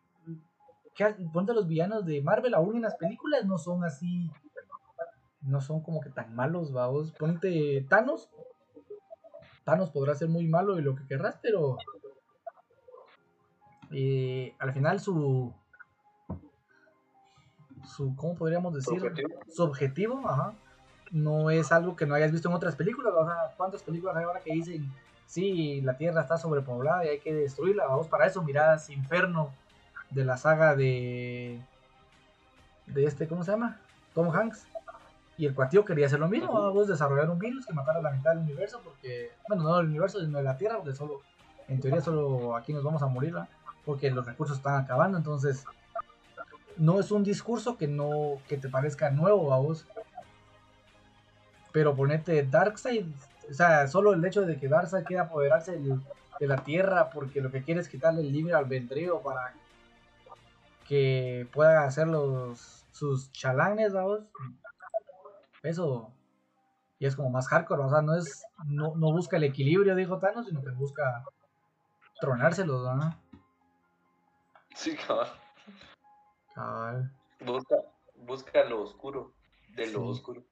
[0.94, 4.30] ¿qué ha- Ponte los villanos de Marvel, aún en las películas no son así...
[5.42, 7.12] No son como que tan malos, vamos.
[7.12, 8.30] Ponte Thanos.
[9.64, 11.76] Thanos podrá ser muy malo y lo que querrás, pero...
[13.98, 15.54] eh, al final su...
[17.82, 18.98] Su, ¿cómo podríamos decir?
[18.98, 19.28] objetivo.
[19.48, 20.52] su objetivo, ajá,
[21.12, 23.14] no es algo que no hayas visto en otras películas.
[23.16, 24.92] O sea, ¿cuántas películas hay ahora que dicen,
[25.26, 27.86] sí, la Tierra está sobrepoblada y hay que destruirla?
[27.86, 29.50] Vamos para eso, mirás Inferno
[30.10, 31.58] de la saga de.
[32.86, 33.80] de este, ¿cómo se llama?
[34.12, 34.66] Tom Hanks.
[35.38, 38.32] Y el cuatío quería hacer lo mismo, vamos desarrollar un virus que matara la mitad
[38.32, 41.20] del universo, porque, bueno, no del universo, sino de la Tierra, porque solo
[41.68, 43.48] en teoría solo aquí nos vamos a morir, ¿verdad?
[43.86, 45.64] Porque los recursos están acabando, entonces
[46.76, 49.86] no es un discurso que no que te parezca nuevo a vos.
[51.72, 53.06] Pero ponete Darkseid,
[53.48, 57.50] o sea, solo el hecho de que Darkseid quiera apoderarse de la Tierra porque lo
[57.50, 59.54] que quiere es quitarle el libre albedrío para
[60.86, 64.20] que pueda hacer los sus chalanes, vamos.
[65.62, 66.10] Eso
[66.98, 70.18] y es como más hardcore, o sea, no es no, no busca el equilibrio, dijo
[70.18, 71.24] Thanos, sino que busca
[72.20, 73.14] tronárselos, ¿no?
[74.76, 75.28] Sí, cabrón.
[76.54, 77.10] Cabal.
[77.40, 77.76] Busca,
[78.14, 79.32] busca lo oscuro,
[79.74, 80.06] de lo Sí.
[80.10, 80.42] oscuro.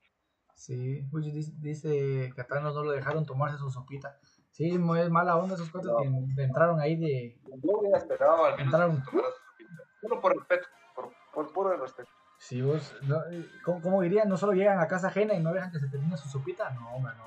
[0.54, 4.18] Sí, Uy, dice, dice Thanos no lo dejaron tomarse su sopita.
[4.50, 5.98] Sí, muy es mala onda esos cuates No.
[6.36, 7.38] que entraron ahí de...
[7.62, 8.96] Yo hubiera esperado al menos Entraron.
[8.96, 9.82] que se tomara su sopita.
[10.00, 12.10] Solo por respeto, por, por puro respeto.
[12.38, 14.28] Sí, vos, no, eh, ¿cómo, cómo dirían?
[14.28, 16.70] No solo llegan a casa ajena y no dejan que se termine su sopita.
[16.70, 17.24] No, hombre, no.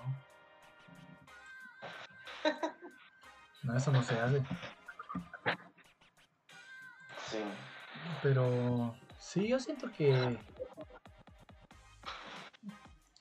[3.64, 4.42] No, eso no se hace.
[7.38, 7.44] Sí.
[8.24, 10.38] Pero sí, yo siento que...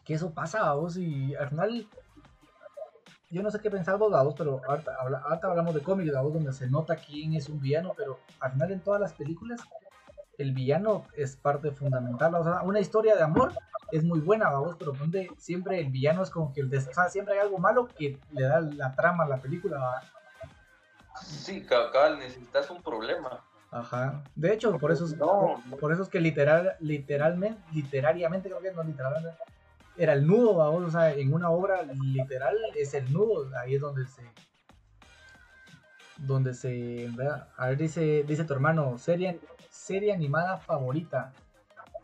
[0.04, 1.88] Que eso pasa a vos y al final...
[3.28, 6.32] Yo no sé qué pensar vos, vos, pero ahorita, habla- ahorita hablamos de cómics, vos,
[6.32, 9.60] donde se nota quién es un villano, pero al final en todas las películas
[10.38, 12.34] el villano es parte fundamental.
[12.36, 13.52] O sea, una historia de amor
[13.90, 16.92] es muy buena, vamos, pero donde siempre el villano es como que el des- o
[16.92, 19.78] sea, siempre hay algo malo que le da la trama a la película.
[19.78, 20.02] ¿va?
[21.20, 23.42] Sí, cabal, necesitas un problema.
[23.78, 24.24] Ajá.
[24.34, 25.62] De hecho, por eso es, No.
[25.78, 29.30] por, eso es que literal, literalmente, literariamente creo que no literalmente
[29.98, 33.80] era el nudo, vamos, o sea, en una obra literal es el nudo, ahí es
[33.80, 34.22] donde se
[36.18, 37.48] donde se ¿verdad?
[37.58, 39.38] a ver dice dice tu hermano serie
[39.68, 41.30] serie animada favorita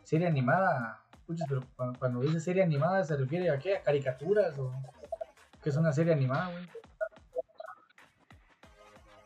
[0.05, 4.59] serie animada puchis, pero cuando, cuando dice serie animada se refiere a qué a caricaturas
[4.59, 4.71] o
[5.63, 6.69] qué es una serie animada güey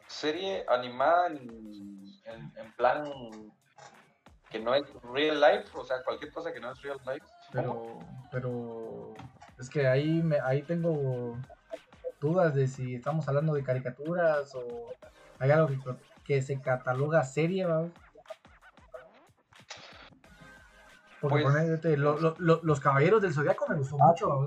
[0.06, 3.04] Serie animada en, en, en plan
[4.50, 7.26] que no es real life, o sea, cualquier cosa que no es real life.
[7.52, 7.98] pero
[8.30, 9.14] pero
[9.58, 11.36] es que ahí me, ahí tengo
[12.20, 14.92] dudas de si estamos hablando de caricaturas o
[15.38, 15.78] hay algo que,
[16.24, 17.88] que se cataloga serie ¿va?
[21.20, 24.46] porque Pues, ponete, lo- lo- lo- los caballeros del zodiaco me gustó mucho ¿va?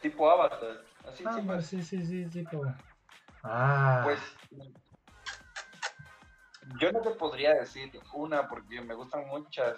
[0.00, 0.82] Tipo Avatar.
[1.08, 2.74] Así, ah, sí, pues, pues, sí sí sí como-
[3.42, 4.20] ah pues,
[6.80, 9.76] yo no te podría decir una porque me gustan muchas.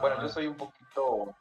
[0.00, 1.34] Bueno, yo soy un poquito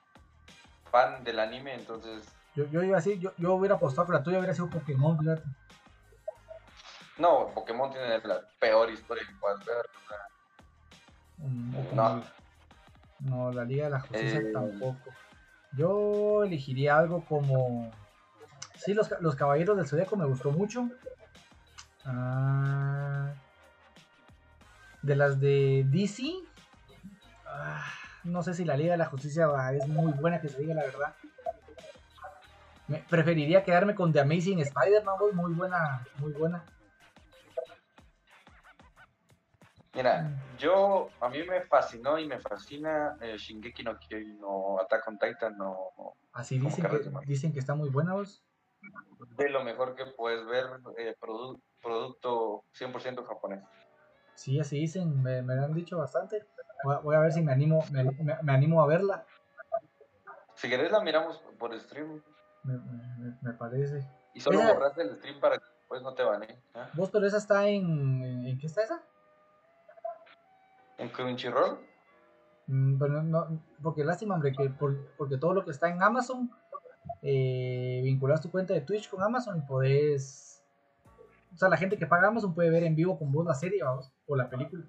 [0.91, 4.40] fan del anime, entonces yo, yo iba así yo, yo hubiera apostado que la tuya
[4.40, 5.44] hubiera sido Pokémon fíjate.
[7.20, 9.88] no, Pokémon tiene la peor historia que puedas ver.
[11.38, 12.24] Mm, No.
[13.20, 14.52] No, la Liga de la Justicia Eh.
[14.53, 15.11] tampoco.
[15.74, 17.91] Yo elegiría algo como.
[18.76, 20.90] Sí, los, los Caballeros del Zodíaco me gustó mucho.
[22.06, 23.34] Ah,
[25.02, 26.24] de las de DC.
[27.46, 27.84] ah,
[28.24, 30.84] no sé si la Liga de la Justicia es muy buena, que se diga la
[30.84, 31.16] verdad.
[32.88, 36.64] Me preferiría quedarme con The Amazing Spider-Man, muy buena, muy buena.
[39.94, 40.58] Mira, Mm.
[40.58, 45.18] yo, a mí me fascinó y me fascina eh, Shingeki no Kyojin o Attack on
[45.18, 45.92] Titan no,
[46.34, 48.44] Así dicen que, dicen que está muy buena, vos.
[49.38, 50.66] de lo mejor que puedes ver
[50.98, 53.64] eh, produ- producto 100% japonés.
[54.40, 56.45] Sí, así dicen, me, me lo han dicho bastante.
[56.86, 59.26] Voy a, voy a ver si me animo, me, me- me animo a verla.
[60.56, 62.22] Si querés la miramos por stream
[62.64, 64.07] Me, me- me parece.
[64.34, 66.57] y solo Esa- borras el stream para que después no te van, ¿eh?
[66.94, 68.45] ¿Vos, pero esa está en.
[68.45, 69.02] ¿En, qué está esa?
[70.98, 71.78] En Crunchyroll,
[72.68, 76.02] Mm, pero no, no- porque lástima, hombre, que por- porque todo lo que está en
[76.02, 76.49] Amazon,
[77.24, 80.45] eh, vinculas tu cuenta de Twitch con Amazon y podés.
[81.54, 83.84] O sea, la gente que paga Amazon puede ver en vivo con vos la serie,
[83.84, 84.86] vamos, o la película.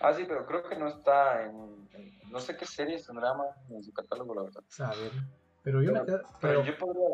[0.00, 3.48] ah sí, pero creo que no está en, en- no sé qué series tendrá más
[3.70, 4.62] en su catálogo, la verdad.
[4.66, 5.12] O sea, a ver.
[5.62, 6.18] Pero yo me quedo.
[6.40, 7.08] Pero Pero, yo podría,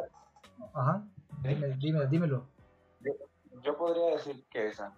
[0.74, 1.04] ajá.
[1.42, 2.48] Dime, dime, dímelo.
[3.62, 4.92] yo podría decir que esa.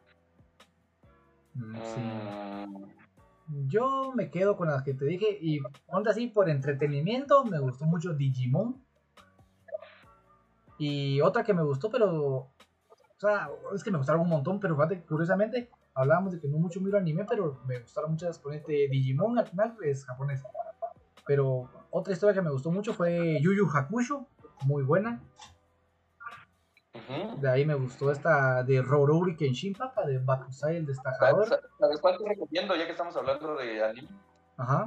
[1.54, 2.00] Mm, sí.
[2.00, 7.58] Mm, Yo me quedo con las que te dije y ponte así por entretenimiento, me
[7.60, 8.82] gustó mucho Digimon.
[10.78, 12.50] Y otra que me gustó, pero
[13.26, 16.80] sea, es que me gustaron un montón, pero fíjate, curiosamente hablábamos de que no mucho
[16.80, 20.42] miro anime, pero me gustaron muchas con este Digimon al final es japonés.
[21.26, 24.26] Pero otra historia que me gustó mucho fue Yu Yu Hakusho,
[24.64, 25.22] muy buena.
[27.38, 31.48] De ahí me gustó esta de Rorouri Kenshin Papa de Bakusai el destacador.
[31.48, 34.08] ¿Sabes sabes cuál te recomiendo ya que estamos hablando de anime?
[34.56, 34.86] Ajá.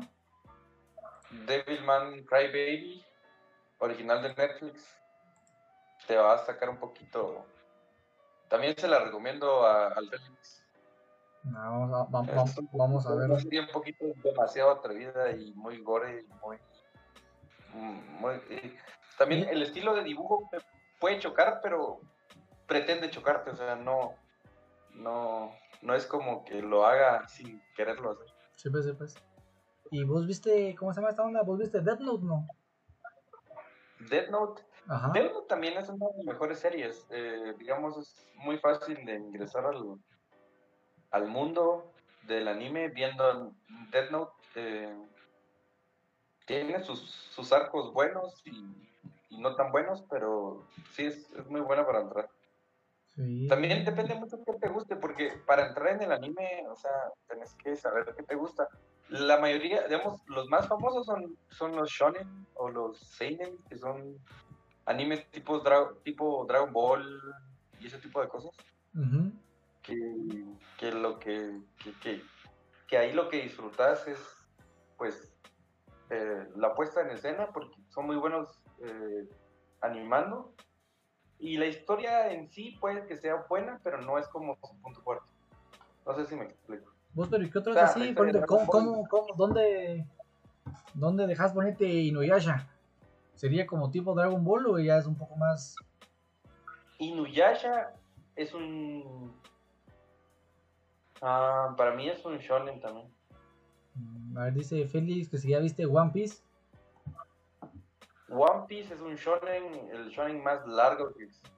[1.46, 3.04] Devilman Crybaby,
[3.80, 4.98] original de Netflix.
[6.08, 7.46] Te va a sacar un poquito
[8.50, 10.64] también se la recomiendo a, al Félix.
[11.44, 13.42] No, vamos, a, vamos ver.
[13.42, 16.58] serie un poquito demasiado atrevida y muy gore y muy.
[17.74, 18.42] mm, muy-
[19.18, 20.50] también el estilo de dibujo
[21.00, 22.00] puede chocar, pero
[22.68, 24.14] pretende chocarte, o sea, no.
[24.94, 25.54] No,
[25.84, 28.26] no es como que lo haga sin quererlo hacer.
[28.56, 29.16] Sí, pues, sí, pues.
[29.92, 31.44] ¿Y vos viste, cómo se llama esta onda?
[31.44, 32.48] ¿Vos viste Death Note, no?
[34.10, 35.08] Death Note Ajá.
[35.10, 37.06] Note también es una de las mejores series.
[37.10, 39.98] eh, digamos, es muy fácil de ingresar al,
[41.12, 41.92] al mundo
[42.24, 43.54] del anime viendo
[43.92, 44.32] Death Note.
[44.56, 44.96] eh,
[46.46, 47.02] tiene sus,
[47.36, 48.52] sus arcos buenos y,
[49.30, 52.30] y no tan buenos, pero sí es, es muy buena para entrar.
[53.08, 53.48] Sí.
[53.50, 56.92] También depende mucho qué te guste, porque para entrar en el anime, o sea,
[57.28, 58.70] tenés que saber qué te gusta.
[59.10, 64.18] La mayoría, digamos, los más famosos son, son los shonen o los seinen, que son
[64.88, 67.06] animes tipo, Dra- tipo Dragon Ball
[67.80, 68.52] y ese tipo de cosas.
[69.84, 69.96] Que,
[70.80, 71.60] que lo que,
[72.02, 72.22] que,
[72.88, 74.20] que, ahí lo que disfrutas es,
[74.98, 75.32] pues,
[76.10, 79.30] eh, la puesta en escena, porque son muy buenos eh,
[79.82, 80.54] animando.
[81.40, 85.02] Y la historia en sí puede que sea buena, pero no es como su punto
[85.02, 85.28] fuerte.
[86.06, 86.92] No sé si me explico.
[87.14, 88.16] ¿Vos, pero ¿y qué otros O sea, así?
[88.16, 90.06] ¿Cómo, cómo, cómo- dónde,
[90.94, 92.68] dónde dejas ponerte Inuyasha?
[93.38, 95.76] ¿Sería como tipo Dragon Ball o ya es un poco más...
[96.98, 97.94] Inuyasha
[98.36, 99.32] es un...
[101.22, 103.08] Ah, para mí es un shonen también.
[103.94, 106.42] mm, A ver, dice Félix que si ya viste One Piece.
[108.30, 111.50] One Piece es un shonen, el shonen más largo que existe.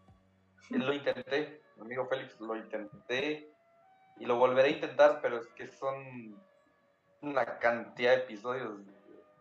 [0.72, 3.50] Lo intenté, mi amigo Félix, lo intenté
[4.18, 6.36] y lo volveré a intentar, pero es que son
[7.22, 8.82] una cantidad de episodios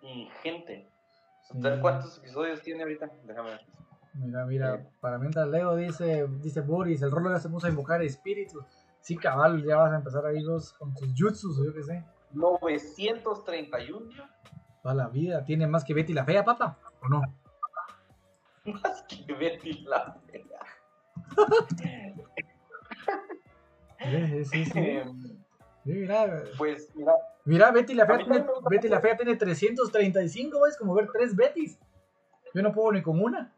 [0.02, 0.88] ingente.
[1.52, 3.10] ¿Sabes ¿Cuántos episodios tiene ahorita?
[3.24, 3.60] Déjame ver.
[4.14, 4.84] Mira, mira, Sí.
[5.00, 8.64] para mientras leo dice, dice Boris, el rolo ya se puso a invocar espíritus.
[9.00, 12.04] Sí, cabal, ya vas a empezar ahí los con tus jutsus o yo qué sé.
[12.32, 14.10] 931
[14.82, 15.44] Toda la vida.
[15.44, 16.78] ¿Tiene más que Betty la Fea, papá?
[17.02, 17.22] ¿O no?
[18.82, 20.44] más que Betty la Fea.
[24.00, 25.00] Sí, sí, sí.
[25.84, 27.12] Sí, mira, Pues mira,
[27.48, 29.00] mira, Betty la Fea tiene, Betty la.
[29.00, 31.78] Fea tiene 335, es como ver tres Bettys.
[32.54, 33.52] Yo no puedo ni con una.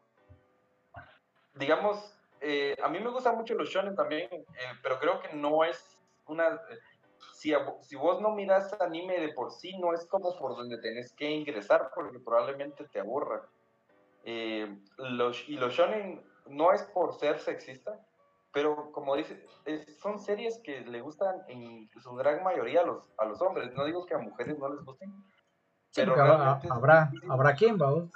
[1.54, 4.46] digamos, eh, a mí me gustan mucho los shonen también, eh,
[4.82, 6.54] pero creo que no es una...
[6.54, 6.78] eh,
[7.34, 10.78] si, a si vos no miras anime de por sí, no es como por donde
[10.78, 13.42] tenés que ingresar, porque probablemente te aburra.
[14.24, 17.98] Eh, los, y los shonen no es por ser sexista,
[18.52, 23.12] pero como dice, es- son series que le gustan en su gran mayoría a los,
[23.18, 23.72] a los hombres.
[23.74, 25.12] No digo que a mujeres no les gusten,
[25.92, 28.10] Sí, pero habrá, habrá, habrá quien, vamos.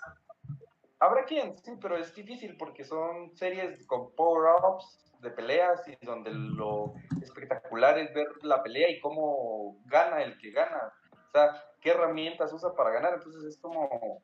[1.01, 6.31] Habrá quien, sí, pero es difícil porque son series con power-ups de peleas y donde
[6.32, 10.93] lo espectacular es ver la pelea y cómo gana el que gana.
[11.12, 13.15] O sea, qué herramientas usa para ganar.
[13.15, 14.23] Entonces es como...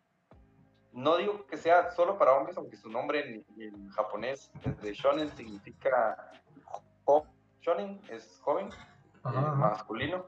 [0.93, 4.51] No digo que sea solo para hombres, aunque su nombre en, en japonés
[4.83, 6.33] de shonen significa...
[7.05, 7.27] jo-
[7.61, 10.25] Shonen es joven, eh, masculino.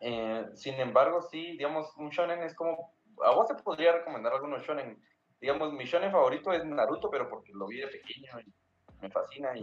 [0.00, 2.94] Eh, sin embargo, sí, digamos, un shonen es como...
[3.24, 4.98] A vos te podría recomendar algunos shonen.
[5.40, 8.52] Digamos, mi shonen favorito es Naruto, pero porque lo vi de pequeño y
[9.02, 9.54] me fascina.
[9.56, 9.60] Y,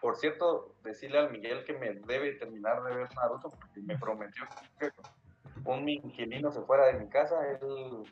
[0.00, 4.44] por cierto, decirle al Miguel que me debe terminar de ver Naruto, porque me prometió
[4.78, 4.90] que
[5.64, 8.04] un inquilino se fuera de mi casa, él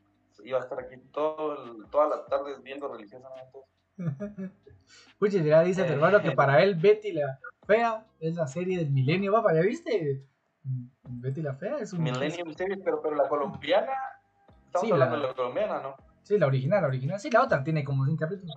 [0.45, 3.59] iba a estar aquí todo el- todas las tardes viendo religiosamente.
[5.19, 5.95] Pucha, ya dice tu Eh.
[5.95, 10.25] hermano que para él Betty la Fea es la serie del milenio, papá, ¿ya viste?
[11.09, 12.03] Betty la Fea es un...
[12.03, 13.93] Millennium Series, pero, pero la colombiana,
[14.67, 15.97] estamos Sí, hablando la- de la colombiana, ¿no?
[16.23, 17.19] Sí, la original, la original.
[17.21, 18.55] Sí, la otra tiene como 100 capítulos.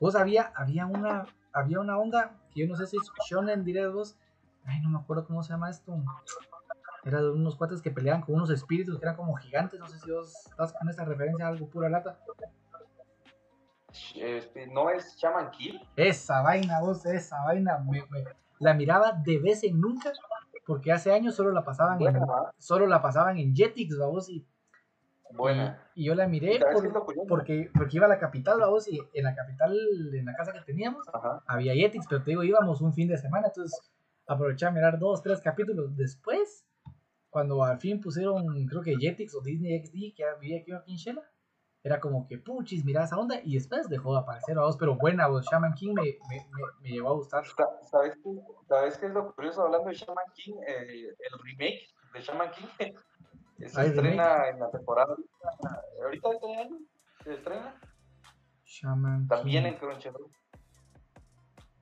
[0.00, 3.86] Vos había, había una, había una onda que yo no sé si es shonen, diré
[3.88, 4.16] vos.
[4.64, 5.92] Ay, no me acuerdo cómo se llama esto.
[7.06, 9.78] Era de unos cuates que peleaban con unos espíritus que eran como gigantes.
[9.78, 12.18] No sé si vos estás con esta referencia a algo pura lata.
[14.14, 15.80] Este, ¿No es Shaman Kill?
[15.96, 17.78] Esa vaina, vos, esa vaina.
[17.78, 18.24] me- me-
[18.58, 20.12] la miraba de vez en nunca.
[20.66, 22.18] Porque hace años solo la pasaban en,
[22.58, 24.44] solo la pasaban en Jetix, vamos, y,
[25.30, 25.80] Buena.
[25.94, 26.58] y, y yo la miré
[27.28, 29.76] porque, porque iba a la capital, vamos, y en la capital,
[30.12, 31.40] en la casa que teníamos, Ajá.
[31.46, 33.92] había Jetix, pero te digo, íbamos un fin de semana, entonces
[34.26, 35.96] aproveché a mirar dos, tres capítulos.
[35.96, 36.65] Después,
[37.36, 41.22] cuando al fin pusieron, creo que Jetix o Disney XD, que había aquí en Shela,
[41.82, 45.26] era como que, puchis, mira esa onda, y después dejó de aparecer, vamos, pero buena,
[45.28, 47.44] vos, Shaman King me, me, me, me llevó a gustar.
[47.44, 48.30] Sa- ¿Sabes qué,
[48.66, 50.54] ¿Sabes qué es lo curioso hablando de Shaman King?
[50.66, 52.68] Eh, el remake de Shaman King
[53.68, 56.78] se ¿Hay estrena en la temporada ahorita, ahorita este año,
[57.22, 57.80] se estrena
[58.64, 59.72] Shaman también King.
[59.72, 60.30] en Crunchyroll.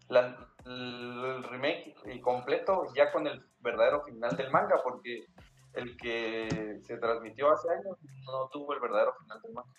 [0.08, 0.36] La-
[0.66, 5.26] el remake y completo ya con el verdadero final del manga, porque
[5.74, 9.70] el que se transmitió hace años no tuvo el verdadero final del manga.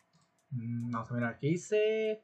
[0.52, 2.24] Mm, Vamos a ver, aquí dice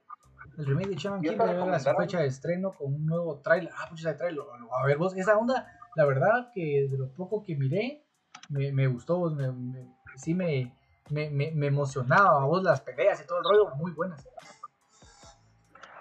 [0.58, 3.72] el remake de Shaman King recomendaron- fecha de estreno con un nuevo trailer.
[3.78, 4.44] Ah, pucha, ese trailer.
[4.72, 8.06] A ver, vos, esa onda, la verdad que de lo poco que miré,
[8.50, 10.76] me, me gustó, vos, me, me- sí me,
[11.10, 14.28] me, me, me emocionaba, vos, las peleas y todo el rollo, muy buenas.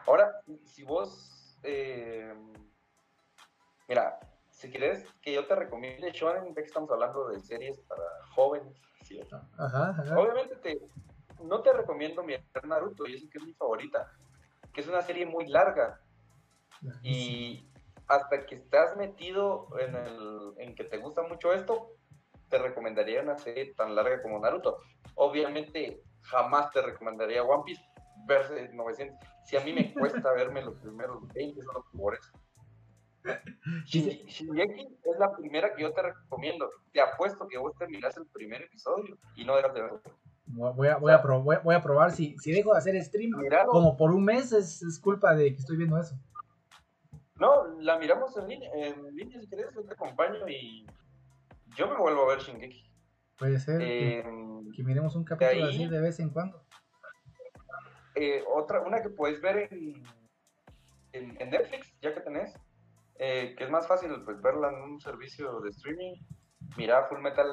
[0.06, 1.29] Ahora, si vos,
[1.62, 2.34] eh,
[3.88, 4.18] mira,
[4.50, 8.02] si quieres que yo te recomiende Shonen, ya que estamos hablando de series para
[8.34, 9.20] jóvenes, ¿sí?
[9.58, 10.18] Ajá, ajá.
[10.18, 10.78] Obviamente te,
[11.42, 14.12] no te recomiendo mirar Naruto, y eso que es mi favorita,
[14.72, 16.00] que es una serie muy larga
[17.02, 17.66] y
[18.06, 21.92] hasta que estás metido en, el, en que te gusta mucho esto,
[22.48, 24.78] te recomendaría una serie tan larga como Naruto.
[25.14, 27.82] Obviamente jamás te recomendaría One Piece
[28.30, 29.16] verse 900.
[29.44, 32.30] Si a mí me cuesta verme los primeros 20 solo por eso.
[33.84, 36.70] Shin- Shingeki es la primera que yo te recomiendo.
[36.92, 40.00] Te apuesto que vos te mirás el primer episodio y no dejas de verlo.
[40.46, 43.00] Voy a, voy a, pro- voy a- voy a probar si, si dejo de hacer
[43.04, 43.30] stream
[43.70, 46.16] como por un mes, es, es culpa de que estoy viendo eso.
[47.36, 50.86] No, la miramos en línea, en línea si querés, yo te acompaño y
[51.76, 52.84] yo me vuelvo a ver Shingeki.
[53.38, 54.24] Puede ser que, Eh,
[54.74, 56.62] que miremos un capítulo ahí- así de vez en cuando.
[58.14, 60.02] Eh, otra, una que puedes ver en,
[61.12, 62.54] en, en Netflix, ya que tenés,
[63.18, 66.14] eh, que es más fácil pues, verla en un servicio de streaming.
[66.76, 67.48] Mira Full Metal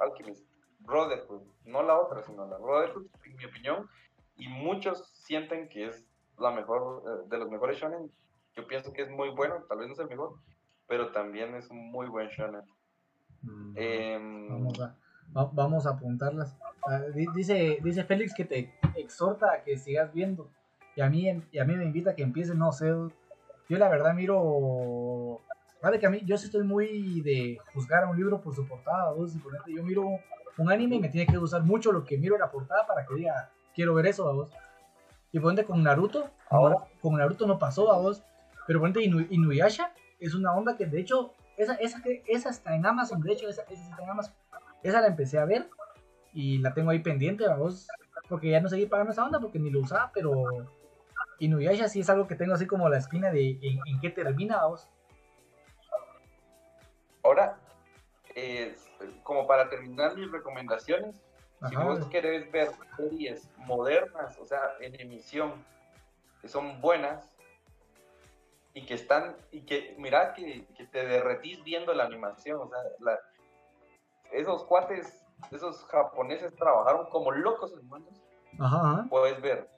[0.00, 0.46] Alchemist,
[0.80, 3.88] Brotherhood, no la otra, sino la Brotherhood, en mi opinión,
[4.36, 6.06] y muchos sienten que es
[6.38, 8.10] la mejor, eh, de los mejores shonen.
[8.54, 10.34] Yo pienso que es muy bueno, tal vez no es el mejor,
[10.86, 12.62] pero también es un muy buen shonen.
[13.42, 14.96] Mm, Em, Vamos a,
[15.36, 16.56] va- vamos a apuntarlas.
[17.14, 20.50] Di- dice, dice Félix que te exhorta a que sigas viendo.
[20.96, 22.86] Y a mí, y a mí me invita a que empiece, no sé.
[22.88, 25.40] Yo la verdad miro.
[25.82, 28.66] Vale, que a mí, yo sí estoy muy de juzgar a un libro por su
[28.66, 29.12] portada.
[29.12, 29.34] vos,
[29.66, 30.06] yo miro
[30.56, 33.04] un anime y me tiene que gustar mucho lo que miro en la portada para
[33.06, 34.50] que diga, quiero ver eso a vos.
[35.32, 36.76] Y ejemplo, con Naruto, Ahora.
[37.00, 38.22] con Naruto no pasó a vos.
[38.66, 42.86] Pero ejemplo, Inu- Inuyasha es una onda que de hecho, esa, esa, esa está en
[42.86, 44.32] Amazon, de hecho, esa, esa está en Amazon.
[44.82, 45.68] Esa la empecé a ver
[46.34, 47.88] y la tengo ahí pendiente, vamos,
[48.28, 50.44] porque ya no seguí pagando esa onda porque ni lo usaba, pero
[51.38, 54.56] Inuyasha sí es algo que tengo así como la espina de en, en qué termina,
[54.56, 54.88] vamos.
[57.22, 57.58] Ahora,
[58.34, 58.76] eh,
[59.22, 61.22] como para terminar mis recomendaciones,
[61.68, 65.64] si vos querés ver series modernas, o sea, en emisión,
[66.42, 67.34] que son buenas
[68.74, 72.78] y que están, y que, mira, que, que te derretís viendo la animación, o sea,
[73.00, 73.20] la-
[74.32, 78.22] esos cuates, esos japoneses trabajaron como locos, hermanos,
[78.58, 79.06] Ajá, ajá.
[79.08, 79.68] puedes ver.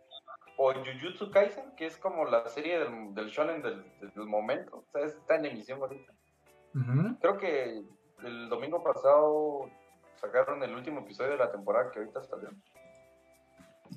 [0.58, 4.84] O Jujutsu Kaisen, que es como la serie del, del shonen del, del momento, o
[4.92, 6.12] sea, está en emisión ahorita.
[7.20, 7.82] Creo que
[8.22, 9.70] el domingo pasado
[10.16, 12.50] sacaron el último episodio de la temporada que ahorita salió.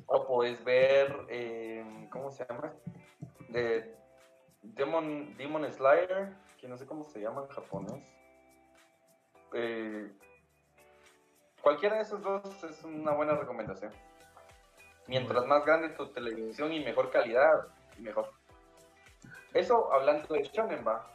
[0.05, 2.73] O puedes ver, eh, ¿cómo se llama?
[3.49, 3.97] De
[4.61, 8.15] Demon, Demon Slayer, que no sé cómo se llama en japonés.
[9.53, 10.11] Eh,
[11.61, 13.91] cualquiera de esos dos es una buena recomendación.
[15.07, 17.68] Mientras más grande tu televisión y mejor calidad,
[17.98, 18.31] mejor.
[19.53, 21.07] Eso hablando de shonen, va.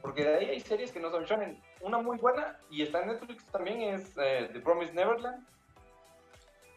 [0.00, 1.60] Porque de ahí hay series que no son shonen.
[1.80, 5.46] Una muy buena, y está en Netflix también, es eh, The Promised Neverland.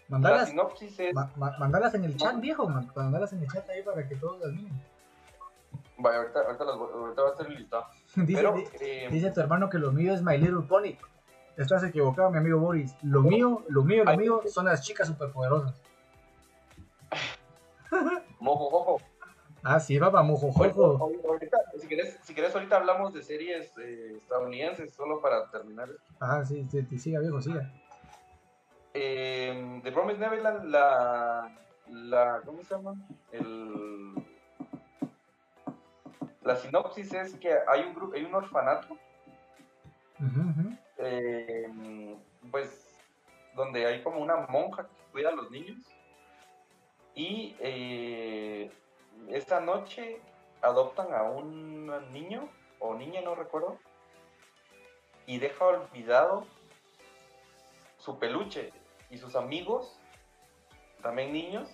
[0.08, 1.14] La Mandalas, sinopsis es...
[1.16, 4.16] ma- ma- mandalas en el chat, viejo, man- mandalas en el chat ahí para que
[4.16, 4.80] todos las miren.
[5.98, 7.86] Vaya, ahorita, ahorita, las voy- ahorita va a estar listado.
[8.16, 10.96] dice, Pero, di- eh, dice tu hermano que lo mío es My Little Pony.
[11.58, 12.96] Estás equivocado, mi amigo Boris.
[13.02, 15.74] Lo mío, lo mío, lo mío son las chicas superpoderosas.
[18.40, 19.02] mojo, jojo.
[19.64, 20.98] Ah, sí, papá, mojojojo.
[20.98, 25.90] Ahorita, ahorita, si, querés, si querés, ahorita hablamos de series eh, estadounidenses, solo para terminar.
[26.20, 27.72] Ajá, sí, sí, sí, siga, viejo, siga.
[28.94, 31.52] Eh, The Promised Neverland, la,
[31.88, 32.42] la.
[32.46, 32.96] ¿Cómo se llama?
[33.32, 34.14] El,
[36.44, 39.00] la sinopsis es que hay un, grupo, hay un orfanato
[40.20, 40.65] Ujú, ujú.
[41.06, 42.18] Eh,
[42.52, 43.00] pues
[43.56, 45.78] donde hay como una monja que cuida a los niños.
[47.14, 48.70] Y eh,
[49.30, 50.20] esta noche
[50.62, 52.50] adoptan a un niño
[52.80, 53.78] o niña no recuerdo
[55.26, 56.46] y deja olvidado
[57.98, 58.72] su peluche
[59.10, 60.00] y sus amigos
[61.02, 61.70] también niños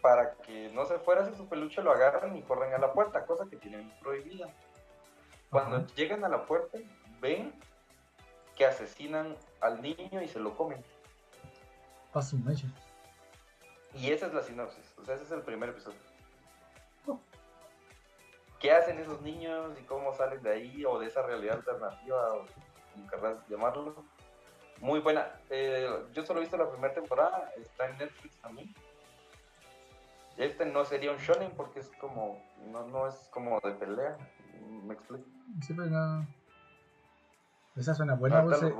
[0.00, 3.26] para que no se fuera si su peluche lo agarran y corren a la puerta
[3.26, 4.48] cosa que tienen prohibida.
[5.50, 6.78] Cuando llegan a la puerta,
[7.20, 7.52] ven
[8.56, 10.82] que asesinan al niño y se lo comen.
[12.12, 12.66] Pa' su mecha.
[13.94, 14.94] Y esa es la sinopsis.
[14.98, 15.98] O sea, ese es el primer episodio.
[18.58, 22.44] qué hacen esos niños y cómo salen de ahí o de esa realidad alternativa, o
[22.92, 24.04] como querrás llamarlo.
[24.80, 25.40] Muy buena.
[25.48, 28.74] Eh, yo solo he visto la primera temporada, está en Netflix también.
[30.36, 34.16] Este no sería un shonen porque es como, no, no es como de pelea.
[34.84, 35.24] Me explico.
[35.62, 36.26] Sí, pues no.
[37.80, 38.42] Esa suena buena.
[38.42, 38.74] Vos, eh.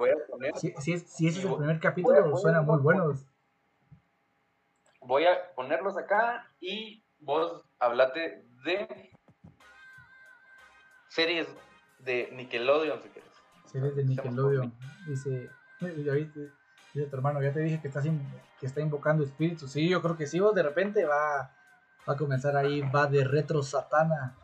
[0.56, 3.14] Si, si, es- si ese es el primer capítulo, suena muy bueno.
[5.02, 9.10] Voy a ponerlos acá y vos hablate de
[11.08, 11.48] series
[12.00, 13.30] de Nickelodeon, si quieres.
[13.66, 14.72] Series de Nickelodeon.
[15.06, 15.50] Dice,
[15.80, 16.50] ya viste,
[16.94, 18.22] dice tu hermano, ya te dije que estás in-
[18.58, 19.72] que está invocando espíritus.
[19.72, 21.50] Sí, yo creo que sí, vos de repente va,
[22.08, 24.36] va a comenzar ahí, va de retro satana.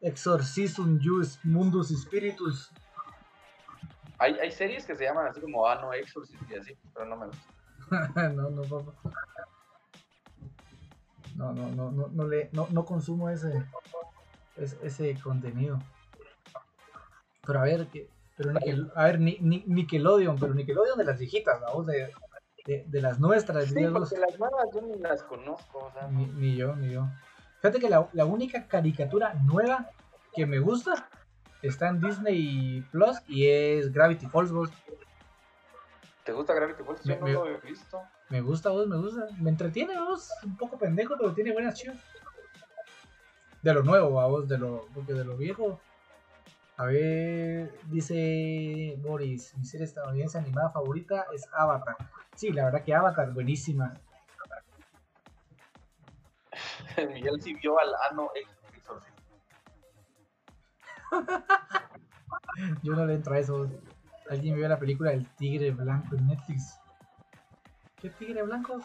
[0.00, 2.70] Exorcism Jus Mundus Spiritus.
[4.20, 7.16] Hay, hay series que se llaman así como Ah, no, Exorcist y así, pero no
[7.16, 7.42] me gusta.
[8.34, 8.92] no, no, papá.
[11.36, 13.64] No, no, no, no, no, le, no, no consumo ese,
[14.56, 15.78] ese, ese contenido.
[17.46, 21.18] Pero a ver, que, pero Nickel- a ver, Ni- Ni- Nickelodeon, pero Nickelodeon de las
[21.18, 22.12] viejitas, la voz de,
[22.66, 26.26] de, de las nuestras, Sí, porque las nuevas yo ni las conozco, o sea, Ni,
[26.26, 27.06] ni yo, ni yo.
[27.62, 29.88] Fíjate que la, la única caricatura nueva
[30.34, 31.08] que me gusta
[31.62, 34.70] está en Disney Plus y es Gravity Falls, vos.
[36.24, 37.02] ¿te gusta Gravity Falls?
[37.04, 38.00] Yo Me- no me- lo he visto.
[38.28, 39.26] Me gusta vos, me gusta.
[39.38, 41.98] Me entretiene vos, un poco pendejo, pero tiene buenas chivas.
[43.62, 45.80] De lo nuevo, a vos, de lo, porque de lo viejo.
[46.76, 51.96] A ver, dice Boris, mi serie estadounidense animada favorita es Avatar.
[52.36, 53.92] Sí, la verdad que Avatar, buenísima.
[57.14, 58.59] Miguel sí vio al ano Exorcist.
[62.82, 63.68] Yo no le entro a eso.
[64.28, 66.78] Alguien vio la película El Tigre Blanco en Netflix.
[68.00, 68.80] ¿Qué tigre blanco?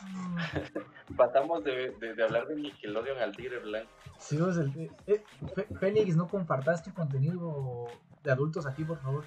[1.16, 3.90] Pasamos de, de, de hablar de Nickelodeon al Tigre Blanco.
[4.18, 5.22] Sí, vos, el- eh, eh,
[5.78, 7.88] Félix, no compartas tu contenido
[8.24, 9.24] de adultos aquí, por favor.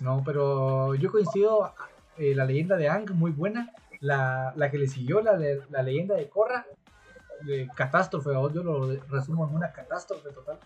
[0.00, 1.72] No, pero yo coincido.
[2.18, 3.70] eh, la leyenda de Ang, muy buena.
[4.00, 5.38] La, la que le siguió, la,
[5.70, 6.66] la leyenda de Korra,
[7.44, 8.30] de catástrofe.
[8.30, 10.58] vos, Yo lo resumo en una catástrofe total.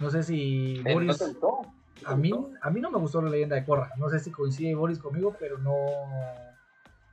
[0.00, 1.22] No sé si Eh, ¿No Boris.
[2.06, 3.92] A mí, a mí no me gustó la leyenda de Korra.
[3.96, 5.76] No sé si coincide Boris conmigo, pero no.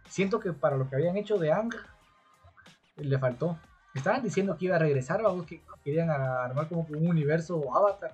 [0.09, 1.73] Siento que para lo que habían hecho de Ang,
[2.97, 3.57] le faltó.
[3.93, 8.13] Estaban diciendo que iba a regresar, vos, que querían armar como un universo Avatar.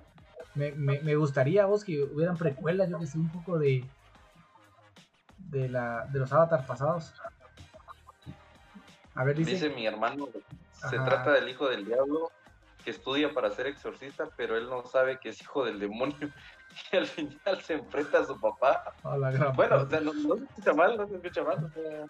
[0.54, 3.84] Me, me, me gustaría, vos, que hubieran precuelas, yo que sé, un poco de.
[5.38, 7.12] de, la, de los Avatar pasados.
[9.18, 9.50] A ver, dice.
[9.50, 10.28] Dice mi hermano,
[10.70, 12.30] se trata del hijo del diablo
[12.84, 16.16] que estudia para ser exorcista, pero él no sabe que es hijo del demonio
[16.92, 18.80] y al final se enfrenta a su papá.
[19.02, 19.90] "A la gran Bueno, o puta".
[19.96, 21.64] sea, no, no se escucha mal, no se escucha mal.
[21.64, 22.06] o sea,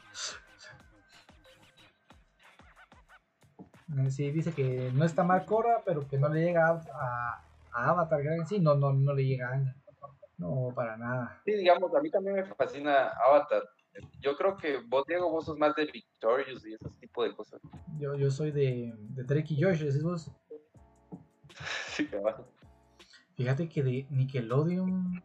[4.05, 7.43] Eh, Sí, dice que no está mal Korra, pero que no le llega a, a-
[7.73, 8.21] a Avatar.
[8.47, 9.75] Sí, no, no, no le llega a Ang.
[10.37, 11.41] No, para nada.
[11.45, 13.63] sí, digamos, a mí también me fascina Avatar.
[14.21, 17.61] Yo creo que vos, Diego, vos sos más de Victorious y ese tipo de cosas.
[17.99, 20.31] Yo, yo soy de, de Drake y Josh, decís vos.
[21.89, 22.09] Sí.
[23.35, 25.21] Fíjate que de Nickelodeon.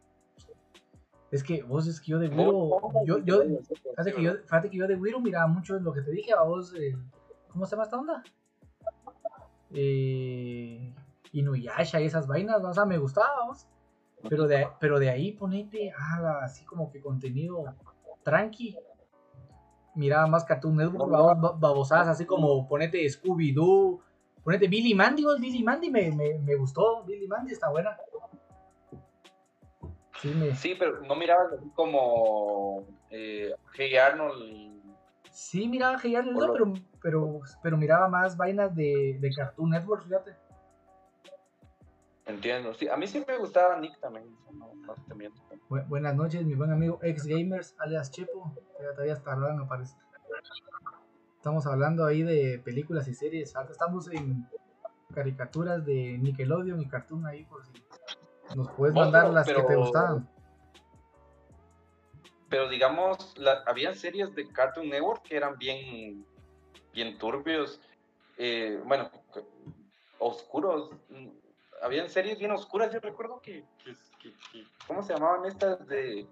[1.30, 2.80] Es que vos es que yo de Wiro.
[3.06, 6.12] Yo, yo, fíjate, que yo, fíjate que yo de Wiro miraba mucho lo que te
[6.12, 6.74] dije a vos.
[6.76, 6.96] eh,
[7.50, 8.24] ¿Cómo se llama esta onda?
[9.72, 10.94] Eh,
[11.32, 13.68] Inuyasha y esas vainas, o sea, me gustaba vos.
[14.30, 17.66] Pero de, pero de ahí ponete ah, así como que contenido
[18.24, 18.78] tranqui.
[19.96, 24.00] Miraba más Cartoon Network, babosadas así como ponete Scooby-Doo,
[24.44, 27.96] ponete Billy Mandy, vos, Billy Mandy me, me, me gustó, Billy Mandy está buena.
[30.20, 34.82] Sí, me, Sí, pero no mirabas así como eh, Hey Arnold.
[35.30, 39.30] sí miraba Hey Arnold, Por no, lo- pero, pero, pero miraba más vainas de, de
[39.32, 40.32] Cartoon Network, fíjate.
[42.26, 42.74] Entiendo.
[42.74, 44.26] Sí, a mí sí me gustaba Nick también.
[44.54, 45.42] No, no te miento.
[45.70, 48.54] Bu- buenas noches, mi buen amigo ex gamers, alias Chepo.
[48.82, 49.98] Ya todavía tardado en aparecer.
[51.36, 53.56] Estamos hablando ahí de películas y series.
[53.56, 54.48] Ahora estamos en
[55.14, 57.74] caricaturas de Nickelodeon y Cartoon ahí por si
[58.56, 60.30] nos puedes mandar pero- las que te gustaban.
[62.50, 66.26] Pero digamos, la, había series de Cartoon Network que eran bien,
[66.94, 67.82] bien turbios.
[68.38, 69.10] eh, bueno,
[70.20, 70.90] oscuros.
[71.84, 72.92] Habían series bien oscuras.
[72.94, 76.26] Yo recuerdo que, que- que- que- ¿cómo se llamaban estas de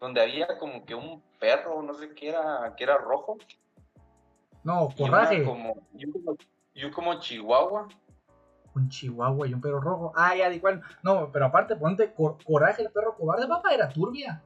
[0.00, 3.38] donde había como que un perro, no sé qué era, que era rojo?
[4.64, 5.44] No, Coraje.
[5.44, 6.36] como- y un como,
[6.74, 7.88] y un como Chihuahua.
[8.74, 10.12] Un chihuahua y un perro rojo.
[10.14, 10.82] Ah, ya, igual.
[11.02, 14.42] No, pero aparte, ponte Cor- Coraje, el perro cobarde, papá, era turbia.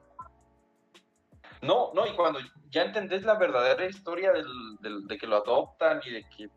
[1.61, 2.39] No, no, y cuando
[2.69, 4.45] ya entendés la verdadera historia del,
[4.81, 6.49] del- de que lo adoptan y de que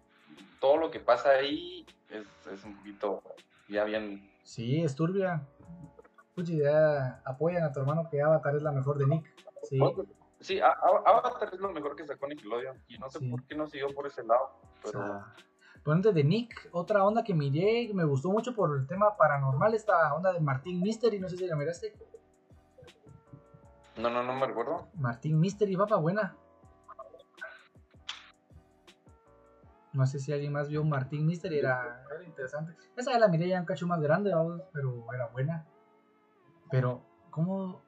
[0.60, 3.22] todo lo que pasa ahí es, es un poquito
[3.68, 4.30] ya bien.
[4.42, 5.42] Sí, es turbia.
[6.34, 9.26] Puchi, ya apoyan a tu hermano que Avatar es la mejor de Nick.
[9.62, 9.78] Sí.
[10.40, 13.28] Sí, Avatar es lo mejor que sacó Nickelodeon y no sé Sí.
[13.30, 15.34] por qué no siguió por ese lado, O pero sea,
[15.82, 20.12] ponente de Nick, otra onda que miré, me gustó mucho por el tema paranormal, esta
[20.14, 21.94] onda de Martín Mystery, no sé si la miraste.
[23.96, 24.88] no, no, no me recuerdo.
[24.94, 26.36] Martín Mystery, papa, buena.
[29.96, 32.74] No sé si alguien más vio Martín Mystery, era, era interesante.
[32.94, 34.30] Esa ya la miré ya un cacho más grande,
[34.72, 35.66] pero era buena.
[36.70, 37.82] Pero, ¿cómo?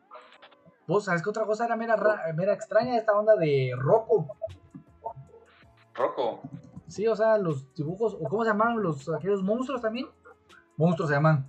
[0.86, 2.97] ¿Vos sabes qué otra cosa era mera, ra- mera extraña?
[2.97, 4.26] Esta onda de Rocco.
[5.94, 6.40] Rocco,
[6.86, 10.06] Sí, o sea, los dibujos, o cómo se llamaban los aquellos monstruos también.
[10.78, 11.47] Monstruos se llaman.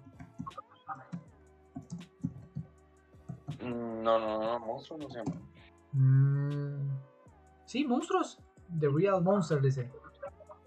[3.62, 5.40] mm, no, no, no, monstruo no se llama.
[5.94, 6.90] Mm,
[7.66, 8.40] sí, monstruos.
[8.80, 9.90] The Real Monster, dice.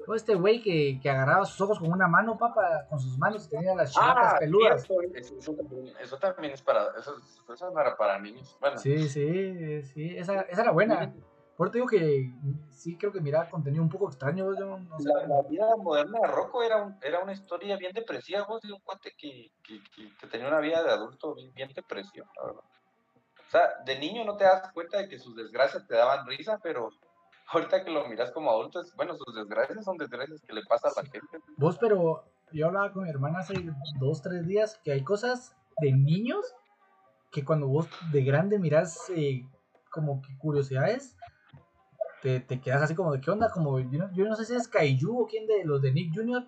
[0.07, 3.47] O este güey que, que agarraba sus ojos con una mano, papa, con sus manos
[3.47, 4.83] y tenía las chinatas peludas.
[4.83, 7.15] cierto, eso, eso también, eso también es para, eso,
[7.53, 8.57] eso era para niños.
[8.61, 11.13] Bueno, Sí, sí, sí, esa, esa era buena.
[11.57, 12.33] Por eso te digo que
[12.71, 14.53] sí creo que miraba contenido un poco extraño.
[14.59, 15.09] Yo no sé.
[15.11, 18.73] La, la vida moderna de Rocco era, un- era una historia bien depresiva, vos, de
[18.73, 22.47] un cuate que, que, que- que tenía una vida de adulto bien, bien depresiva, la
[22.47, 22.63] verdad.
[23.47, 26.59] O sea, de niño no te das cuenta de que sus desgracias te daban risa,
[26.63, 26.89] pero
[27.53, 30.89] ahorita que lo miras como adulto, es, bueno, sus desgracias son desgracias que le pasa
[30.89, 31.39] a la gente.
[31.57, 33.55] Vos, pero yo hablaba con mi hermana hace
[33.99, 36.55] dos, tres días que hay cosas de niños
[37.31, 39.47] que cuando vos de grande mirás eh,
[39.91, 41.17] como que curiosidades,
[42.21, 44.55] te, te quedas así como de qué onda, como yo no, yo no sé si
[44.55, 46.47] es Kaiju o quién de los de Nick Jr.,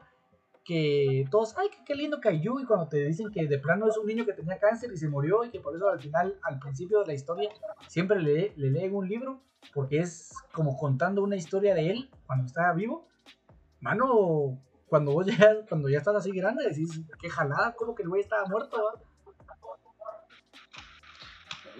[0.65, 4.07] que todos, ay, qué, lindo Kaiju, y cuando te dicen que de plano es un
[4.07, 7.01] niño que tenía cáncer y se murió y que por eso al final, al principio
[7.01, 7.51] de la historia,
[7.87, 9.41] siempre le, le leen un libro,
[9.75, 13.07] porque es como contando una historia de él cuando estaba vivo.
[13.81, 18.09] Mano, cuando vos ya, cuando ya estás así grande, decís, qué jalada, como que el
[18.09, 19.01] güey estaba muerto, ¿va?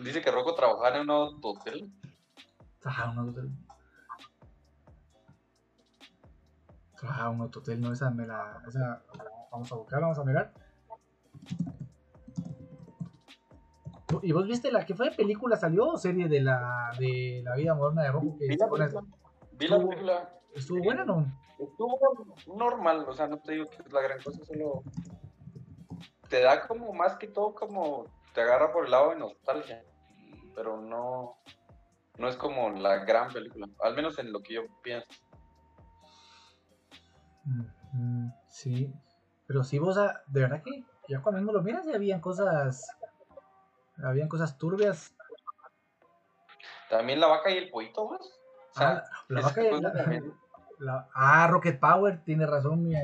[0.03, 1.93] Dice que Rocco trabajaba en un hotel.
[2.81, 3.51] Trabajaba en un hotel.
[7.05, 8.63] En un hotel, no, esa me la.
[8.67, 9.03] Esa,
[9.51, 10.53] vamos a buscar, vamos a mirar.
[14.23, 17.75] ¿Y vos viste la que fue película salió o serie de la de la vida
[17.75, 19.05] moderna de Rocco que Vi la película.
[19.53, 20.31] Vi la película.
[20.55, 21.27] estuvo buena no?
[21.59, 21.99] Estuvo
[22.57, 24.83] normal, o sea, no te digo que es la gran cosa, solo
[26.29, 29.85] te da como más que todo como te agarra por el lado de nostalgia,
[30.55, 31.37] pero no
[32.19, 35.09] no es como la gran película, al menos en lo que yo pienso.
[37.45, 38.93] Mm, sí,
[39.47, 42.89] pero sí vos, ah, de verdad que ya cuando lo miras ya habían cosas,
[44.03, 45.15] habían cosas turbias.
[46.89, 48.21] También la vaca y el pollito, ¿ves?
[48.75, 50.23] O sea, Ah, la vaca y- la-
[50.79, 52.95] la- ah, Rocket Power, tiene razón mi,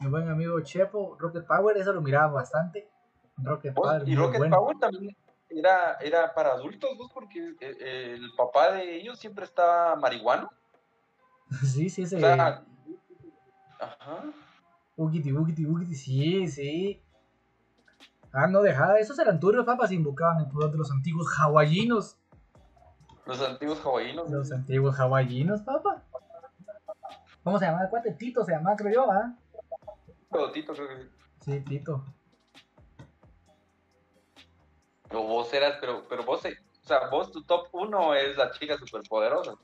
[0.00, 2.88] mi buen amigo Chepo, Rocket Power, eso lo miraba bastante.
[3.36, 4.56] Rocket Power, y Rocket bueno.
[4.56, 5.16] Power también
[5.50, 7.10] era, era para adultos, ¿vos?
[7.12, 10.50] Porque eh, el papá de ellos siempre estaba marihuano.
[11.64, 12.04] Sí, sí.
[12.04, 12.64] O sea,
[13.80, 14.24] ajá.
[14.96, 17.02] Ugiti, ugiti, ugiti, sí, sí.
[18.32, 22.18] Ah, no dejaba, esos eran turbios, papas, invocaban el poder de los antiguos hawaiinos.
[23.24, 24.30] Los antiguos hawaiinos.
[24.30, 26.02] Los antiguos hawaiinos, papá.
[27.44, 28.12] ¿Cómo se llamaba el cuate?
[28.12, 29.34] Tito se llamaba, creo yo, ¿ah?
[30.30, 31.08] Pero Tito, creo que
[31.40, 32.04] Sí, Tito.
[35.10, 38.50] O vos eras, pero, pero vos, eh, o sea, vos tu top uno es la
[38.50, 39.54] chica superpoderosa.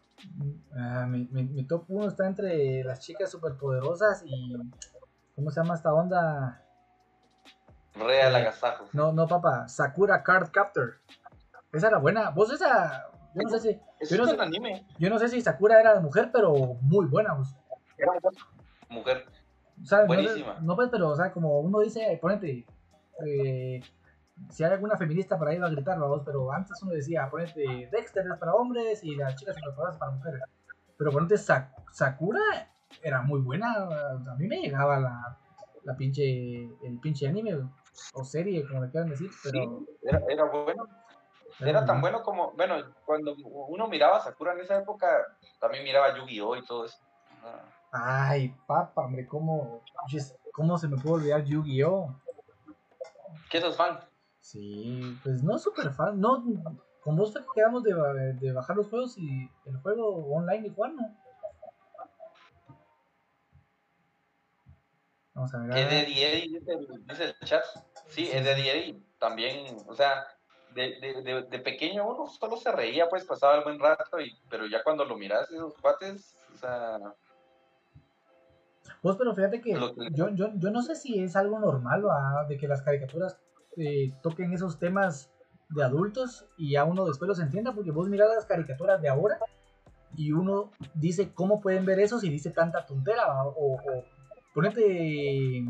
[0.76, 4.54] Ah, mi, mi, mi top 1 está entre las chicas superpoderosas y.
[5.34, 6.62] ¿Cómo se llama esta onda?
[7.94, 8.86] Real Eh, agasajo.
[8.92, 9.68] No, no, papá.
[9.68, 10.94] Sakura Card Captor.
[11.72, 12.30] Esa era buena.
[12.30, 13.08] Vos esa.
[13.34, 13.80] Yo no sé si.
[14.10, 14.86] Yo no es sé- un anime.
[14.98, 17.34] Yo no sé si Sakura era de mujer, pero muy buena.
[17.34, 17.54] vos.
[17.98, 18.12] Era
[18.88, 19.26] mujer.
[19.82, 20.58] O sea, no, sé- Buenísima.
[20.60, 22.64] no, pues, pero, o sea, como uno dice, ponete.
[23.26, 23.80] eh,
[24.50, 27.88] si hay alguna feminista por ahí va a gritar, vamos, pero antes uno decía, ponete
[27.90, 30.42] Dexter es para hombres y las chicas superpoderosas para mujeres.
[30.96, 32.40] Pero ponete Sa- Sakura
[33.02, 33.72] era muy buena.
[33.74, 35.38] A mí me llegaba la,
[35.84, 37.58] la pinche, el pinche anime
[38.14, 40.86] o serie, como le quieran decir, pero Sí, era, era bueno.
[41.60, 43.36] Era tan bueno como, bueno, cuando
[43.68, 45.06] uno miraba Sakura en esa época,
[45.60, 46.56] también miraba Yu-Gi-Oh!
[46.56, 46.98] y todo eso.
[47.92, 49.82] Ay, papá, hombre, ¿cómo,
[50.52, 52.12] ¿cómo se me puede olvidar Yu-Gi-Oh?
[53.48, 54.00] ¿Qué sos fan?
[54.44, 56.44] Sí, pues no súper fan, no,
[57.00, 57.94] con vos fue que quedamos de,
[58.34, 61.16] de bajar los juegos y el juego online y jugar, ¿no?
[65.32, 65.78] Vamos a mirar.
[65.78, 67.64] Es de Eddie dice, el- dice el chat.
[68.08, 68.30] Sí, Sí.
[68.34, 70.26] es de Eddie también, o sea,
[70.74, 74.38] de, de, de, de pequeño uno solo se reía, pues pasaba el buen rato, y,
[74.50, 76.98] pero ya cuando lo miras, esos cuates, o sea,
[79.02, 79.72] Vos, pero fíjate que
[80.12, 82.44] yo, yo, yo no sé si es algo normal, ¿va?
[82.46, 83.40] de que las caricaturas
[83.76, 85.30] eh, toquen esos temas
[85.70, 89.38] de adultos y ya uno después los entienda, porque vos mirás las caricaturas de ahora
[90.16, 94.04] y uno dice cómo pueden ver eso si dice tanta tontera, o, o
[94.54, 95.64] ponete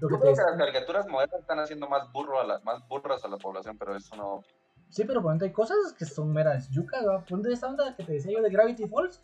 [0.00, 2.58] lo que Yo te creo que las caricaturas modernas están haciendo más burro a la,
[2.60, 4.42] más burras a la población, pero eso no.
[4.90, 7.24] Sí, pero ponete hay cosas que son meras yucas, ¿va?
[7.24, 9.22] Ponte esta onda que te decía yo de Gravity Falls.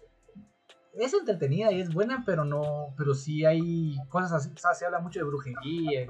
[0.95, 2.95] Es entretenida y es buena, pero no.
[2.97, 4.53] Pero sí hay cosas así.
[4.55, 6.07] O sea, se habla mucho de brujería y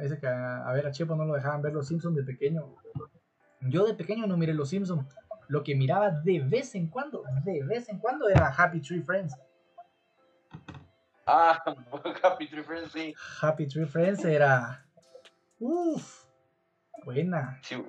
[0.00, 2.74] Ese que, a ver, a Chepo no lo dejaban ver los Simpsons de pequeño.
[3.60, 5.06] Yo de pequeño no miré los Simpsons.
[5.48, 9.34] Lo que miraba de vez en cuando, de vez en cuando, era Happy Tree Friends.
[11.26, 11.62] Ah,
[12.22, 13.14] Happy Tree Friends, sí.
[13.40, 14.84] Happy Tree Friends era.
[15.58, 16.24] Uff,
[17.04, 17.58] buena.
[17.62, 17.82] sí.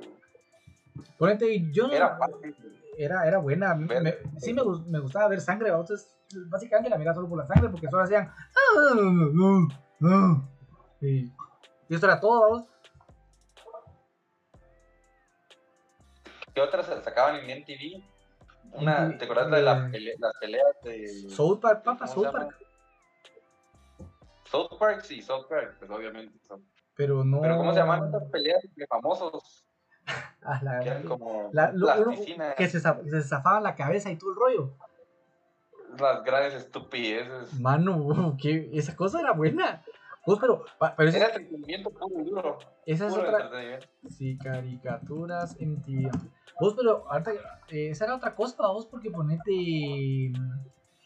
[1.18, 1.94] Ponete, yo no.
[1.94, 2.56] Era fácil.
[2.98, 3.74] era, era buena.
[3.74, 4.02] Ver.
[4.02, 5.70] me- sí me, gus- me gustaba ver sangre.
[5.70, 6.16] Entonces,
[6.48, 8.30] básicamente la miraba solo por la sangre porque solo hacían.
[8.30, 8.96] "Ah,
[11.02, 11.32] Y,
[11.90, 12.42] y esto era todo.
[12.42, 12.66] ¿vamos?
[16.54, 18.04] ¿Qué otras sacaban en MTV?
[18.74, 22.24] Una, MTV, ¿Te acuerdas de la eh, pele- las peleas de South Park, papá, ¿Cómo
[22.24, 22.32] South?
[22.34, 22.58] Park.
[24.46, 25.02] South Park?
[25.02, 26.38] Sí, South Park, pues obviamente.
[26.96, 27.42] Pero no.
[27.42, 29.66] Pero ¿cómo se llaman esas peleas de famosos?
[30.48, 34.16] Ah, la- Que eran como la- lo- plasticina, que se, se zafaban la cabeza y
[34.16, 34.74] todo el rollo.
[35.98, 37.60] las grandes estupideces.
[37.60, 39.84] Mano, que esa cosa era buena.
[40.26, 40.66] Pues, pero,
[40.98, 42.58] pero Era entretenimiento puro y duro.
[42.86, 43.50] esa es Puro otra.
[44.10, 46.10] Sí, caricaturas en TV.
[46.60, 47.32] Vos, pero ahorita,
[47.70, 49.52] eh, esa era otra cosa, vos, porque ponete
[50.38, 50.60] mm,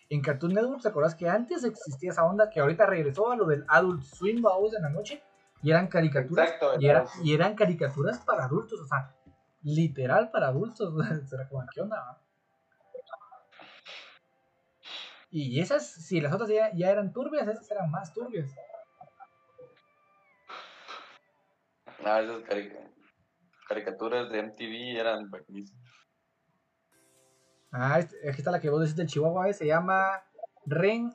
[0.10, 3.46] en Cartoon Network, ¿te acordás que antes existía esa onda que ahorita regresó a lo
[3.46, 5.22] del Adult Swim, vos, en la noche?
[5.62, 9.14] Y eran caricaturas, Exacto, y, era- y eran caricaturas para adultos, o sea,
[9.64, 10.94] literal para adultos.
[11.30, 12.22] Será como, ¿qué onda?
[15.32, 18.50] Y esas, si las otras ya, ya eran turbias, esas eran más turbias.
[22.06, 22.90] Ah, esas carica-
[23.68, 25.84] caricaturas de MTV eran buenísimas.
[27.72, 30.24] Ah, este- aquí está la que vos decís del Chihuahua, eh, se llama
[30.66, 31.14] Ren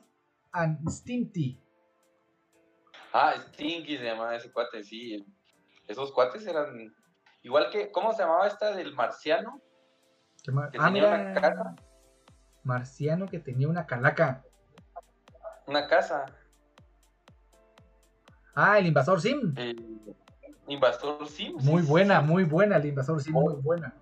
[0.51, 1.61] and Stimpy.
[3.11, 5.25] Ah, Stinky se llamaba ese cuate, sí.
[5.87, 6.93] Esos cuates eran.
[7.43, 7.91] Igual que.
[7.91, 9.61] ¿Cómo se llamaba esta del marciano?
[10.43, 11.75] Que Ah, tenía mira, una casa.
[12.63, 14.43] Marciano que tenía una calaca.
[15.67, 16.25] Una casa.
[18.55, 19.53] Ah, el Invasor Sim.
[19.57, 20.15] El
[20.67, 21.55] Invasor Sim.
[21.61, 22.27] Muy sí, buena, sí.
[22.27, 23.93] muy buena, el Invasor Sim, muy buena.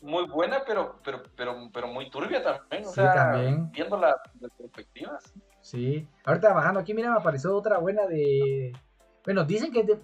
[0.00, 2.84] Muy buena, pero, pero, pero, pero muy turbia también.
[2.84, 3.70] O Sí, sea, también.
[3.70, 4.16] viendo las,
[4.58, 5.32] perspectivas.
[5.60, 6.08] Sí.
[6.24, 8.72] Ahorita bajando aquí, mira, me apareció otra buena de.
[9.24, 10.00] Bueno, dicen que es de.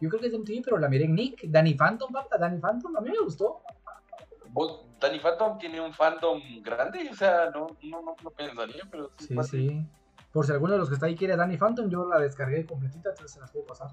[0.00, 1.44] Yo creo que es de MTV, pero la miré en Nick.
[1.44, 2.36] Danny Phantom, papá.
[2.38, 3.60] Danny Phantom, a mí me gustó.
[5.00, 9.36] Danny Phantom tiene un fandom grande, o sea, no, no, no lo pensaría, pero sí.
[9.42, 9.86] Sí.
[10.32, 13.10] Por si alguno de los que está ahí quiere Danny Phantom, yo la descargué completita,
[13.10, 13.88] entonces se las puedo pasar.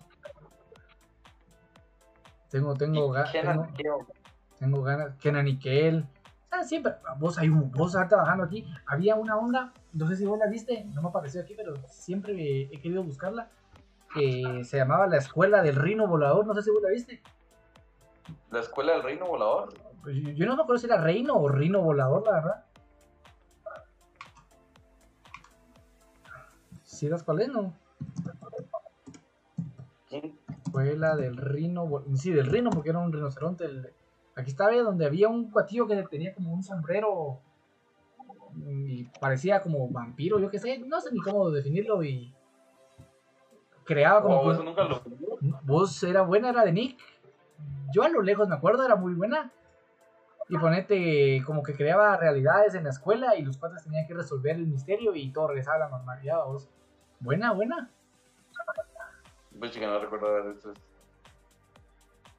[2.54, 4.08] Tengo, tengo, Y ga- Kenan tengo,
[4.60, 5.16] tengo ganas.
[5.18, 6.06] Kenan y Kel.
[6.52, 6.94] Ah, siempre.
[7.18, 7.72] Vos hay un.
[7.72, 8.64] Vos ahorita bajando aquí.
[8.86, 9.74] Había una onda.
[9.92, 10.86] No sé si vos la viste.
[10.94, 13.50] No me apareció aquí, pero siempre he, he querido buscarla.
[14.14, 16.46] Que se llamaba La Escuela del Rino Volador.
[16.46, 17.24] No sé si vos la viste.
[18.52, 19.74] La escuela del reino volador.
[20.04, 22.66] Pues yo, yo no me acuerdo si era Reino o Rino Volador, la verdad.
[26.84, 27.74] ¿Sí das cuál es, no?
[30.20, 30.40] ¿Quién?
[30.66, 32.04] Escuela del Rino.
[32.16, 33.66] Sí, del Rino, porque era un rinoceronte.
[33.66, 33.94] el-
[34.36, 37.40] Aquí estaba donde había un cuatillo que tenía como un sombrero.
[38.56, 40.80] Y parecía como vampiro, yo qué sé.
[40.80, 42.04] No sé ni cómo definirlo.
[42.04, 42.34] Y.
[43.86, 44.40] Creaba como.
[44.42, 45.54] Oh, que- eso nunca lo vi.
[45.64, 47.00] Voz era buena, era de Nick.
[47.94, 49.52] Yo a lo lejos me acuerdo, era muy buena.
[50.50, 54.56] Y ponete como que creaba realidades en la escuela y los cuates tenían que resolver
[54.56, 56.44] el misterio y todo regresaba a la normalidad.
[56.46, 56.70] vos.
[57.20, 57.90] Buena, buena,
[59.64, 60.28] Pues que no recuerdo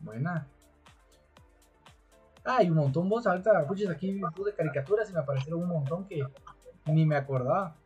[0.01, 0.47] buena.
[2.45, 6.07] Ah, y un montón vos, ahorita puches aquí de caricaturas y me aparecieron un montón
[6.07, 6.23] que
[6.85, 7.77] ni me acordaba.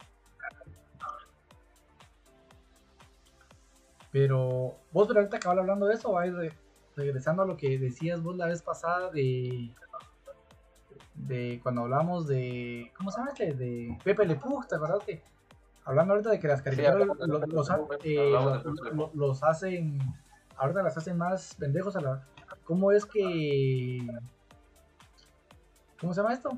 [4.11, 6.27] Pero vos, pero ahorita acabas hablando de eso, va a
[6.97, 9.71] regresando a lo que decías vos la vez pasada de.
[11.15, 12.91] de cuando hablamos de.
[12.97, 13.55] ¿Cómo se llama este?
[13.55, 15.23] De Pepe Le Pug, ¿te acuerdas que?
[15.89, 17.09] Hablando ahorita de que las caricaturas
[17.55, 17.71] los,
[18.05, 18.35] eh,
[19.41, 19.99] hacen.
[20.59, 22.27] Ahorita las hacen más pendejos a la.
[22.65, 24.07] ¿Cómo es que.?
[25.99, 26.51] ¿Cómo se llama esto?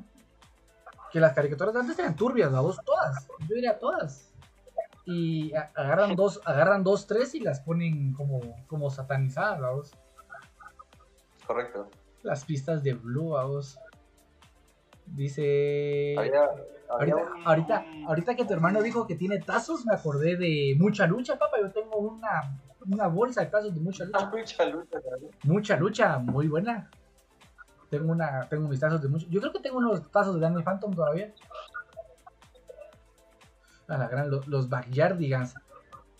[1.12, 3.28] Que las caricaturas de antes eran turbias, la voz todas.
[3.48, 4.34] Yo diría todas.
[5.06, 9.92] Y agarran dos, agarran dos, tres y las ponen como, como satanizadas, la voz.
[11.46, 11.88] Correcto.
[12.24, 13.78] Las pistas de Blue, a vos.
[15.12, 16.14] Dice.
[16.18, 20.36] Había, había Ahorita, un- ahorita, ahorita que tu hermano dijo que tiene tazos, me acordé
[20.36, 21.56] de mucha lucha, papá.
[21.60, 24.18] Yo tengo una, una bolsa de tazos de mucha lucha.
[25.44, 25.76] mucha lucha.
[25.76, 26.90] Mucha muy buena.
[27.90, 29.26] Tengo una, tengo mis tazos de mucho.
[29.30, 31.32] Yo creo que tengo unos tazos de Danny Phantom todavía.
[33.88, 35.54] A la gran, los, los Backyardigans.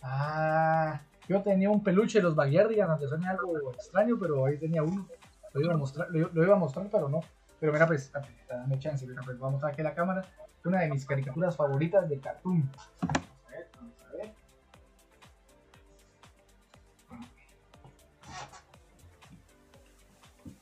[0.01, 0.99] Ah,
[1.29, 5.07] yo tenía un peluche de los Backyardigans, aunque suene algo extraño, pero ahí tenía uno.
[5.53, 7.21] Lo iba a mostrar, lo, lo iba a mostrar, pero no.
[7.61, 8.11] Pero mira, pues,
[8.49, 10.25] dame chance, mira, pues, vamos a aquí la cámara.
[10.65, 12.67] Una de mis caricaturas favoritas de Cartoon.
[13.01, 14.33] Vamos a ver, vamos a ver.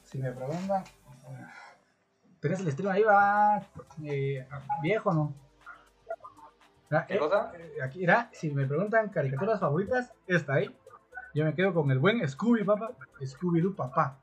[0.03, 0.83] Si me preguntan,
[2.41, 3.03] ¿tenés el stream ahí?
[3.03, 3.63] Va
[4.03, 4.45] eh,
[4.81, 5.33] viejo, ¿no?
[7.07, 7.53] ¿Qué eh, cosa?
[7.55, 10.77] eh, aquí, mira, si me preguntan caricaturas favoritas, esta ahí.
[11.33, 12.91] Yo me quedo con el buen Scooby, papá.
[13.21, 14.19] Scooby-Doo, papá.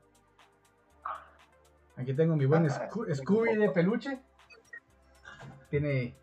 [1.97, 4.19] Aquí tengo mi buen Sco- Scooby de peluche.
[5.69, 6.15] Tiene.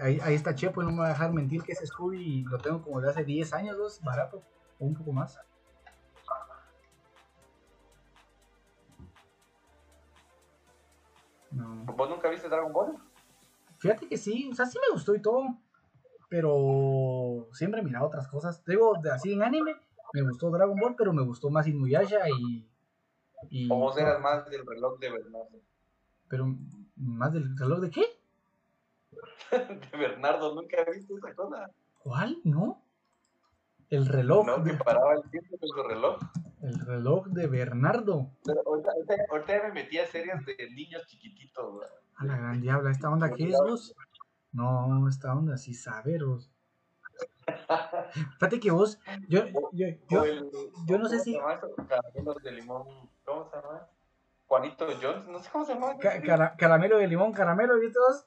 [0.00, 2.82] Ahí, ahí está Chepo, no me va a dejar mentir que ese Scooby lo tengo
[2.82, 4.42] como de hace 10 años, dos, barato.
[4.80, 5.38] O un poco más.
[11.50, 11.84] No.
[11.84, 12.96] ¿Vos nunca viste Dragon Ball?
[13.78, 15.56] Fíjate que sí, o sea, sí me gustó y todo.
[16.28, 18.64] Pero siempre he mirado otras cosas.
[18.64, 19.76] Digo, de así en anime,
[20.12, 22.66] me gustó Dragon Ball, pero me gustó más Inuyasha y.
[23.50, 25.60] y ¿O vos eras más del reloj de Bernardo?
[26.28, 26.46] Pero
[26.96, 28.04] más del reloj de qué?
[29.90, 31.70] De Bernardo, ¿nunca viste esa cosa?
[32.02, 32.38] ¿Cuál?
[32.44, 32.82] ¿No?
[33.90, 34.46] El reloj.
[34.46, 36.18] No, que paraba el tiempo con su reloj.
[36.62, 38.30] el reloj de Bernardo.
[38.44, 41.88] Pero ahorita, ahorita, ahorita me metí a series de niños chiquititos, güey.
[42.16, 43.94] A la gran diabla, ¿esta onda qué es vos?
[44.52, 46.50] No, esta onda sí saberos.
[48.38, 48.98] Fíjate que vos,
[49.28, 50.24] yo, yo, yo,
[50.86, 52.86] yo no sé ¿cómo si- de limón.
[53.24, 53.88] ¿Cómo se llama?
[54.46, 55.96] Juanito Jones, no sé cómo se llama.
[55.98, 58.26] ca- cara- caramelo de limón, caramelo, ¿viste vos?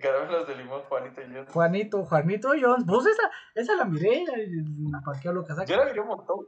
[0.00, 1.48] Caramelos de limón, Juanito Jones.
[1.50, 4.24] Juanito, Juanito Jones, vos esa, esa la miré,
[5.04, 5.64] ¿para qué hablo casaca?
[5.66, 6.46] Yo la miré un montón.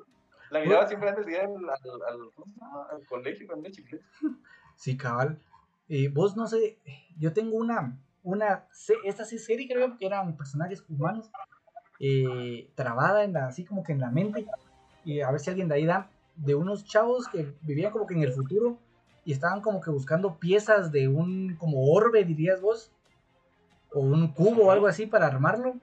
[0.51, 2.31] La miraba siempre antes de ir al, al, al,
[2.93, 4.05] al colegio cuando era chiquito.
[4.77, 5.41] Sí, cabal.
[5.89, 6.79] Eh, vos no sé,
[7.19, 8.67] yo tengo una, una,
[9.05, 11.31] esta sí serie creo que eran personajes humanos,
[11.99, 14.47] eh, trabada en la, así como que en la mente,
[15.05, 16.09] y a ver si alguien de ahí da,
[16.41, 18.79] de unos chavos que vivían como que en el futuro,
[19.25, 22.91] y estaban como que buscando piezas de un, como orbe, dirías vos,
[23.93, 25.75] o un cubo o algo así para armarlo.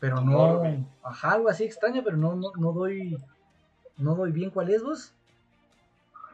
[0.00, 3.18] Pero no, ajá, algo así extraño, pero no, no, no doy,
[3.96, 5.12] no doy bien cuál es vos.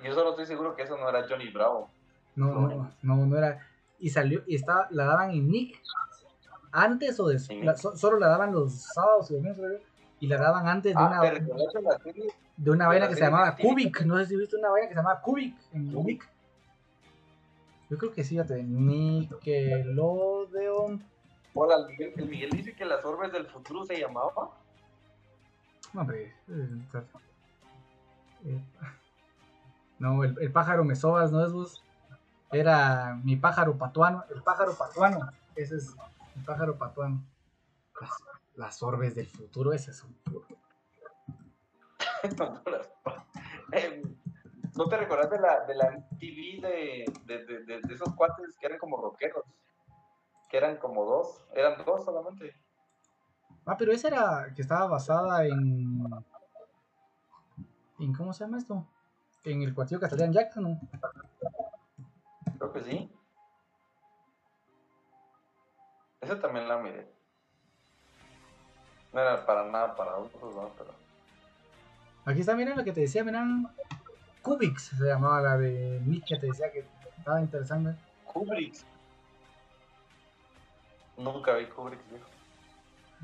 [0.03, 1.89] Yo solo estoy seguro que eso no era Johnny Bravo.
[2.37, 3.67] No, no, no, no era.
[3.99, 5.81] Y salió, y estaba, la daban en Nick.
[6.71, 7.81] Antes o después.
[7.95, 9.81] Solo la daban los sábados y domingos,
[10.25, 11.41] y la daban antes de Ah, una, ¿te
[11.83, 12.33] la serie?
[12.57, 13.55] de una vaina que se llamaba?
[13.57, 14.01] Cubic.
[14.03, 16.23] No sé si viste una vaina que se llamaba Cubic en Cubic.
[16.23, 16.31] Nick.
[17.91, 18.63] Yo creo que sí, fíjate.
[18.63, 21.05] Nickelodeon.
[21.55, 24.51] Hola, el Miguel, el Miguel dice que las orbes del futuro se llamaba.
[25.93, 26.35] No, hombre.
[26.49, 26.69] eh,
[28.47, 28.61] eh,
[29.99, 31.85] No, el, el pájaro Mesobas, ¿no es vos?
[32.51, 34.25] Era mi pájaro patuano.
[34.35, 35.29] El pájaro patuano.
[35.55, 35.95] Ese es
[36.37, 37.23] el pájaro patuano.
[38.57, 40.47] Las, orbes del futuro, ese es un puro.
[43.73, 44.03] Eh,
[44.77, 48.67] ¿No te recuerdas de la, de la de, de, de, de- de esos cuates que
[48.67, 49.45] eran como rockeros?
[50.49, 52.55] Que eran como dos, eran dos solamente.
[53.67, 56.05] Ah, pero esa era que estaba basada en.
[57.99, 58.87] ¿En cómo se llama esto?
[59.45, 60.81] En el cuatillo Castellan Jackson, ¿no?
[62.59, 63.11] Creo que sí.
[66.21, 67.14] Esa también la miré.
[69.15, 70.71] No era para nada para adultos, ¿no?
[70.77, 70.91] Pero...
[72.27, 73.69] Aquí está, miren lo que te decía, miren.
[74.43, 76.85] Cubix se llamaba la de que te decía que
[77.17, 77.97] estaba interesante.
[78.27, 78.75] Kubrick.
[81.17, 82.27] Nunca vi Kubrick, viejo.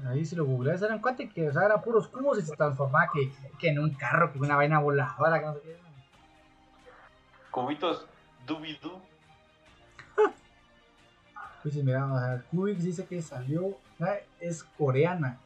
[0.09, 3.11] Ahí si lo googleas eran cuate que o sea, eran puros cubos y se transformaba
[3.13, 5.77] que, que en un carro, que una vaina voladora, que no sé qué.
[7.51, 8.07] Cubitos
[8.47, 9.01] Doobie-Doo.
[11.63, 12.43] Pues mira, o sea,
[12.79, 13.77] dice que salió,
[14.41, 15.39] es coreana.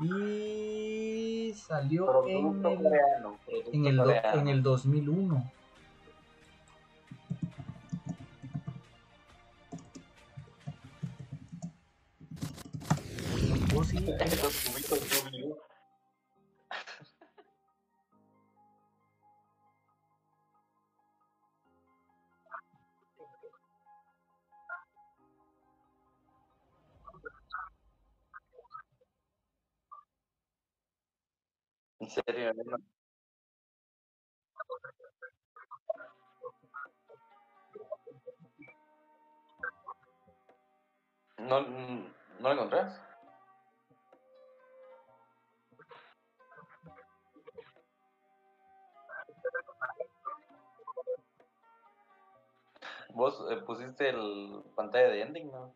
[0.00, 3.38] Y salió en el, coreano.
[3.72, 5.52] en el, do- en el 2001.
[13.76, 13.96] Oh, sí,
[32.04, 32.76] En serio, ¿no?
[41.38, 42.08] ¿No, no
[42.40, 43.00] lo encontrás?
[53.14, 55.74] Vos eh, pusiste el pantalla de ending, ¿no?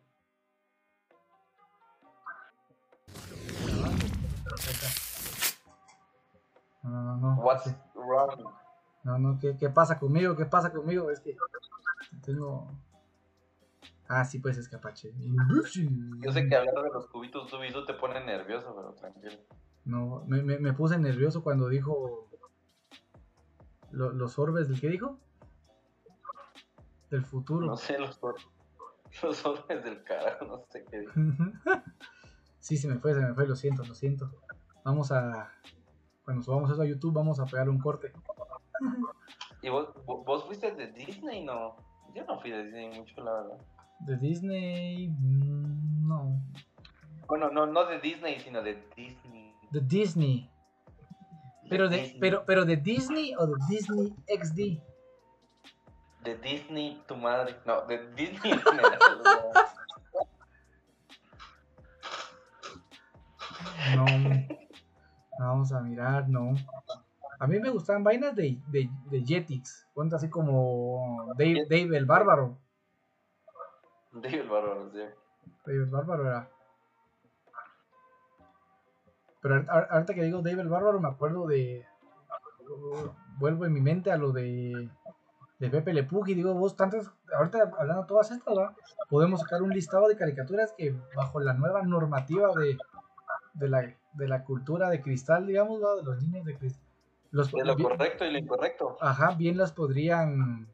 [6.83, 7.41] No, no, no.
[7.41, 8.43] What's wrong?
[9.03, 10.35] No, no, ¿qué, ¿qué pasa conmigo?
[10.35, 11.09] ¿Qué pasa conmigo?
[11.11, 11.35] Es que
[12.25, 12.71] tengo...
[14.07, 15.13] Ah, sí, pues es que Apache.
[16.19, 19.41] Yo sé que hablar de los cubitos Dubidu te pone nervioso, pero tranquilo.
[19.85, 22.27] No, me, me, me puse nervioso cuando dijo
[23.91, 25.17] lo- los orbes del que dijo
[27.09, 27.65] del futuro.
[27.67, 28.19] No sé, los,
[29.23, 31.01] los orbes del carajo, no sé qué.
[31.01, 31.13] dijo.
[32.59, 34.31] sí, se me fue, se me fue, lo siento, lo siento.
[34.83, 35.51] Vamos a
[36.29, 38.13] cuando subamos eso a YouTube vamos a pegar un corte.
[39.63, 41.75] ¿Y vos, vo- vos fuiste de Disney, no?
[42.13, 43.57] Yo no fui de Disney mucho, la verdad.
[44.01, 46.39] De Disney, mm, no.
[47.27, 49.55] Bueno, no, no de Disney, sino de Disney.
[49.71, 50.47] De Disney.
[51.67, 52.19] Pero de, Disney.
[52.19, 54.83] pero, pero de Disney o de Disney XD.
[56.25, 57.55] De Disney, tu madre.
[57.65, 58.53] No, de Disney
[63.95, 64.05] No.
[65.39, 66.53] Vamos a mirar, no.
[67.39, 69.87] A mí me gustaban vainas de, de, de Jetix.
[69.93, 72.57] Cuenta así como Dave, Dave el Bárbaro.
[74.11, 74.99] Dave el bárbaro, sí.
[75.65, 76.49] Dave el Bárbaro era.
[79.41, 81.85] Pero ahor- ahor- ahorita que digo Dave el Bárbaro, me acuerdo de.
[83.37, 84.89] Vuelvo en mi mente a lo de.
[85.59, 87.09] De Pepe Le Pew y digo, vos tantas.
[87.33, 88.75] Ahorita hablando de todas estas, ¿verdad?
[89.09, 92.77] Podemos sacar un listado de caricaturas que, bajo la nueva normativa de.
[93.53, 95.97] De la, de la cultura de cristal, digamos, ¿verdad?
[95.97, 96.83] De los niños de cristal.
[97.31, 98.97] Los, De lo bien- correcto y lo incorrecto.
[99.01, 100.67] Ajá, bien las podrían.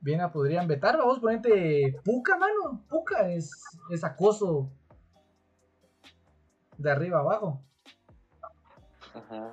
[0.00, 0.96] Bien la podrían vetar.
[0.96, 2.82] Vamos, ponerte puca, mano.
[2.88, 3.50] Puca es,
[3.90, 4.70] es acoso.
[6.78, 7.62] De arriba a abajo.
[9.14, 9.50] Ujú.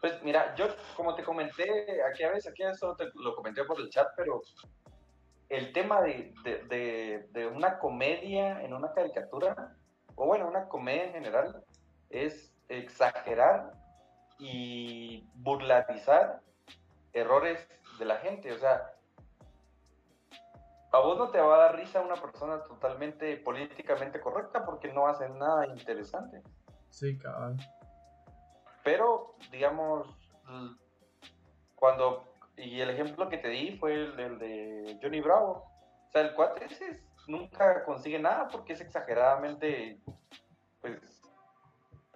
[0.00, 0.66] Pues mira, yo
[0.96, 1.66] como te comenté,
[2.08, 4.42] aquí a veces, aquí solo te lo comenté por el chat, pero
[5.48, 9.76] el tema de, de, de- de una comedia en una caricatura,
[10.18, 11.64] o bueno, una comedia en general,
[12.10, 13.72] es exagerar
[14.38, 16.40] y burlatizar
[17.12, 17.66] errores
[17.98, 18.52] de la gente.
[18.52, 18.94] O sea,
[20.92, 25.06] a vos no te va a dar risa una persona totalmente políticamente correcta porque no
[25.06, 26.42] hace nada interesante.
[26.90, 27.56] Sí, cabal.
[28.82, 30.08] Pero, digamos,
[31.76, 35.70] cuando, y el ejemplo que te di fue el, el de Johnny Bravo.
[36.08, 40.00] O sea, el cuate ese es- nunca consigue nada porque es exageradamente,
[40.80, 41.22] pues,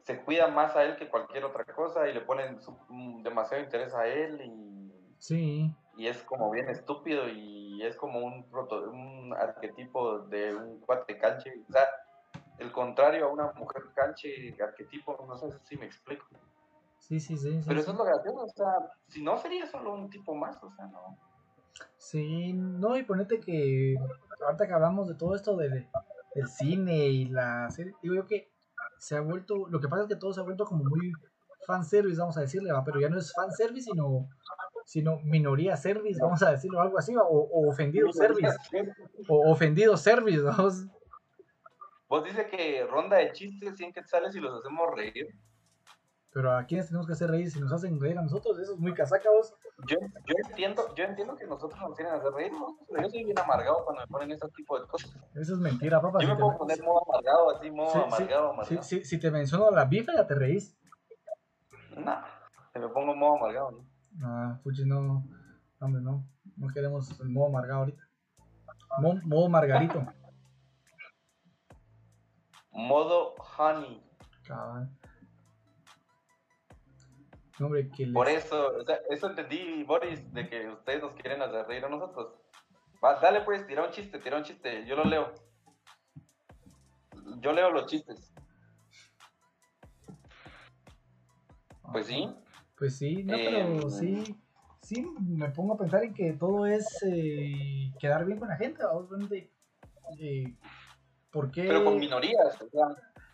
[0.04, 3.62] se cuida más a él que cualquier otra cosa y le ponen su- mm, demasiado
[3.62, 5.72] interés a él y, Sí.
[5.96, 11.16] y es como bien estúpido y es como un, proto, un arquetipo de un cuate
[11.18, 11.52] canche.
[11.68, 11.86] O sea,
[12.58, 16.26] el contrario a una mujer canche, arquetipo, no sé si me explico.
[16.98, 17.60] Sí, sí, sí.
[17.66, 17.82] Pero sí.
[17.82, 18.72] eso es lo gracioso, o sea,
[19.08, 21.16] si no sería solo un tipo más, o sea, no.
[21.96, 23.94] Sí, no, y ponete que
[24.44, 25.88] ahorita que hablamos de todo esto del,
[26.34, 28.52] del cine y la serie, digo yo que
[28.98, 31.12] se ha vuelto, lo que pasa es que todo se ha vuelto como muy
[31.66, 32.84] fanservice, vamos a decirle, ¿va?
[32.84, 34.28] pero ya no es fanservice, sino,
[34.84, 37.22] sino minoría service, vamos a decirlo, algo así, ¿va?
[37.22, 38.56] o, o ofendido service,
[39.28, 40.86] o ofendido service, vamos.
[42.08, 45.34] Vos dices que ronda de chistes 100 quetzales y los hacemos reír.
[46.34, 48.78] Pero a quienes tenemos que hacer reír si nos hacen reír a nosotros, eso es
[48.78, 49.54] muy casaca, vos.
[49.86, 52.78] Yo, yo entiendo, yo entiendo que nosotros nos tienen que hacer reír, ¿no?
[52.88, 55.14] pero yo soy bien amargado cuando me ponen ese tipo de cosas.
[55.34, 56.20] Eso es mentira, papá.
[56.20, 58.82] Yo si me te- puedo poner modo amargado, así, modo Sí, sí, amargado, si, amargado.
[58.82, 60.74] si- si te menciono la bifa, ya te reís.
[61.98, 62.16] No,
[62.72, 63.84] se me pongo modo amargado, ¿no?
[64.22, 65.24] Ah, Fuchi, no,
[65.80, 66.24] hombre, no.
[66.56, 68.08] No queremos el modo amargado ahorita.
[69.00, 70.02] Mo- modo margarito.
[72.70, 74.02] Modo honey.
[74.46, 74.88] Cabal.
[77.58, 81.12] No, hombre, que les- Por eso, o sea, eso entendí, Boris, de que ustedes nos
[81.14, 82.34] quieren hacer reír a nosotros.
[83.04, 85.32] Va, dale pues, tira un chiste, tira un chiste, yo lo leo.
[87.40, 88.32] Yo leo los chistes.
[91.92, 92.28] Pues sí.
[92.76, 93.44] Pues sí, no, Eh,
[93.78, 94.38] pero sí.
[94.82, 98.84] Sí, me pongo a pensar en que todo es eh, quedar bien con la gente.
[98.84, 99.52] Obviamente,
[100.18, 100.56] eh,
[101.30, 101.62] ¿Por qué?
[101.64, 102.86] Pero con minorías, o sea,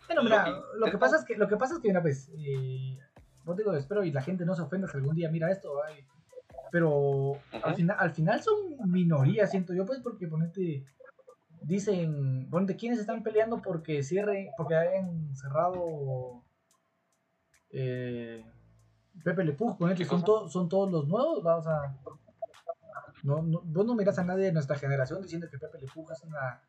[0.07, 2.01] Bueno, Lo mira, que lo que pasa es que, lo que pasa es que, mira,
[2.01, 2.31] pues,
[3.55, 6.05] digo, espero y la gente no se ofenda si algún día mira esto, ay,
[6.71, 7.75] pero al, Ujú.
[7.75, 8.55] final, al final son
[8.91, 10.85] minorías, siento yo, pues, porque ponete,
[11.61, 16.43] dicen, ponete, ¿quiénes están peleando porque cierre, porque hayan cerrado,
[17.71, 18.45] eh,
[19.23, 21.57] Pepe Le Pug, ponete, son, to- son todos los nuevos, ¿va?
[21.57, 21.97] o sea,
[23.23, 26.11] no, no, vos no miras a nadie de nuestra generación diciendo que Pepe Le Pug
[26.11, 26.61] es una,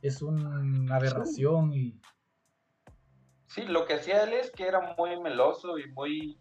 [0.00, 2.00] es una aberración y
[3.52, 6.38] Sí, lo que hacía él es que era muy meloso y muy...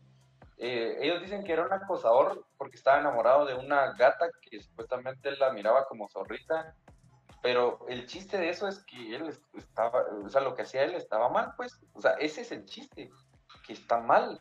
[0.58, 5.28] eh, ellos dicen que era un acosador porque estaba enamorado de una gata que supuestamente
[5.30, 6.74] él la miraba como zorrita,
[7.42, 10.84] pero el chiste de eso es que él est- estaba, o sea, lo que hacía
[10.84, 13.10] él estaba mal, pues, o sea, ese es el chiste,
[13.66, 14.40] que está mal.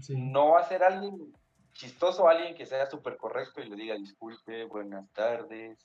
[0.00, 0.14] sí.
[0.16, 1.32] No va a ser alguien
[1.72, 5.78] chistoso, alguien que sea súper correcto y le diga disculpe, buenas tardes,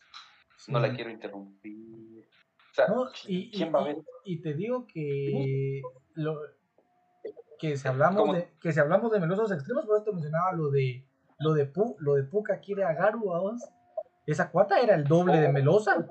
[0.68, 2.28] no la quiero interrumpir.
[2.76, 3.98] O sea, No, y, ¿quién y- va a ver?
[4.26, 5.82] y- y te digo que
[6.16, 6.40] lo,
[7.58, 8.34] que si hablamos ¿Cómo?
[8.34, 11.06] de que si hablamos de melosos extremos, por eso te mencionaba lo de
[11.40, 13.32] lo de Pu, lo de Puka quiere a Garu.
[14.26, 16.06] Esa cuata era el doble de melosa.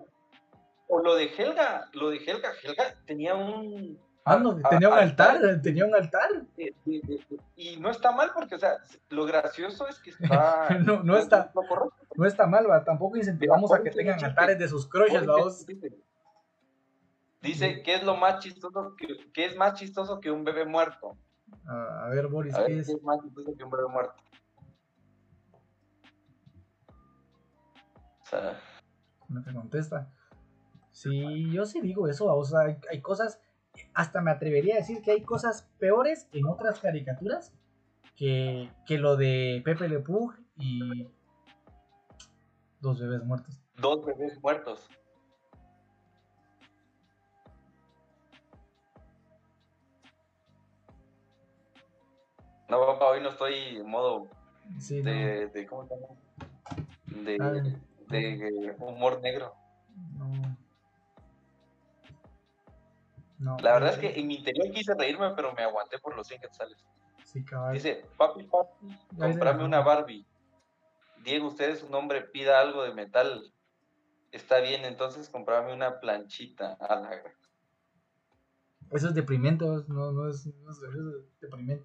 [0.89, 3.99] O lo de Helga, lo de Helga, Helga tenía un...
[4.27, 6.28] Ah, no, a- tenía un altar, tenía un altar.
[7.57, 8.78] y no está mal porque, o sea,
[9.11, 10.69] lo gracioso es que está...
[10.86, 11.53] No- no está-.
[12.16, 12.85] No está mal, va.
[12.85, 15.66] Tampoco incentivamos a que tengan altares de sus crushes, vamos.
[17.44, 21.16] Dice, que es lo más chistoso, que, que es más chistoso que un bebé muerto.
[21.66, 22.88] A, a ver, Boris, A ver, ¿qué ¿qué es?
[22.88, 24.14] es más chistoso que un bebé muerto?
[28.22, 28.60] O sea,
[29.28, 30.10] No te contesta.
[30.90, 33.40] Sí, yo sí digo eso, o sea, hay, hay cosas,
[33.94, 37.52] hasta me atrevería a decir que hay cosas peores en otras caricaturas
[38.16, 41.08] que, que lo de Pepe Le Pug y
[42.80, 43.60] dos bebés muertos.
[43.76, 44.88] dos bebés muertos.
[52.74, 54.28] No, papá, hoy no estoy en modo
[54.80, 56.09] Sí, no, de, de ¿cómo se llama?
[57.24, 57.78] De,
[58.09, 59.55] de humor negro.
[60.18, 60.56] no.
[63.38, 66.26] No, La verdad es que en mi interior quise reírme, pero me aguanté por los
[66.26, 66.78] 100 quetzales.
[67.24, 67.44] Sí.
[67.72, 70.26] Dice, papi, papi, comprame una Barbie.
[71.22, 73.52] Diego, usted es un hombre, pida algo de metal.
[74.32, 76.72] Está bien, entonces comprame una planchita.
[76.80, 77.22] A la.
[78.90, 81.84] Eso es deprimente, no, no es, no es- es deprimente.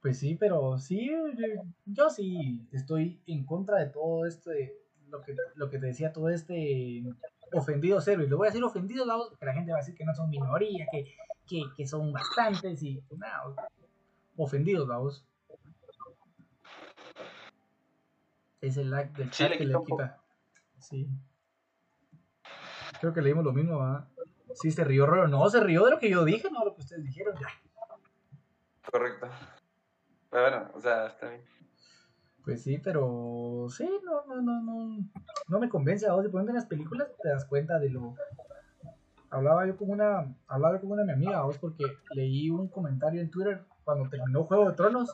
[0.00, 1.06] Pues sí, pero sí,
[1.36, 4.74] yo- yo sí estoy en contra de todo esto, de
[5.08, 7.02] lo que, lo que te decía, todo este
[7.52, 8.22] ofendido cero.
[8.22, 10.30] Y lo voy a decir ofendido, porque la gente va a decir que no son
[10.30, 11.14] minoría, que,
[11.46, 13.42] que, que son bastantes y nada,
[14.36, 15.24] ofendidos, vamos.
[18.60, 20.20] Es el lag del chat le que le quita.
[20.80, 21.08] Sí.
[23.00, 24.08] Creo que leímos lo mismo, ¿va?
[24.54, 25.28] Sí, se rió Rolo.
[25.28, 27.34] No, se rió de lo que yo dije, no de lo que ustedes dijeron.
[27.40, 27.48] Ya.
[28.90, 29.28] Correcto.
[30.30, 31.42] Pero bueno, o sea, está bien.
[32.44, 34.98] Pues sí, pero sí, no, no, no, no,
[35.48, 36.24] no me convence a vos.
[36.24, 38.14] Si ponen las películas, te das cuenta de lo.
[39.30, 41.84] Hablaba yo con una, hablaba yo con una de mi amiga, vos, porque
[42.14, 45.12] leí un comentario en Twitter cuando terminó Juego de Tronos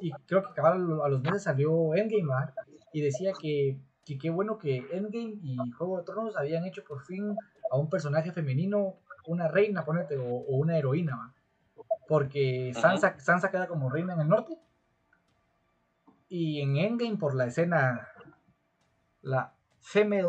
[0.00, 2.54] y creo que a lo- a los meses salió Endgame, ¿va?
[2.92, 7.02] y decía que, que qué bueno que Endgame y Juego de Tronos habían hecho por
[7.04, 7.36] fin
[7.70, 11.34] a un personaje femenino, una reina, ponete, o, o una heroína, ¿va?
[12.08, 12.72] porque.
[12.74, 14.58] Sansa, Sansa queda como reina en el norte
[16.28, 18.08] y en Endgame por la escena,
[19.22, 20.28] la female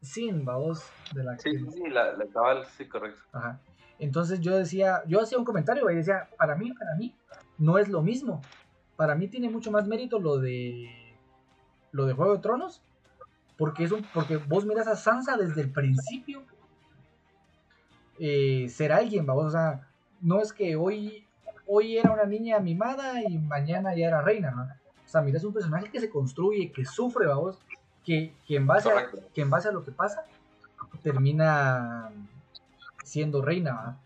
[0.00, 0.82] scene, vamos,
[1.14, 1.58] de la Sí, que...
[1.58, 3.22] sí, sí, la, la cabal, sí, correcto.
[3.32, 3.60] Ajá.
[3.98, 7.14] Entonces yo decía, yo hacía un comentario y decía, para mí, para mí,
[7.58, 8.40] no es lo mismo.
[8.96, 11.16] Para mí tiene mucho más mérito lo de
[11.92, 12.82] lo de Juego de Tronos,
[13.58, 16.42] porque es un, porque vos miras a Sansa desde el principio
[18.18, 19.88] eh, ser alguien, vamos, o sea,
[20.20, 21.26] no es que hoy
[21.66, 24.62] hoy era una niña mimada y mañana ya era reina, ¿no?
[24.62, 27.58] O sea, miras un personaje que se construye, que sufre, vamos,
[28.04, 30.24] que, que en base a, que en base a lo que pasa
[31.02, 32.10] termina
[33.04, 33.72] siendo reina.
[33.72, 33.96] ¿va?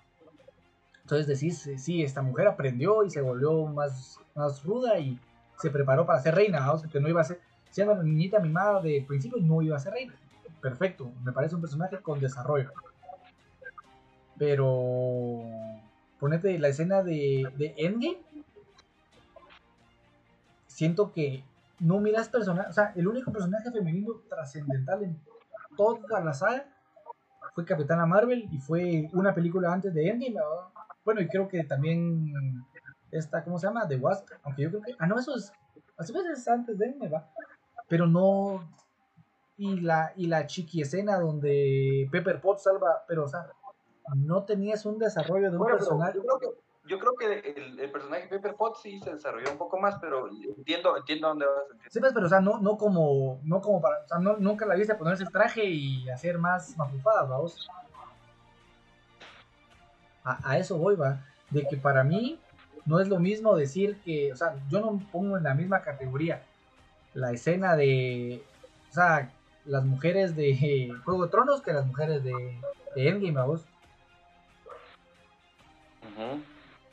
[1.03, 5.19] Entonces decís, eh, sí, esta mujer aprendió y se volvió más, más ruda y
[5.59, 6.73] se preparó para ser reina.
[6.73, 9.77] O sea, que no iba a ser, siendo una niñita mimada de principio, no iba
[9.77, 10.15] a ser reina.
[10.61, 12.73] Perfecto, me parece un personaje con desarrollo.
[14.39, 15.43] Pero
[16.21, 18.19] ponete la escena de, de Endgame.
[20.67, 21.43] Siento que
[21.81, 25.19] no miras personajes, o sea, el único personaje femenino trascendental en
[25.77, 26.67] toda la saga
[27.55, 30.35] fue Capitana Marvel y fue una película antes de Endgame.
[30.35, 30.69] ¿verdad?
[31.05, 32.65] Bueno, y creo que también
[33.11, 33.89] esta, ¿cómo se llama?
[33.89, 35.53] The Wasp, aunque yo creo que, ah, no, eso es,
[35.97, 37.31] a su vez es antes de Endgame, ¿va?
[37.89, 38.69] Pero no,
[39.57, 43.47] y la, y la chiqui escena donde Pepper Potts salva, pero, o sea,
[44.15, 46.15] no tenías un desarrollo de un Bueno, personaje.
[46.15, 46.47] yo creo que,
[46.89, 50.29] yo creo que el, el personaje Pepper Potts sí se desarrolló un poco más, pero
[50.29, 51.65] entiendo, entiendo dónde vas.
[51.73, 51.91] entiendo.
[51.91, 54.67] Sí, pues, pero o sea, no, no como, no como para, o sea, no, nunca
[54.67, 57.69] la viste ponerse el traje y hacer más mafufadas, vamos.
[60.25, 62.39] a, a eso voy, va, de que para mí
[62.85, 66.43] no es lo mismo decir que, o sea, yo no pongo en la misma categoría
[67.15, 68.43] la escena de,
[68.91, 69.33] o sea,
[69.65, 72.61] las mujeres de Juego de Tronos que las mujeres de,
[72.95, 73.65] de Endgame, vamos.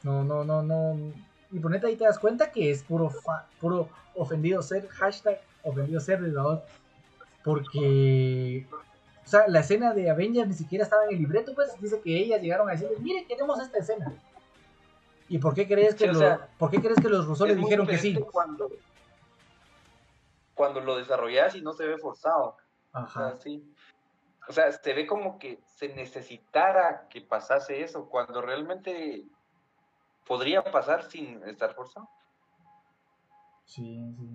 [0.03, 1.13] No, no, no, no.
[1.51, 5.99] Y ponete ahí te das cuenta que es puro, fa- puro ofendido ser, hashtag ofendido
[6.01, 6.63] ser, ¿verdad?
[7.43, 8.65] Porque,
[9.25, 12.17] o sea, la escena de Avengers ni siquiera estaba en el libreto, pues dice que
[12.17, 14.11] ellas llegaron a decirles, mire, queremos esta escena.
[15.29, 17.47] ¿Y por qué crees que, Sí, o lo- sea, ¿por qué crees que los Rousseau
[17.47, 18.13] le dijeron que sí?
[18.31, 18.69] Cuando,
[20.53, 22.57] cuando lo desarrollas y no se ve forzado.
[22.93, 23.37] O sea, Ajá.
[23.41, 23.72] sí.
[24.47, 29.23] O sea, se ve como que se necesitara que pasase eso, cuando realmente
[30.25, 32.09] podría pasar sin estar forzado.
[33.65, 34.29] Sí, sí.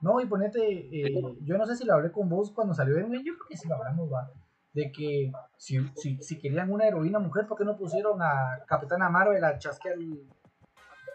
[0.00, 3.06] No, y ponete, eh, yo no sé si lo hablé con vos cuando salió yo
[3.06, 4.30] creo que sí lo hablamos, va.
[4.72, 9.10] De que si, si, si querían una heroína mujer, ¿por qué no pusieron a Capitana
[9.10, 9.96] Marvel a chasquear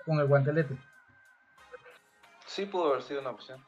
[0.05, 0.77] con el guantelete?
[2.45, 3.59] Sí pudo haber sido una opción.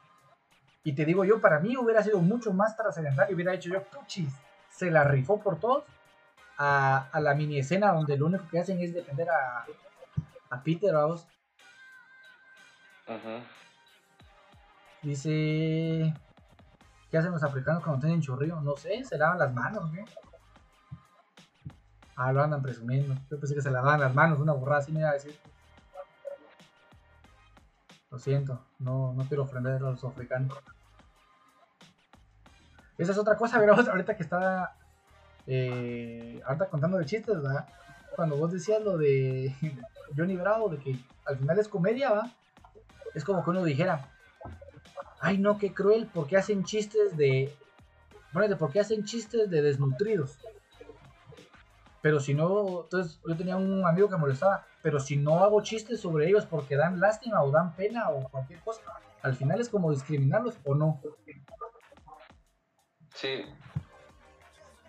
[0.88, 3.84] Y te digo yo, para mí hubiera sido mucho más trascendental y hubiera hecho yo,
[3.84, 4.34] puchis,
[4.70, 5.84] se la rifó por todos
[6.58, 9.66] a, a la mini escena donde lo único que hacen es defender a,
[10.50, 11.28] a Peter, vamos.
[15.02, 16.14] Dice.
[17.12, 18.62] ¿Qué hacen los africanos cuando tienen chorrillo?
[18.62, 20.06] No sé, se lavan las manos, ¿o ¿qué?
[22.16, 23.14] Ah, lo andan presumiendo.
[23.30, 25.38] Yo pensé que se lavaban las manos, una burrada así me iba a decir.
[28.10, 30.58] Lo siento, no, no quiero ofender a los africanos.
[32.98, 33.88] Esa es otra cosa, ¿verdad?
[33.90, 34.76] Ahorita que estaba.
[35.50, 37.66] Eh, ahorita contando de chistes, ¿verdad?
[38.16, 39.56] Cuando vos decías lo de
[40.18, 42.32] Johnny Bravo, de que al final es comedia, ¿va?
[43.14, 44.10] Es como que uno dijera,
[45.22, 47.54] ay no, qué cruel, porque hacen chistes de...
[48.34, 50.38] Ponete, porque hacen chistes de desnutridos.
[52.02, 56.00] Pero si no, entonces yo tenía un amigo que molestaba, pero si no hago chistes
[56.00, 58.82] sobre ellos porque dan lástima o dan pena o cualquier cosa,
[59.22, 61.00] al final es como discriminarlos o no.
[63.18, 63.44] Sí,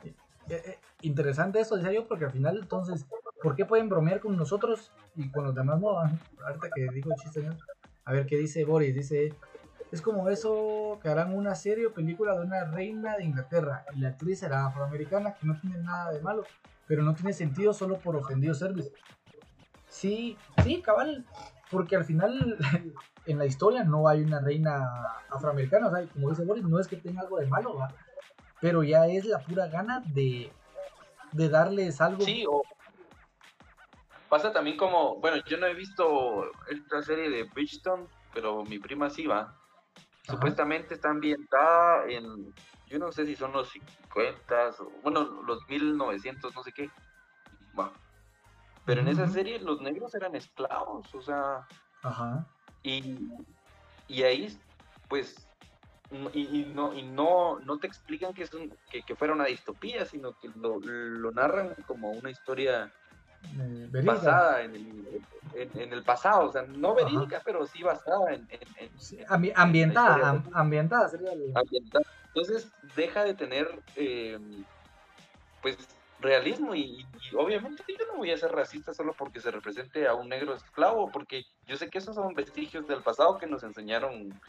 [0.05, 0.15] Eh,
[0.50, 3.07] eh, interesante eso, decía yo, porque al final entonces,
[3.42, 5.98] ¿por qué pueden bromear con nosotros y con los demás no?
[5.98, 7.57] Ahorita que digo chiste, ¿no?
[8.05, 9.34] A ver qué dice Boris, dice,
[9.90, 14.00] es como eso que harán una serie o película de una reina de Inglaterra y
[14.00, 16.44] la actriz será afroamericana, que no tiene nada de malo,
[16.86, 18.90] pero no tiene sentido solo por ofendido service.
[19.89, 21.24] Sí, sí, cabal,
[21.70, 22.58] porque al final
[23.26, 24.86] en la historia no hay una reina
[25.31, 27.89] afroamericana, o sea, como dice Boris, no es que tenga algo de malo, ¿va?
[28.61, 30.53] Pero ya es la pura gana de,
[31.33, 32.25] de darles algo.
[32.25, 32.62] sí, o
[34.28, 39.11] pasa también como, bueno, yo no he visto esta serie de Bridgestone, pero mi prima
[39.11, 39.55] sí va.
[40.23, 42.55] Supuestamente está ambientada en,
[42.87, 46.91] yo no sé si son los 50, o, bueno, los 1900, no sé qué.
[48.85, 51.67] Pero en esa serie los negros eran esclavos, o sea,
[52.03, 52.47] Ajá.
[52.83, 53.19] y,
[54.07, 54.59] y ahí,
[55.09, 55.48] pues,
[56.33, 59.45] y, y no, y no, no te explican que, es un, que, que fuera una
[59.47, 62.91] distopía, sino que lo, lo narran como una historia
[63.43, 65.05] eh, basada en el,
[65.55, 66.97] en, en el pasado, o sea, no Ajá.
[67.05, 68.49] verídica, pero sí basada en,
[68.99, 71.53] Sí, ambi- ambientada, am- ambientada sería el...
[71.55, 72.03] ambiental.
[72.35, 74.39] Entonces deja de tener, eh,
[75.61, 75.77] pues,
[76.20, 80.15] realismo y, y obviamente yo no voy a ser racista solo porque se represente a
[80.15, 84.41] un negro esclavo, porque yo sé que esos son vestigios del pasado que nos enseñaron,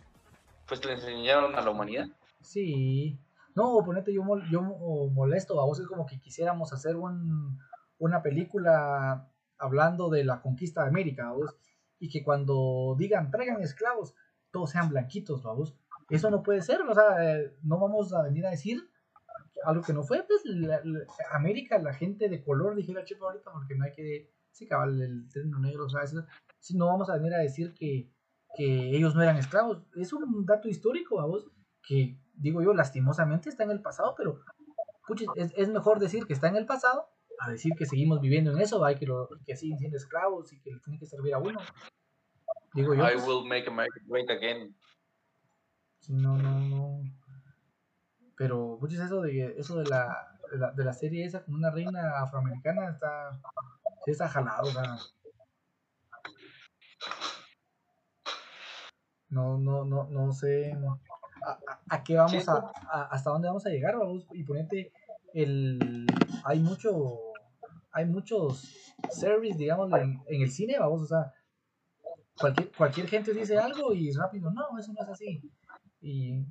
[0.69, 2.07] pues le enseñaron a la humanidad.
[2.41, 3.19] Sí.
[3.56, 7.59] No, ponete, yo, yo mo- molesto, a vos es como que quisiéramos hacer un,
[7.98, 11.56] una película hablando de la conquista de América, vos,
[11.99, 14.15] y que cuando digan traigan esclavos,
[14.51, 15.75] todos sean blanquitos, vos.
[16.09, 18.81] Eso no puede ser, o sea, eh, no vamos a venir a decir
[19.65, 20.41] algo que no fue, pues
[21.31, 25.27] América, la gente de color, dijera Chepo ahorita, porque no hay que, sí, cabal, el
[25.30, 26.01] término negro, o sea,
[26.75, 28.09] no vamos a venir a decir que,
[28.56, 29.84] que ellos no eran esclavos.
[29.95, 31.50] Es un dato histórico, vos,
[31.84, 34.40] que digo yo, lastimosamente está en el pasado, pero
[35.08, 38.52] puchis, es, es mejor decir que está en el pasado a decir que seguimos viviendo
[38.52, 38.92] en eso, ¿va?
[38.92, 41.60] y que, lo, que siguen siendo esclavos y que le tienen que servir a uno.
[42.74, 44.76] Digo yo, I pues, will make America great again.
[46.10, 47.02] no, no, no.
[48.36, 51.72] Pero, puchis, eso de, eso de la, de la, de la serie esa con una
[51.72, 53.40] reina afroamericana está,
[54.06, 54.98] está jalado, o sea.
[59.30, 60.72] No, no, no, no sé
[61.45, 64.91] a, a- a qué vamos a, a- hasta dónde vamos a llegar, vamos, y ponete
[65.33, 66.08] el
[66.43, 67.19] hay mucho
[67.91, 68.75] hay muchos
[69.11, 71.33] service, digamos, en, en el cine, vamos, o sea,
[72.40, 75.41] cualquier, cualquier gente dice algo y rápido, no, eso no es así.
[76.01, 76.45] Y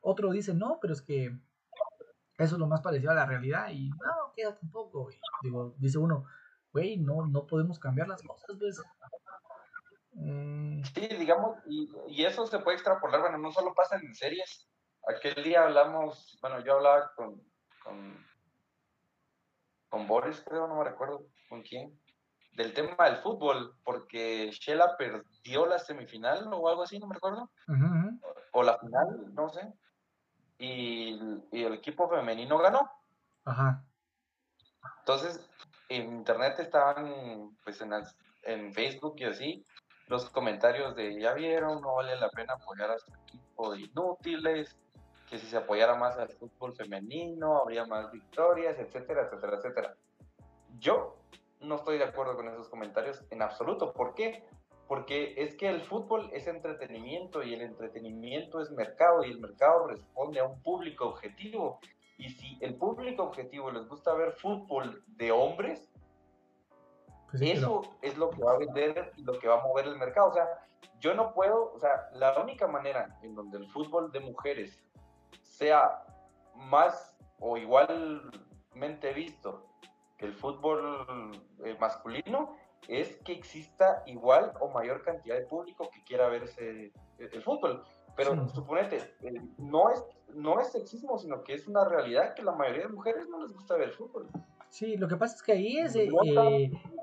[0.00, 1.26] otro dice, no, pero es que
[2.38, 5.10] eso es lo más parecido a la realidad, y no, queda tampoco.
[5.10, 6.24] Y digo, dice uno,
[6.72, 8.80] güey, no, no podemos cambiar las cosas, pues.
[10.14, 10.82] Mm.
[10.94, 14.68] Sí, digamos, y, y, eso se puede extrapolar, bueno, no solo pasa en series.
[15.08, 17.42] Aquel día hablamos, bueno, yo hablaba con,
[17.82, 18.26] con,
[19.88, 21.98] con Boris, creo, no me recuerdo con quién,
[22.52, 27.50] del tema del fútbol, porque Shela perdió la semifinal o algo así, no me recuerdo,
[28.52, 29.72] o la final, no sé,
[30.58, 31.18] y,
[31.50, 32.88] y, el equipo femenino ganó.
[33.44, 33.84] Ajá.
[35.00, 35.50] Entonces,
[35.88, 37.92] en internet estaban, pues en,
[38.44, 39.66] en Facebook y así,
[40.08, 44.76] los comentarios de ya vieron, no vale la pena apoyar a su equipo de inútiles,
[45.28, 49.94] que si se apoyara más al fútbol femenino habría más victorias, etcétera, etcétera, etcétera.
[50.78, 51.16] Yo
[51.60, 53.92] no estoy de acuerdo con esos comentarios en absoluto.
[53.92, 54.44] ¿Por qué?
[54.86, 59.86] Porque es que el fútbol es entretenimiento y el entretenimiento es mercado y el mercado
[59.86, 61.80] responde a un público objetivo.
[62.18, 65.90] Y si el público objetivo les gusta ver fútbol de hombres,
[67.40, 70.28] eso es lo que va a vender y lo que va a mover el mercado.
[70.28, 70.46] O sea,
[71.00, 74.82] yo no puedo, o sea, la única manera en donde el fútbol de mujeres
[75.42, 76.04] sea
[76.54, 79.66] más o igualmente visto
[80.16, 82.56] que el fútbol eh, masculino
[82.88, 87.82] es que exista igual o mayor cantidad de público que quiera ver ese, el fútbol.
[88.16, 90.04] Pero suponete, eh, no, es,
[90.34, 93.52] no es sexismo, sino que es una realidad que la mayoría de mujeres no les
[93.52, 94.28] gusta ver el fútbol.
[94.68, 96.08] Sí, lo que pasa es que ahí es, eh,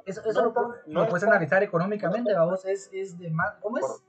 [0.05, 0.53] eso, eso
[0.87, 4.03] lo, puedes analizar económicamente, vamos, es, es de más, ¿cómo es?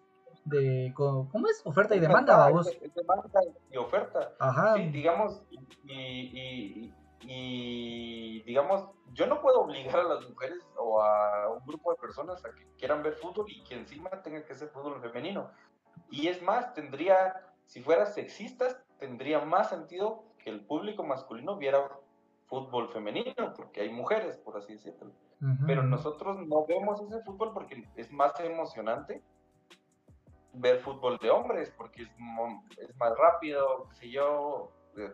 [0.45, 1.63] De, ¿Cómo es?
[1.65, 2.69] Oferta y demanda, vamos.
[2.95, 3.41] demanda
[3.71, 4.33] y oferta.
[4.41, 4.75] Ajá.
[4.75, 11.49] Sí, digamos, y, y, y digamos, yo no puedo obligar a las mujeres o a
[11.51, 14.69] un grupo de personas a que quieran ver fútbol y que encima tenga que ser
[14.69, 15.51] fútbol femenino.
[16.11, 21.89] Y es más, tendría, si fuera sexistas, tendría más sentido que el público masculino viera
[22.53, 25.11] fútbol femenino, porque hay mujeres, por así decirlo.
[25.67, 29.23] Pero nosotros no vemos ese fútbol porque es más emocionante
[30.53, 32.11] ver fútbol de hombres, porque es,
[32.79, 34.71] es más rápido, qué sé yo,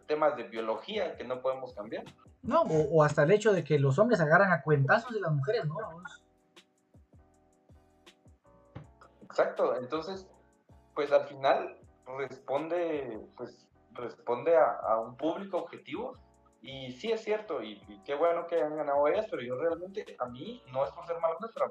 [0.06, 2.04] temas de biología que no podemos cambiar.
[2.42, 5.64] No, o, hasta el hecho de que los hombres agarran a cuentazos de las mujeres,
[5.64, 5.76] ¿no?
[9.22, 10.28] Exacto, entonces,
[10.92, 11.78] pues al final
[12.18, 16.16] responde, pues responde a, un público objetivo
[16.60, 20.26] y sí es cierto, y, qué bueno que han ganado ellas, pero yo realmente, a
[20.26, 21.70] mí, no es por ser malo, pero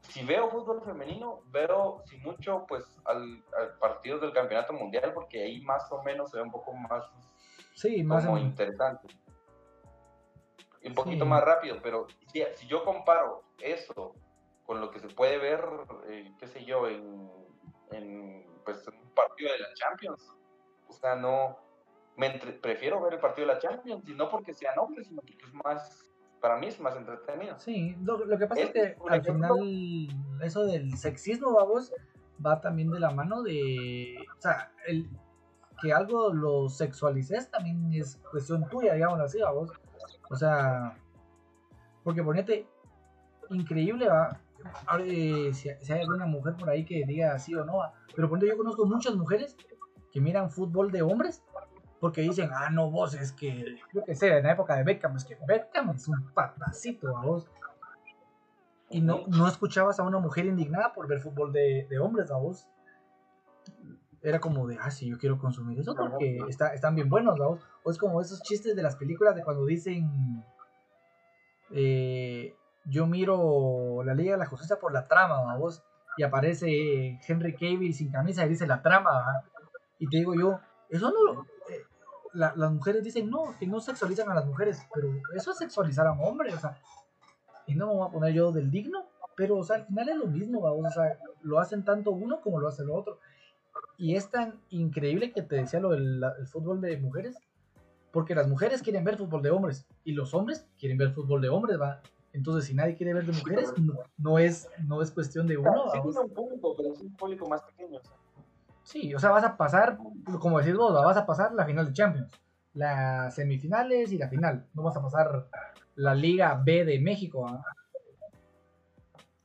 [0.00, 3.44] si veo fútbol femenino, veo, si mucho, pues al,
[3.78, 7.04] partido del campeonato mundial, porque ahí más o menos se ve un poco más,
[7.74, 9.08] sí, más como interesante.
[10.82, 14.14] Y un poquito más rápido, pero si, si, yo comparo eso
[14.64, 15.62] con lo que se puede ver,
[16.08, 17.30] eh, qué sé yo, en,
[17.92, 20.32] en, pues, un partido de la Champions,
[20.88, 21.58] o sea, no,
[22.16, 22.30] me
[22.60, 25.54] prefiero ver el partido de la Champions, y no porque sean hombres, sino porque es
[25.54, 27.58] más para mí es más entretenido.
[27.58, 30.08] Sí, lo, que pasa es, que al final
[30.42, 31.92] eso del sexismo, vamos,
[32.44, 35.08] va también de la mano de, o sea, el,
[35.80, 39.70] que algo lo sexualices también es cuestión tuya, digamos así, vamos.
[40.30, 40.96] O sea,
[42.02, 42.66] porque ponete,
[43.50, 44.40] increíble, va.
[44.86, 47.80] Ahora, eh, si, hay alguna mujer por ahí que diga sí o no,
[48.14, 49.56] pero ponete, yo conozco muchas mujeres
[50.12, 51.42] que miran fútbol de hombres
[52.00, 55.16] porque dicen, ah, no, vos es que, yo que sé, en la época de Beckham,
[55.16, 57.46] es que Beckham es un patacito a vos.
[58.88, 62.38] Y no, no escuchabas a una mujer indignada por ver fútbol de, de hombres a
[62.38, 62.66] vos.
[64.22, 67.60] Era como de, ah, sí, yo quiero consumir eso porque está, están bien buenos, vos.
[67.84, 70.42] O es como esos chistes de las películas de cuando dicen,
[71.70, 72.54] eh,
[72.86, 75.82] yo miro la Liga de la Justicia por la trama, vos.
[76.16, 79.44] Y aparece Henry Cavill sin camisa y dice la trama,
[79.98, 81.46] Y te digo yo, eso no,
[82.32, 86.12] las mujeres dicen no, que no sexualizan a las mujeres, pero eso es sexualizar a
[86.12, 86.78] un hombre, o sea,
[87.66, 90.16] y no me voy a poner yo del digno, pero o sea, al final es
[90.16, 93.18] lo mismo, o sea, lo hacen tanto uno como lo hace el otro.
[93.96, 97.36] Y es tan increíble que te decía lo del fútbol de mujeres,
[98.12, 101.48] porque las mujeres quieren ver fútbol de hombres y los hombres quieren ver fútbol de
[101.48, 102.00] hombres, va.
[102.32, 103.72] Entonces, si nadie quiere ver de mujeres,
[104.18, 105.90] no, es, no es cuestión de uno.
[105.92, 108.00] Sí, un público, pero es un público más pequeño.
[108.90, 109.98] Sí, o sea, vas a pasar,
[110.40, 112.32] como decís vos, vas a pasar la final de Champions,
[112.72, 114.66] las semifinales y la final.
[114.74, 115.46] No vas a pasar
[115.94, 117.46] la Liga B de México.
[117.48, 117.62] ¿ah?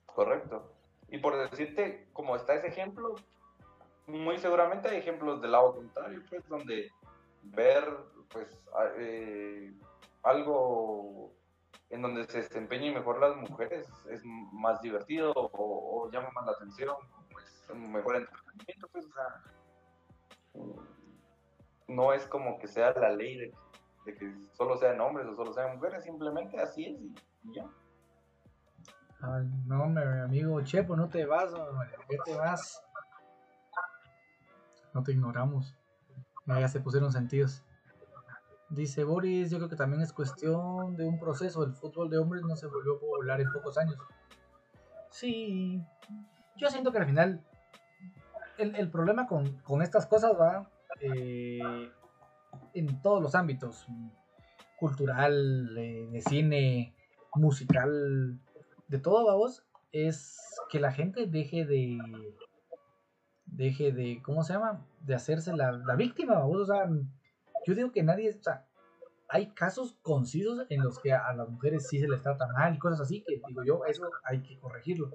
[0.07, 0.73] Correcto.
[1.09, 3.13] Y por decirte, como está ese ejemplo,
[4.07, 6.89] muy seguramente hay ejemplos del lado contrario, pues, donde
[7.43, 7.83] ver,
[8.29, 8.47] pues,
[8.97, 9.71] eh,
[10.23, 11.35] algo
[11.91, 16.53] en donde se desempeñen mejor las mujeres es más divertido o, o llama más la
[16.53, 16.95] atención
[17.73, 19.41] mejor entretenimiento, pues, o sea,
[21.87, 23.53] no es como que sea la ley de,
[24.05, 27.15] que solo sean hombres o solo sean mujeres, simplemente así es y,
[27.55, 27.65] ya.
[29.21, 31.51] Ay, no, mi amigo Chepo, no te vas,
[32.09, 32.83] ¿qué te vas?
[34.93, 35.75] No te ignoramos.
[36.45, 37.63] Ya, ya se pusieron sentidos.
[38.69, 41.63] Dice Boris, yo creo que también es cuestión de un proceso.
[41.63, 43.97] El fútbol de hombres no se volvió popular en pocos años.
[45.09, 45.81] Sí,
[46.57, 47.45] yo siento que al final
[48.57, 50.69] el, el problema con, con estas cosas va
[51.01, 51.59] eh,
[52.73, 53.87] en todos los ámbitos.
[54.79, 56.95] Cultural, eh, de cine,
[57.33, 58.39] musical,
[58.87, 60.37] de todo, vamos, es
[60.69, 61.97] que la gente deje de
[63.45, 64.85] deje de, ¿cómo se llama?
[64.99, 66.89] De hacerse la, la víctima, vamos, o sea,
[67.65, 68.65] yo digo que nadie, o sea,
[69.27, 72.79] hay casos concisos en los que a, las mujeres sí se les trata mal y
[72.79, 75.11] cosas así, que digo yo, eso hay que corregirlo.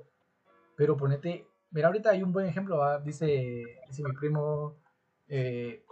[0.76, 4.76] Pero ponete, mira, ahorita hay un buen ejemplo, dice, dice mi primo
[5.28, 5.84] eh,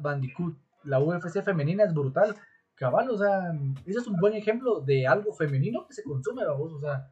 [0.00, 2.36] Bandicoot, la UFC femenina es brutal.
[2.74, 3.52] Cabal, o sea,
[3.86, 7.10] ese es un buen ejemplo de algo femenino que se consume, vamos, o sea,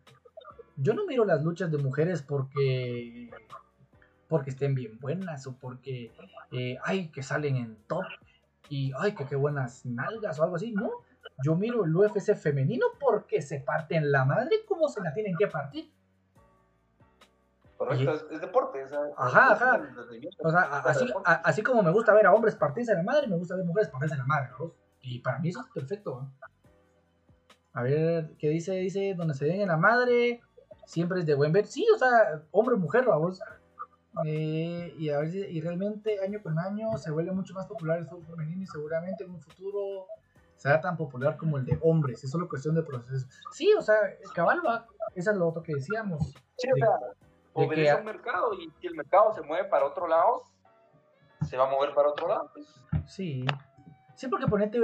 [0.76, 3.31] yo no miro las luchas de mujeres porque
[4.28, 6.10] porque estén bien buenas o porque
[6.50, 8.05] eh, ay que salen en top
[8.68, 10.91] y ay que qué buenas nalgas o algo así, no.
[11.44, 15.47] Yo miro el UFC femenino porque se parten la madre como se la tienen que
[15.47, 15.91] partir.
[17.86, 18.84] Correcto, es, es deporte.
[18.84, 19.82] O sea, Ajá, es ajá.
[20.42, 23.36] O sea, así, a- así como me gusta ver a hombres partirse la madre, me
[23.36, 24.72] gusta ver mujeres partirse la madre, ¿no?
[25.02, 26.20] Y para mí eso es perfecto.
[26.22, 26.32] ¿no?
[27.72, 28.72] A ver, ¿qué dice?
[28.72, 30.40] Dice, donde se den en la madre,
[30.86, 31.66] siempre es de buen ver.
[31.66, 33.40] Sí, o sea, hombre o mujer, vamos.
[34.24, 37.98] Eh, y, a ver, si- y realmente año con año se vuelve mucho más popular
[37.98, 40.06] el fútbol femenino y seguramente en un futuro
[40.56, 42.22] será tan popular como el de hombres.
[42.22, 43.26] Es solo cuestión de proceso.
[43.50, 43.96] Sí, o sea,
[44.34, 44.86] cabal va.
[45.16, 46.32] Eso es lo otro que decíamos.
[46.56, 49.86] Sí, o sea, de obedece a un mercado y si el mercado se mueve para
[49.86, 50.42] otro lado,
[51.49, 52.50] se va a mover para otro lado.
[52.52, 52.66] Pues.
[53.07, 53.44] Sí.
[54.15, 54.78] Sí, porque ponete,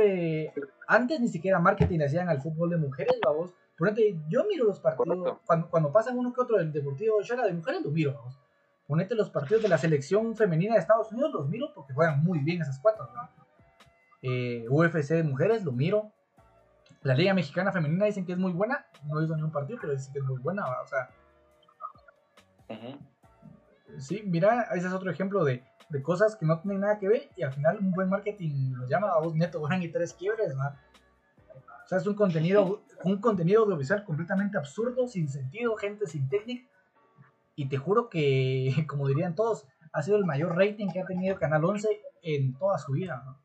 [0.44, 0.52] eh,
[0.88, 3.54] antes ni siquiera marketing hacían al fútbol de mujeres, vamos.
[3.78, 7.52] Ponete, yo miro los partidos, cuando, cuando pasan uno que otro del Deportivo Shara de
[7.52, 8.38] mujeres, lo miro, vamos.
[8.86, 12.40] Ponete los partidos de la selección femenina de Estados Unidos, los miro porque juegan muy
[12.40, 13.30] bien esas cuatro, ¿no?
[14.22, 16.12] Eh, UFC de mujeres, lo miro.
[17.02, 19.78] La Liga Mexicana Femenina dicen que es muy buena, no he visto ni un partido,
[19.80, 20.82] pero dicen que es muy buena, ¿va?
[20.82, 21.08] o sea,
[23.98, 27.30] Sí, mira, ese es otro ejemplo de, de cosas que no tienen nada que ver
[27.36, 30.56] y al final un buen marketing lo llama a vos neto, gran y tres quiebres,
[30.56, 30.80] ¿va?
[31.84, 36.68] O sea, es un contenido, un contenido audiovisual completamente absurdo, sin sentido, gente sin técnica.
[37.56, 41.36] Y te juro que, como dirían todos, ha sido el mayor rating que ha tenido
[41.36, 41.88] Canal 11
[42.22, 43.38] en toda su vida, ¿no?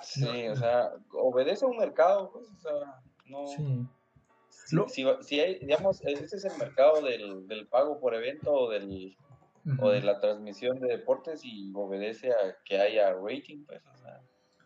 [0.00, 3.46] Sí, o sea, obedece a un mercado, pues, o sea, no.
[3.46, 3.86] Sí.
[4.68, 8.52] Si, Lo- si, si hay, digamos, ese es el mercado del, del pago por evento
[8.52, 9.16] o, del,
[9.80, 14.20] o de la transmisión de deportes y obedece a que haya rating, pues, o sea.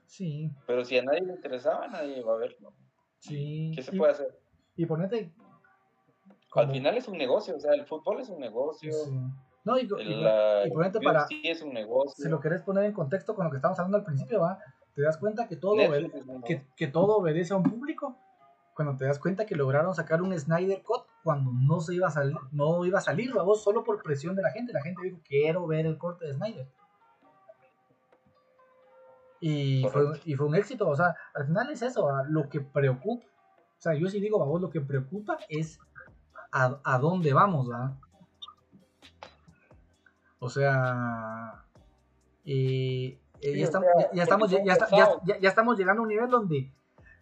[0.06, 2.72] Sí, Pero si a nadie le interesaba, nadie va a verlo.
[3.20, 3.70] sí.
[3.76, 4.38] ¿Qué se Y- puede hacer?
[4.74, 5.32] Y ponete...
[6.54, 8.92] Al como- final es un negocio, o sea, el fútbol es un negocio.
[8.92, 9.10] sí.
[9.64, 11.20] No, y, y- el, la y ponete para...
[11.22, 12.24] UFC es un negocio.
[12.24, 14.58] si lo querés poner en contexto con lo que estábamos hablando al principio, ¿va?
[14.96, 18.18] Te das cuenta que todo, Netflix que, que todo obedece a un público.
[18.74, 22.10] Cuando te das cuenta que lograron sacar un Snyder Cut cuando no se iba a
[22.10, 24.72] salir, no iba a salir, vos solo por presión de la gente.
[24.72, 26.68] La gente dijo, quiero ver el corte de Snyder.
[29.40, 33.26] Y fue, y fue un éxito, o sea, al final es eso, lo que preocupa,
[33.26, 35.80] o sea, yo sí digo, vos lo que preocupa es
[36.52, 37.98] a, a dónde vamos, ¿va?
[40.38, 41.64] O sea,
[42.44, 46.72] eh, eh, estamos, estamos, ya estamos llegando a un nivel donde,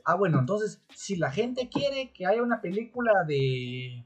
[0.04, 4.04] ah, bueno, entonces, si la gente quiere que haya una película de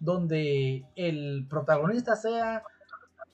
[0.00, 2.62] donde el protagonista sea,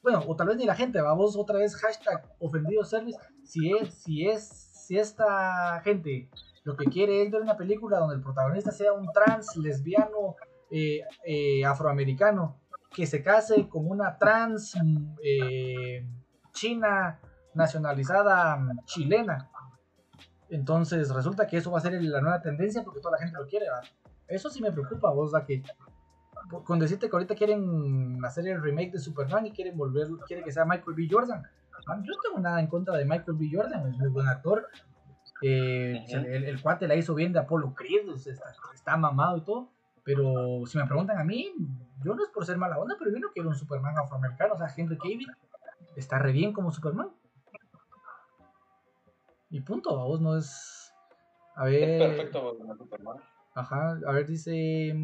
[0.03, 3.95] bueno, o tal vez ni la gente, vamos otra vez hashtag ofendido service, si es,
[3.95, 6.29] si es, si esta gente
[6.65, 10.37] lo que quiere es ver una película donde el protagonista sea un trans, lesbiano,
[10.71, 12.61] eh, eh, afroamericano,
[12.95, 14.75] que se case con una trans
[15.23, 16.07] eh,
[16.53, 17.21] china
[17.55, 19.51] nacionalizada chilena.
[20.53, 23.47] Entonces resulta que eso va a ser la nueva tendencia porque toda la gente lo
[23.47, 23.67] quiere.
[24.29, 25.63] Eso sí me preocupa, vos, sea, que
[26.65, 30.53] con decirte que ahorita quieren hacer el remake de Superman y quieren volver, quieren que
[30.53, 31.09] sea Michael B.
[31.11, 31.43] Jordan.
[31.87, 33.49] Man, yo no tengo nada en contra de Michael B.
[33.51, 34.69] Jordan, es muy buen actor.
[35.41, 39.39] Eh, el, el cuate la hizo bien de Apollo Creed, o sea, está, está mamado
[39.39, 39.71] y todo.
[40.05, 41.51] Pero si me preguntan a mí,
[42.05, 44.53] yo no es por ser mala onda, pero yo no quiero un Superman afroamericano.
[44.53, 45.29] O sea, Henry Cavill
[45.97, 47.09] está re bien como Superman.
[49.53, 50.93] Y punto, a vos no es.
[51.55, 51.91] A ver.
[51.91, 52.57] Es perfecto.
[53.55, 54.95] Ajá, a ver, dice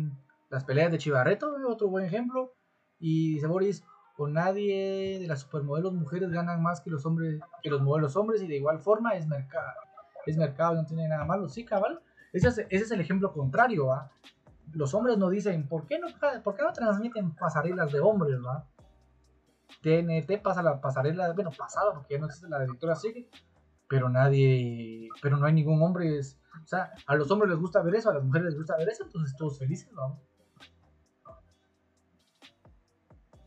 [0.48, 2.54] las peleas de Chivarreto, otro buen ejemplo.
[2.98, 3.84] Y dice Boris,
[4.16, 8.42] con nadie de las supermodelos mujeres ganan más que los hombres, que los modelos hombres,
[8.42, 9.80] y de igual forma es mercado,
[10.24, 12.00] es mercado, no tiene nada malo, sí, cabal.
[12.32, 14.10] ese es, ese es el ejemplo contrario, ¿va?
[14.72, 16.08] Los hombres no dicen, ¿por qué no,
[16.42, 18.66] por qué no transmiten pasarelas de hombres, ¿va?
[19.82, 23.28] TNT pasa la pasarela, bueno, pasado, porque ya no existe la de Victoria's Secret,
[23.88, 27.82] pero nadie, pero no hay ningún hombre, es- o sea, a los hombres les gusta
[27.82, 30.20] ver eso, a las mujeres les gusta ver eso, entonces todos felices, ¿no?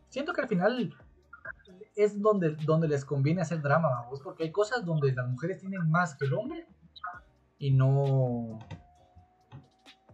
[0.09, 0.93] Siento que al final
[1.95, 5.89] es donde, donde les conviene hacer drama, vamos, porque hay cosas donde las mujeres tienen
[5.89, 6.67] más que el hombre
[7.59, 8.59] y no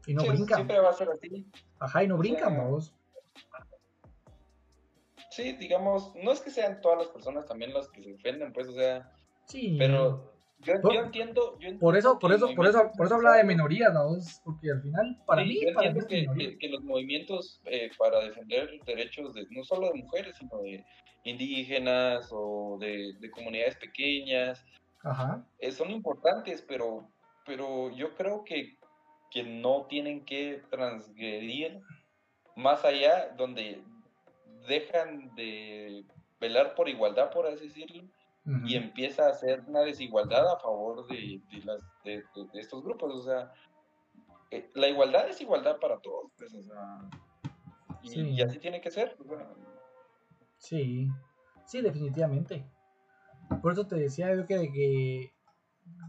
[0.05, 1.49] y no Sí, brincan, Siempre va a ser así.
[1.79, 2.93] ajá, y no o brincan, sea, vamos.
[5.31, 8.67] Sí, digamos, no es que sean todas las personas también las que se ofenden, pues,
[8.69, 9.11] o sea,
[9.47, 9.75] Sí.
[9.77, 13.93] pero yo, entiendo, yo Por eso, por eso, por eso, por eso hablaba de minorías,
[13.93, 14.17] ¿no?
[14.43, 16.49] Porque al final, para Sí, mí, yo para mí que, minoría.
[16.49, 20.83] que- que los movimientos eh, para defender derechos de, no solo de mujeres, sino de
[21.23, 24.65] indígenas o de, de comunidades pequeñas,
[25.03, 25.45] Ajá.
[25.59, 27.07] eh, son importantes, pero,
[27.45, 28.77] pero yo creo que,
[29.31, 31.79] que no tienen que transgredir
[32.55, 33.81] más allá donde
[34.67, 36.03] dejan de
[36.39, 38.03] velar por igualdad, por así decirlo,
[38.65, 42.81] y empieza a hacer una desigualdad a favor de, de las, de, de- de estos
[42.83, 43.13] grupos.
[43.13, 43.51] O sea,
[44.51, 46.99] eh, la igualdad es igualdad para todos, pues, o sea,
[48.01, 48.21] y, Sí.
[48.29, 49.17] y así tiene que ser.
[49.27, 49.49] sea,
[50.57, 51.09] Sí,
[51.65, 52.65] sí, definitivamente.
[53.61, 55.33] Por eso te decía yo que, de que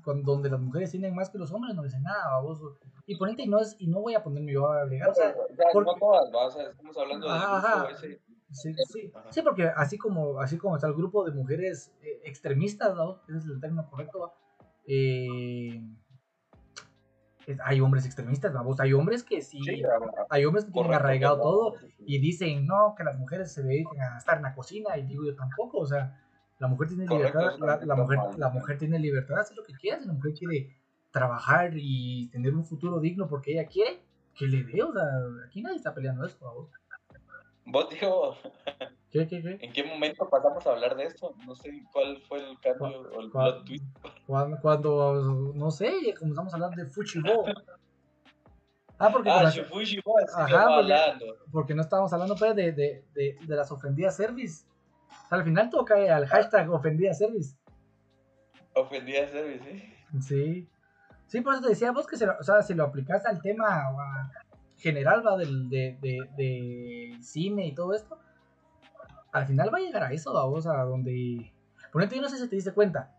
[0.04, 2.78] cuando, donde las mujeres tienen más que los hombres no dicen nada, baboso.
[3.06, 5.30] Y ponente, y no, es, y no voy a ponerme yo a alegar, o sea,
[5.30, 6.46] o sea, porque- no todas, ¿va?
[6.46, 7.90] o sea, estamos hablando Ajá, grupo ajá.
[7.90, 8.20] ese.
[8.50, 12.94] Sí, sí, sí, porque así como, así como está el grupo de mujeres eh, extremistas,
[12.94, 13.20] ¿no?
[13.28, 14.32] ese es el término correcto.
[14.86, 15.82] Eh,
[17.64, 19.60] hay hombres extremistas, vamos, hay hombres que sí,
[20.30, 24.18] hay hombres que tienen arraigado todo y dicen no, que las mujeres se dediquen a
[24.18, 26.20] estar en la cocina y digo yo tampoco, o sea,
[26.58, 29.74] la mujer tiene Correcto, libertad, la, mujer, la mujer tiene libertad de hacer lo que
[29.74, 30.76] quiera, si la mujer quiere
[31.10, 34.02] trabajar y tener un futuro digno porque ella quiere,
[34.34, 35.04] que le dé, o sea,
[35.46, 36.68] aquí nadie está peleando eso, vamos.
[37.70, 38.36] Vos, digo,
[39.10, 39.58] ¿Qué, qué, qué?
[39.60, 41.34] ¿en qué momento pasamos a hablar de esto?
[41.46, 43.84] No sé cuál fue el cambio o el plot twist.
[44.26, 47.44] Cuando, cuando, no sé, comenzamos a hablar de Fuchibo.
[49.00, 51.26] Ah, porque, Ah, con las- Shifu Shifu, así Ajá, porque- hablando.
[51.52, 54.64] porque no estábamos hablando pues, de, de, de, de las ofendidas service.
[55.24, 57.56] O sea, al final todo cae al hashtag ofendida service.
[58.74, 60.20] Ofendida Service, ¿sí?
[60.20, 60.68] Sí.
[61.28, 63.40] Sí, por eso te decía vos que se lo- o sea, si lo aplicas al
[63.40, 64.30] tema o a
[64.78, 68.18] general va del, de, cine y todo esto,
[69.32, 71.52] al final va a llegar a eso, a donde...
[71.92, 73.14] Por ejemplo, yo no sé si te diste cuenta,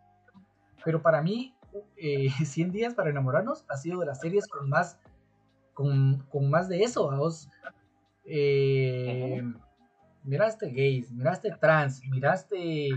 [0.83, 1.53] pero para mí,
[1.97, 4.99] eh, 100 días para enamorarnos ha sido de las series con más,
[5.73, 7.11] con, más de eso.
[8.25, 9.43] Eh,
[10.23, 12.89] Miraste gays, miraste trans, miraste,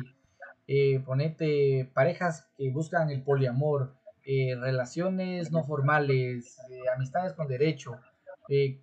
[0.67, 6.59] eh, ponete parejas que buscan el poliamor, eh, relaciones no formales,
[6.95, 8.01] amistades con derecho,
[8.49, 8.81] eh,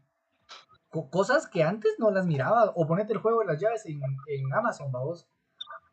[0.90, 4.02] co- cosas que antes no las miraba, o ponete el juego de las llaves en,
[4.28, 5.28] en Amazon, vamos.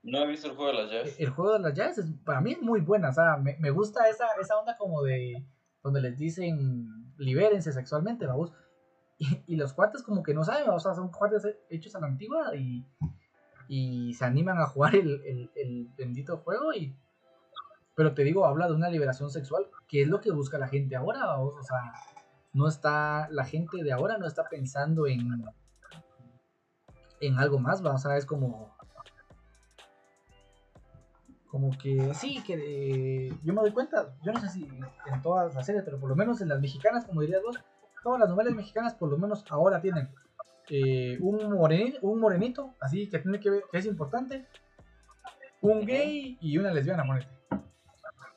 [0.02, 1.16] No he visto el juego de las llaves.
[1.18, 3.70] El juego de las llaves es, para mí es muy buena, o sea, me, me
[3.70, 5.44] gusta esa, esa onda como de
[5.82, 8.52] donde les dicen libérense sexualmente, vamos.
[9.18, 12.06] Y, y los cuates como que no saben, o sea, son cuates hechos a la
[12.06, 12.84] antigua y,
[13.66, 16.94] y se animan a jugar el, el, el bendito juego y...
[17.94, 20.96] Pero te digo, habla de una liberación sexual, que es lo que busca la gente
[20.96, 21.94] ahora, vamos, o sea,
[22.56, 25.44] no está, la gente de ahora no está pensando en,
[27.20, 28.74] en algo más, vamos a ver, es como,
[31.48, 32.54] como que sí, que
[33.28, 36.08] eh, yo me doy cuenta, yo no sé si en todas las series, pero por
[36.08, 37.60] lo menos en las mexicanas, como dirías vos,
[38.02, 40.08] todas las novelas mexicanas por lo menos ahora tienen
[40.70, 44.46] eh, un, morenito, un morenito, así que tiene que ver, que es importante,
[45.60, 47.04] un gay y una lesbiana.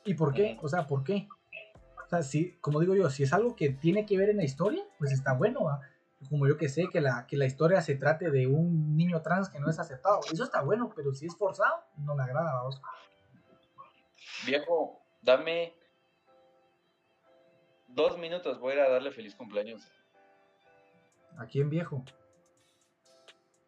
[0.04, 0.58] ¿Y por qué?
[0.60, 1.26] O sea, ¿por qué?
[2.10, 4.42] O sea, si, como digo yo, si es algo que tiene que ver en la
[4.42, 5.80] historia, pues está bueno, ¿va?
[6.28, 9.48] Como yo que sé que la, que la historia se trate de un niño trans
[9.48, 10.18] que no es aceptado.
[10.32, 12.82] Eso está bueno, pero si es forzado, no me agrada, vamos.
[14.44, 15.72] Viejo, dame
[17.86, 19.88] dos minutos, voy a ir a darle feliz cumpleaños
[21.38, 22.04] ¿A quién viejo?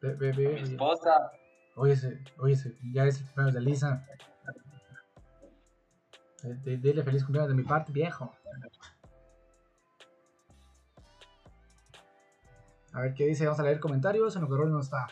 [0.03, 1.31] A mi esposa.
[1.77, 4.07] óyese, óyese, ya es el cumpleaños de Lisa.
[6.65, 8.33] Dile feliz cumpleaños de mi parte, viejo.
[12.93, 14.37] A ver qué dice, vamos a leer comentarios.
[14.37, 15.09] En lo que no está.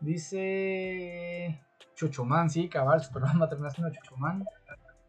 [0.00, 1.62] Dice.
[1.94, 4.44] Chochomán, sí, cabal, su programa termina siendo Chochomán.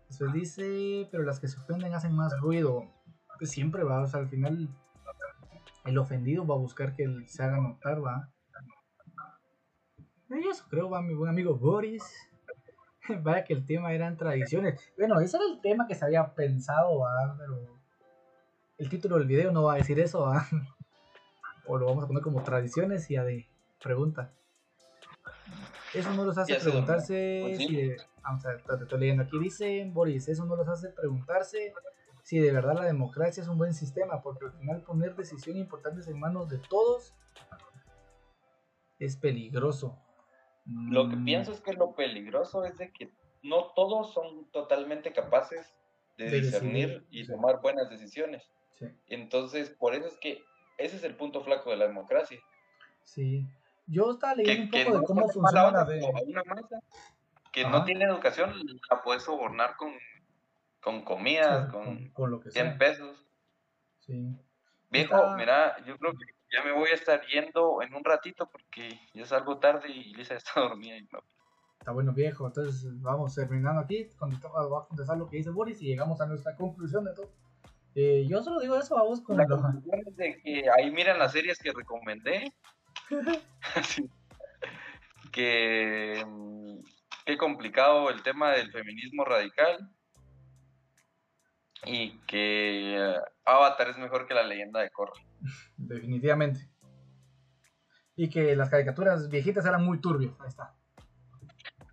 [0.07, 2.91] Después dice, pero las que se ofenden hacen más ruido.
[3.37, 4.67] Pues siempre va, o sea, al final
[5.85, 8.31] el ofendido va a buscar que se haga notar, va.
[10.29, 12.03] Y eso creo, va mi buen amigo Boris.
[13.23, 14.79] Vaya que el tema eran tradiciones.
[14.97, 17.59] Bueno, ese era el tema que se había pensado, va, pero.
[18.77, 20.47] el título del video no va a decir eso, ¿ah?
[21.67, 23.47] o lo vamos a poner como tradiciones y a de
[23.81, 24.31] pregunta.
[25.93, 29.89] Eso no los hace preguntarse si de- vamos a ver, te estoy leyendo aquí, dice
[29.91, 31.73] Boris, eso no los hace preguntarse
[32.21, 36.07] si de verdad la democracia es un buen sistema, porque al final poner decisiones importantes
[36.07, 37.15] en manos de todos
[38.99, 39.97] es peligroso.
[40.71, 43.11] Lo que Mm, pienso es que lo peligroso es de que
[43.43, 45.73] no todos son totalmente capaces
[46.17, 47.31] de, De discernir decidir, y sí.
[47.31, 48.49] tomar buenas decisiones.
[48.75, 50.43] Sí, Entonces, por eso es que
[50.77, 52.39] ese es el punto flaco de la democracia.
[53.03, 53.45] sí.
[53.91, 55.99] Yo estaba leyendo Que, un poco de no cómo funciona la de...
[56.27, 56.79] una masa
[57.51, 57.71] que Ajá.
[57.71, 58.53] no tiene educación
[58.91, 59.93] la puedes sobornar con,
[60.81, 62.77] con comidas, Sí, con, con, con lo que 100 sea.
[62.77, 63.25] pesos.
[64.01, 64.35] Sí.
[64.91, 68.99] Viejo, mira, yo creo que ya me voy a estar yendo en un ratito porque
[69.13, 70.97] ya salgo tarde y Lisa está dormida.
[70.97, 71.19] Y no.
[71.79, 75.81] Está bueno viejo, entonces vamos terminando aquí, contesta- voy a contestar lo que dice Boris
[75.81, 77.31] y llegamos a nuestra conclusión de todo.
[77.95, 80.91] Eh, yo solo digo eso a vos con La lo- conclusión es de que ahí
[80.91, 82.51] miran las series que recomendé.
[83.83, 84.09] Sí.
[85.31, 86.79] que mm,
[87.25, 89.89] qué complicado el tema del feminismo radical.
[91.85, 95.13] Y que eh, Avatar es mejor que la leyenda de Korra.
[95.77, 96.69] definitivamente.
[98.15, 100.75] Y que las caricaturas viejitas eran muy turbias, ahí está.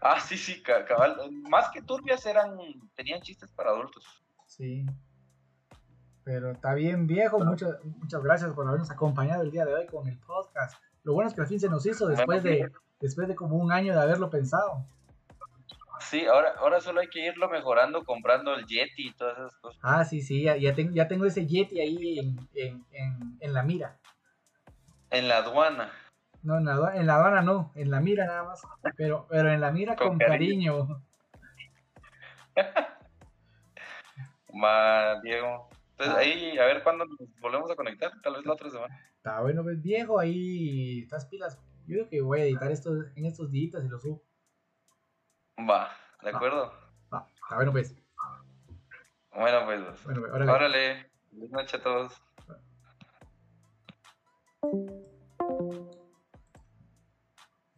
[0.00, 1.16] Ah, sí, sí, ca- cabal.
[1.48, 2.58] Más que turbias eran,
[2.94, 4.04] tenían chistes para adultos.
[4.46, 4.84] Sí.
[6.24, 10.08] Pero está bien viejo, muchas, muchas gracias por habernos acompañado el día de hoy con
[10.08, 10.74] el podcast.
[11.04, 13.70] Lo bueno es que al fin se nos hizo después de, después de como un
[13.70, 14.84] año de haberlo pensado.
[16.00, 19.80] Sí, ahora, ahora solo hay que irlo mejorando comprando el Yeti y todas esas cosas.
[19.82, 23.52] Ah, sí, sí, ya, ya, ten- ya tengo ese Yeti ahí en, en, en, en
[23.52, 23.98] la mira.
[25.10, 25.92] En la aduana.
[26.42, 28.62] No, en la, adua- en la aduana no, en la mira nada más.
[28.96, 31.02] Pero, pero en la mira con, Con cariño.
[34.52, 35.68] Ma, Diego.
[35.98, 36.18] Entonces Ah.
[36.18, 38.12] ahí, a ver cuándo nos volvemos a conectar.
[38.22, 38.94] Tal vez la otra semana.
[39.16, 41.58] Está bueno, pues viejo, ahí estás pilas.
[41.86, 44.22] Yo creo que voy a editar esto en estos días y lo subo.
[45.58, 45.90] Va,
[46.22, 46.36] ¿de Va.
[46.36, 46.72] acuerdo?
[47.12, 47.94] Va, está bueno, pues.
[49.34, 50.04] Bueno, pues.
[50.04, 50.50] Bueno, pues, órale.
[50.50, 51.10] Órale.
[51.32, 52.22] Buenas noches a todos.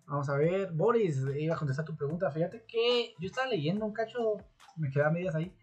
[0.07, 2.31] Vamos a ver, Boris, iba a contestar tu pregunta.
[2.31, 4.37] Fíjate que yo estaba leyendo un cacho,
[4.77, 5.55] me quedaba a medias ahí,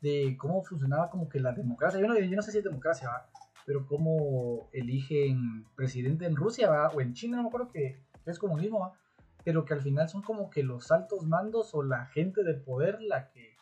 [0.00, 2.00] de cómo funcionaba como que la democracia.
[2.00, 3.30] Yo no, yo no sé si es democracia, ¿va?
[3.64, 6.88] pero cómo eligen presidente en Rusia ¿va?
[6.88, 8.92] o en China, no me acuerdo que es comunismo, ¿va?
[9.44, 13.00] Pero que al final son como que los altos mandos o la gente de poder
[13.02, 13.56] la que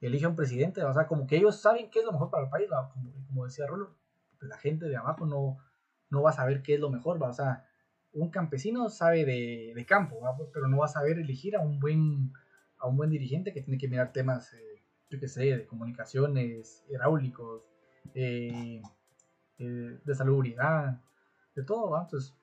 [0.00, 2.44] elige a un presidente, o sea, como que ellos saben qué es lo mejor para
[2.44, 2.68] el país.
[2.92, 5.58] Como, como decía pues la gente de abajo no,
[6.10, 7.30] no va a saber qué es lo mejor, ¿va?
[7.30, 7.66] o sea,
[8.12, 10.20] un campesino sabe de, de campo,
[10.52, 12.32] pero no va a saber elegir a un buen,
[12.78, 16.84] a un buen dirigente que tiene que mirar temas, eh, yo qué sé, de comunicaciones,
[16.88, 17.62] hidráulicos,
[18.14, 18.80] eh,
[19.58, 21.00] eh, de salubridad,
[21.54, 22.02] de todo, ¿va?
[22.02, 22.34] Entonces,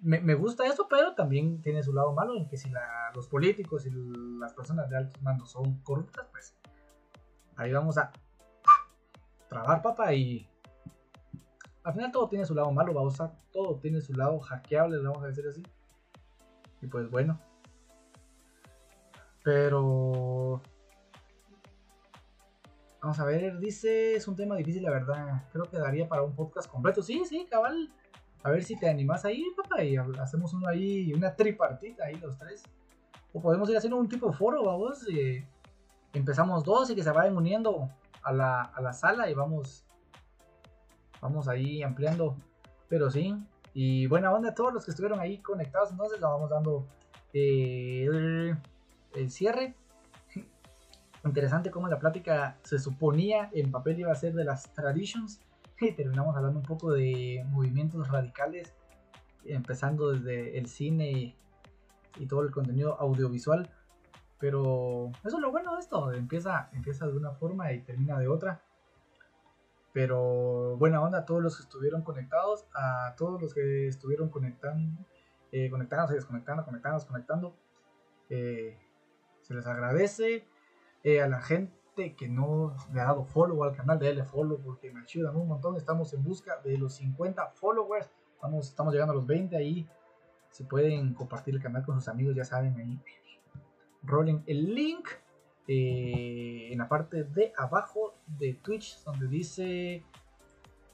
[0.00, 2.70] me, gusta eso, pero también tiene su lado malo en que si
[3.14, 3.90] los políticos y
[4.38, 6.56] las personas de altos mandos son corruptas, pues
[7.56, 8.12] ahí vamos a
[9.48, 10.48] trabar papa y
[11.82, 15.08] al final todo tiene su lado malo, vamos a todo tiene su lado hackeable, le
[15.08, 15.62] vamos a decir así.
[16.80, 17.40] Y pues bueno.
[19.42, 20.60] Pero
[23.00, 25.48] vamos a ver, dice, es un tema difícil la verdad.
[25.50, 27.02] Creo que daría para un podcast completo.
[27.02, 27.90] Sí, sí, cabal.
[28.42, 32.14] A ver si te animas ahí, papá, y ha- hacemos uno ahí, una tripartita ahí
[32.16, 32.62] los tres.
[33.32, 35.04] O podemos ir haciendo un tipo foro, vamos.
[36.12, 37.90] empezamos dos y que se vayan uniendo
[38.22, 39.84] a la, a la sala y vamos
[41.20, 42.36] vamos ahí ampliando.
[42.88, 43.34] Pero sí,
[43.74, 45.90] y buena onda a todos los que estuvieron ahí conectados.
[45.90, 46.86] Entonces, le vamos dando
[47.34, 48.56] eh, el,
[49.14, 49.74] el cierre.
[51.24, 55.40] Interesante cómo la plática se suponía en papel iba a ser de las traditions.
[55.78, 58.74] Terminamos hablando un poco de movimientos radicales,
[59.44, 61.36] empezando desde el cine
[62.16, 63.70] y todo el contenido audiovisual.
[64.40, 68.26] Pero eso es lo bueno de esto, empieza, empieza de una forma y termina de
[68.26, 68.60] otra.
[69.92, 75.06] Pero buena onda a todos los que estuvieron conectados, a todos los que estuvieron conectando,
[75.52, 77.56] eh, conectándose, desconectando, conectando.
[78.30, 78.76] Eh,
[79.42, 80.44] se les agradece
[81.04, 84.92] eh, a la gente que no le ha dado follow al canal, de follow porque
[84.92, 85.76] me ayudan un montón.
[85.76, 88.08] Estamos en busca de los 50 followers.
[88.40, 89.88] Vamos, estamos llegando a los 20 ahí.
[90.50, 93.00] Si pueden compartir el canal con sus amigos, ya saben ahí.
[94.02, 95.08] Rolen el link
[95.66, 100.04] eh, en la parte de abajo de Twitch, donde dice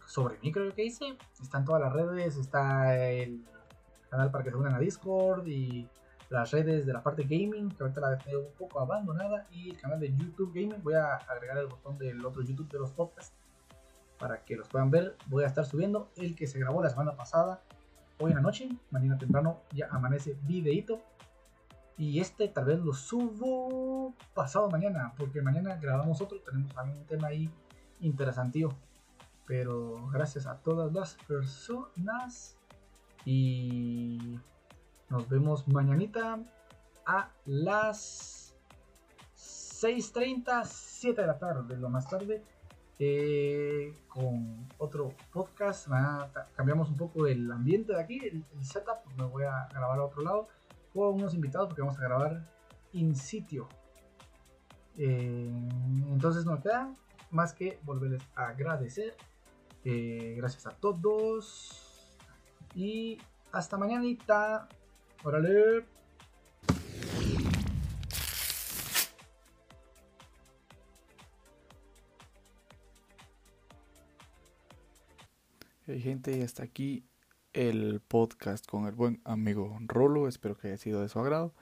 [0.06, 1.16] sobre mí, creo que dice.
[1.40, 3.44] Están todas las redes, está el
[4.08, 5.86] canal para que se unan a Discord y
[6.34, 9.80] las redes de la parte gaming, que ahorita la tengo un poco abandonada, y el
[9.80, 10.82] canal de YouTube Gaming.
[10.82, 13.34] Voy a agregar el botón del otro YouTube de los podcasts
[14.18, 15.16] para que los puedan ver.
[15.26, 17.62] Voy a estar subiendo el que se grabó la semana pasada,
[18.20, 21.00] hoy en la noche, mañana temprano ya amanece videito.
[21.96, 27.06] Y este tal vez lo subo pasado mañana, porque mañana grabamos otro, tenemos también un
[27.06, 27.48] tema ahí
[28.00, 28.70] interesantío.
[29.46, 32.56] Pero gracias a todas las personas
[33.24, 34.38] y
[35.14, 36.40] nos vemos mañanita
[37.06, 38.52] a las
[39.36, 42.42] 6.30, 7 de la tarde, lo más tarde,
[42.98, 45.86] eh, con otro podcast.
[46.56, 49.06] cambiamos un poco el ambiente de aquí, el, setup.
[49.16, 50.48] Me voy a grabar a otro lado
[50.92, 52.50] con unos invitados porque vamos a grabar
[52.90, 53.68] in sitio.
[54.98, 55.48] Eh,
[56.08, 56.92] entonces no queda
[57.30, 59.14] más que volverles a agradecer.
[59.84, 62.18] Eh, gracias a todos.
[62.74, 63.18] Y
[63.52, 64.68] hasta mañanita.
[65.26, 65.86] Órale.
[75.86, 77.06] Hey gente, hasta aquí
[77.54, 80.28] el podcast con el buen amigo Rolo.
[80.28, 81.54] Espero que haya sido de su agrado.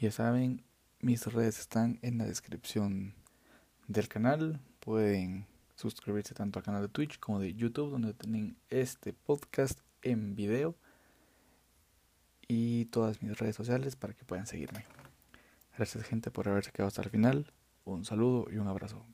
[0.00, 0.64] Ya saben,
[0.98, 3.14] mis redes están en la descripción
[3.86, 4.58] del canal.
[4.80, 10.34] Pueden suscribirse tanto al canal de Twitch como de YouTube, donde tienen este podcast en
[10.34, 10.74] video.
[12.48, 14.84] Y todas mis redes sociales para que puedan seguirme.
[15.76, 17.52] Gracias gente por haberse quedado hasta el final.
[17.84, 19.04] Un saludo y un abrazo.